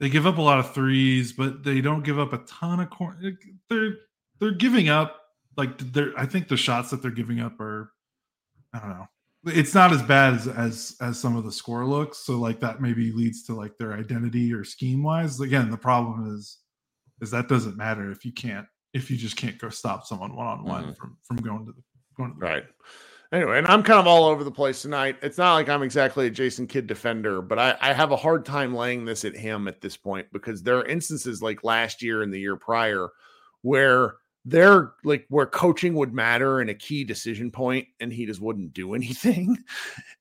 they 0.02 0.10
give 0.10 0.26
up 0.26 0.40
a 0.40 0.42
lot 0.42 0.58
of 0.58 0.74
threes, 0.74 1.32
but 1.32 1.64
they 1.64 1.80
don't 1.80 2.04
give 2.04 2.20
up 2.20 2.34
a 2.34 2.40
ton 2.40 2.80
of 2.80 2.90
corner. 2.90 3.38
They're 3.70 3.94
they're 4.40 4.52
giving 4.52 4.90
up 4.90 5.22
like 5.56 5.78
they're. 5.94 6.12
I 6.18 6.26
think 6.26 6.48
the 6.48 6.58
shots 6.58 6.90
that 6.90 7.04
they're 7.04 7.12
giving 7.12 7.40
up 7.40 7.60
are, 7.62 7.94
I 8.74 8.80
don't 8.80 8.90
know. 8.90 9.08
It's 9.46 9.76
not 9.76 9.94
as 9.94 10.02
bad 10.02 10.34
as 10.34 10.48
as 10.48 10.96
as 11.02 11.20
some 11.20 11.38
of 11.38 11.44
the 11.46 11.52
score 11.52 11.86
looks. 11.86 12.18
So 12.18 12.40
like 12.40 12.60
that 12.62 12.82
maybe 12.82 13.12
leads 13.12 13.44
to 13.44 13.54
like 13.54 13.78
their 13.78 13.94
identity 13.94 14.52
or 14.52 14.64
scheme 14.64 15.04
wise. 15.04 15.40
Again, 15.40 15.70
the 15.70 15.78
problem 15.78 16.36
is 16.36 16.58
is 17.22 17.30
that 17.30 17.48
doesn't 17.48 17.78
matter 17.78 18.12
if 18.12 18.26
you 18.26 18.34
can't 18.34 18.66
if 18.96 19.12
you 19.12 19.18
just 19.18 19.38
can't 19.38 19.60
go 19.60 19.70
stop 19.70 20.06
someone 20.08 20.36
one 20.36 20.48
on 20.48 20.64
one 20.64 20.96
from 20.96 21.18
from 21.22 21.38
going 21.38 21.66
to 21.68 21.74
the 21.74 21.84
going 22.18 22.34
to 22.34 22.40
the 22.40 22.46
Right. 22.46 22.64
Anyway, 23.32 23.58
and 23.58 23.68
I'm 23.68 23.82
kind 23.82 24.00
of 24.00 24.08
all 24.08 24.26
over 24.26 24.44
the 24.44 24.52
place 24.52 24.82
tonight. 24.82 25.16
It's 25.22 25.38
not 25.38 25.54
like 25.54 25.70
I'm 25.70 25.84
exactly 25.84 26.28
a 26.28 26.30
Jason 26.30 26.68
Kidd 26.68 26.86
defender, 26.86 27.42
but 27.42 27.58
I, 27.58 27.78
I 27.80 27.94
have 27.94 28.12
a 28.12 28.18
hard 28.18 28.46
time 28.46 28.76
laying 28.76 29.06
this 29.06 29.24
at 29.24 29.38
him 29.38 29.70
at 29.70 29.80
this 29.80 29.96
point 29.96 30.28
because 30.34 30.62
there 30.62 30.80
are 30.80 30.86
instances 30.86 31.42
like 31.42 31.64
last 31.64 32.02
year 32.02 32.24
and 32.24 32.34
the 32.34 32.40
year 32.40 32.58
prior 32.58 33.08
where 33.62 34.16
they're 34.44 34.94
like 35.06 35.26
where 35.30 35.46
coaching 35.46 35.94
would 35.94 36.14
matter 36.14 36.60
and 36.60 36.70
a 36.70 36.74
key 36.74 37.06
decision 37.06 37.52
point 37.52 37.88
and 38.02 38.12
he 38.12 38.26
just 38.26 38.42
wouldn't 38.42 38.74
do 38.74 38.94
anything. 38.96 39.58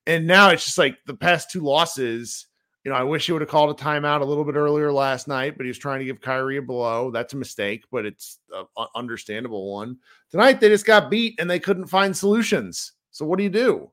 And 0.07 0.25
now 0.25 0.49
it's 0.49 0.63
just 0.63 0.77
like 0.77 0.97
the 1.05 1.13
past 1.13 1.51
two 1.51 1.61
losses, 1.61 2.47
you 2.85 2.91
know, 2.91 2.97
I 2.97 3.03
wish 3.03 3.25
he 3.25 3.33
would 3.33 3.41
have 3.41 3.49
called 3.49 3.77
a 3.77 3.83
timeout 3.83 4.21
a 4.21 4.25
little 4.25 4.45
bit 4.45 4.55
earlier 4.55 4.91
last 4.91 5.27
night, 5.27 5.57
but 5.57 5.65
he 5.65 5.69
was 5.69 5.77
trying 5.77 5.99
to 5.99 6.05
give 6.05 6.21
Kyrie 6.21 6.57
a 6.57 6.61
blow. 6.61 7.11
That's 7.11 7.33
a 7.33 7.37
mistake, 7.37 7.83
but 7.91 8.05
it's 8.05 8.39
an 8.53 8.87
understandable 8.95 9.69
one. 9.73 9.97
Tonight 10.29 10.61
they 10.61 10.69
just 10.69 10.85
got 10.85 11.11
beat 11.11 11.37
and 11.41 11.49
they 11.49 11.59
couldn't 11.59 11.87
find 11.87 12.15
solutions. 12.15 12.93
So 13.21 13.27
what 13.27 13.37
do 13.37 13.43
you 13.43 13.51
do? 13.51 13.91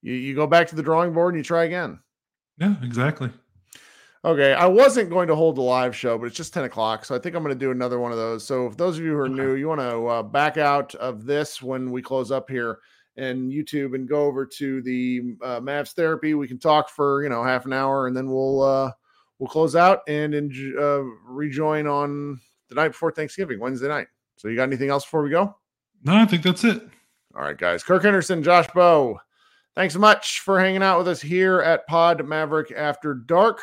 You, 0.00 0.14
you 0.14 0.32
go 0.32 0.46
back 0.46 0.68
to 0.68 0.76
the 0.76 0.82
drawing 0.82 1.12
board 1.12 1.34
and 1.34 1.40
you 1.40 1.42
try 1.42 1.64
again. 1.64 1.98
Yeah, 2.56 2.76
exactly. 2.84 3.30
Okay, 4.24 4.52
I 4.52 4.66
wasn't 4.66 5.10
going 5.10 5.26
to 5.26 5.34
hold 5.34 5.56
the 5.56 5.62
live 5.62 5.96
show, 5.96 6.16
but 6.16 6.26
it's 6.26 6.36
just 6.36 6.54
10 6.54 6.62
o'clock. 6.62 7.04
So 7.04 7.16
I 7.16 7.18
think 7.18 7.34
I'm 7.34 7.42
going 7.42 7.52
to 7.52 7.58
do 7.58 7.72
another 7.72 7.98
one 7.98 8.12
of 8.12 8.16
those. 8.16 8.46
So 8.46 8.68
if 8.68 8.76
those 8.76 8.96
of 8.96 9.04
you 9.04 9.10
who 9.10 9.16
are 9.18 9.24
Okay. 9.26 9.34
new, 9.34 9.54
you 9.54 9.66
want 9.66 9.80
to 9.80 10.06
uh, 10.06 10.22
back 10.22 10.56
out 10.56 10.94
of 10.94 11.24
this 11.24 11.60
when 11.60 11.90
we 11.90 12.00
close 12.00 12.30
up 12.30 12.48
here 12.48 12.78
and 13.16 13.50
YouTube 13.50 13.96
and 13.96 14.08
go 14.08 14.24
over 14.24 14.46
to 14.46 14.80
the 14.82 15.34
uh, 15.42 15.58
Mavs 15.58 15.94
therapy. 15.94 16.34
We 16.34 16.46
can 16.46 16.60
talk 16.60 16.88
for, 16.90 17.24
you 17.24 17.28
know, 17.28 17.42
half 17.42 17.66
an 17.66 17.72
hour 17.72 18.06
and 18.06 18.16
then 18.16 18.30
we'll, 18.30 18.62
uh, 18.62 18.92
we'll 19.40 19.48
close 19.50 19.74
out 19.74 20.02
and 20.06 20.32
uh, 20.78 21.02
rejoin 21.26 21.88
on 21.88 22.40
the 22.68 22.76
night 22.76 22.90
before 22.90 23.10
Thanksgiving, 23.10 23.58
Wednesday 23.58 23.88
night. 23.88 24.06
So 24.36 24.46
you 24.46 24.54
got 24.54 24.68
anything 24.68 24.90
else 24.90 25.04
before 25.04 25.24
we 25.24 25.30
go? 25.30 25.56
No, 26.04 26.14
I 26.14 26.24
think 26.24 26.44
that's 26.44 26.62
it. 26.62 26.82
All 27.36 27.42
right, 27.42 27.58
guys. 27.58 27.82
Kirk 27.82 28.02
Henderson, 28.02 28.42
Josh 28.42 28.68
Bowe, 28.74 29.18
thanks 29.74 29.94
so 29.94 30.00
much 30.00 30.40
for 30.40 30.60
hanging 30.60 30.82
out 30.82 30.98
with 30.98 31.08
us 31.08 31.20
here 31.20 31.60
at 31.60 31.86
Pod 31.86 32.24
Maverick 32.24 32.72
After 32.76 33.14
Dark. 33.14 33.60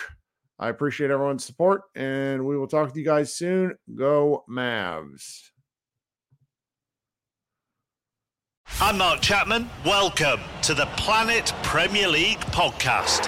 I 0.59 0.69
appreciate 0.69 1.09
everyone's 1.09 1.45
support, 1.45 1.83
and 1.95 2.45
we 2.45 2.57
will 2.57 2.67
talk 2.67 2.91
to 2.91 2.99
you 2.99 3.05
guys 3.05 3.33
soon. 3.33 3.75
Go 3.95 4.43
Mavs. 4.49 5.51
I'm 8.79 8.97
Mark 8.97 9.21
Chapman. 9.21 9.69
Welcome 9.85 10.39
to 10.63 10.73
the 10.73 10.85
Planet 10.97 11.53
Premier 11.63 12.07
League 12.07 12.39
podcast. 12.39 13.27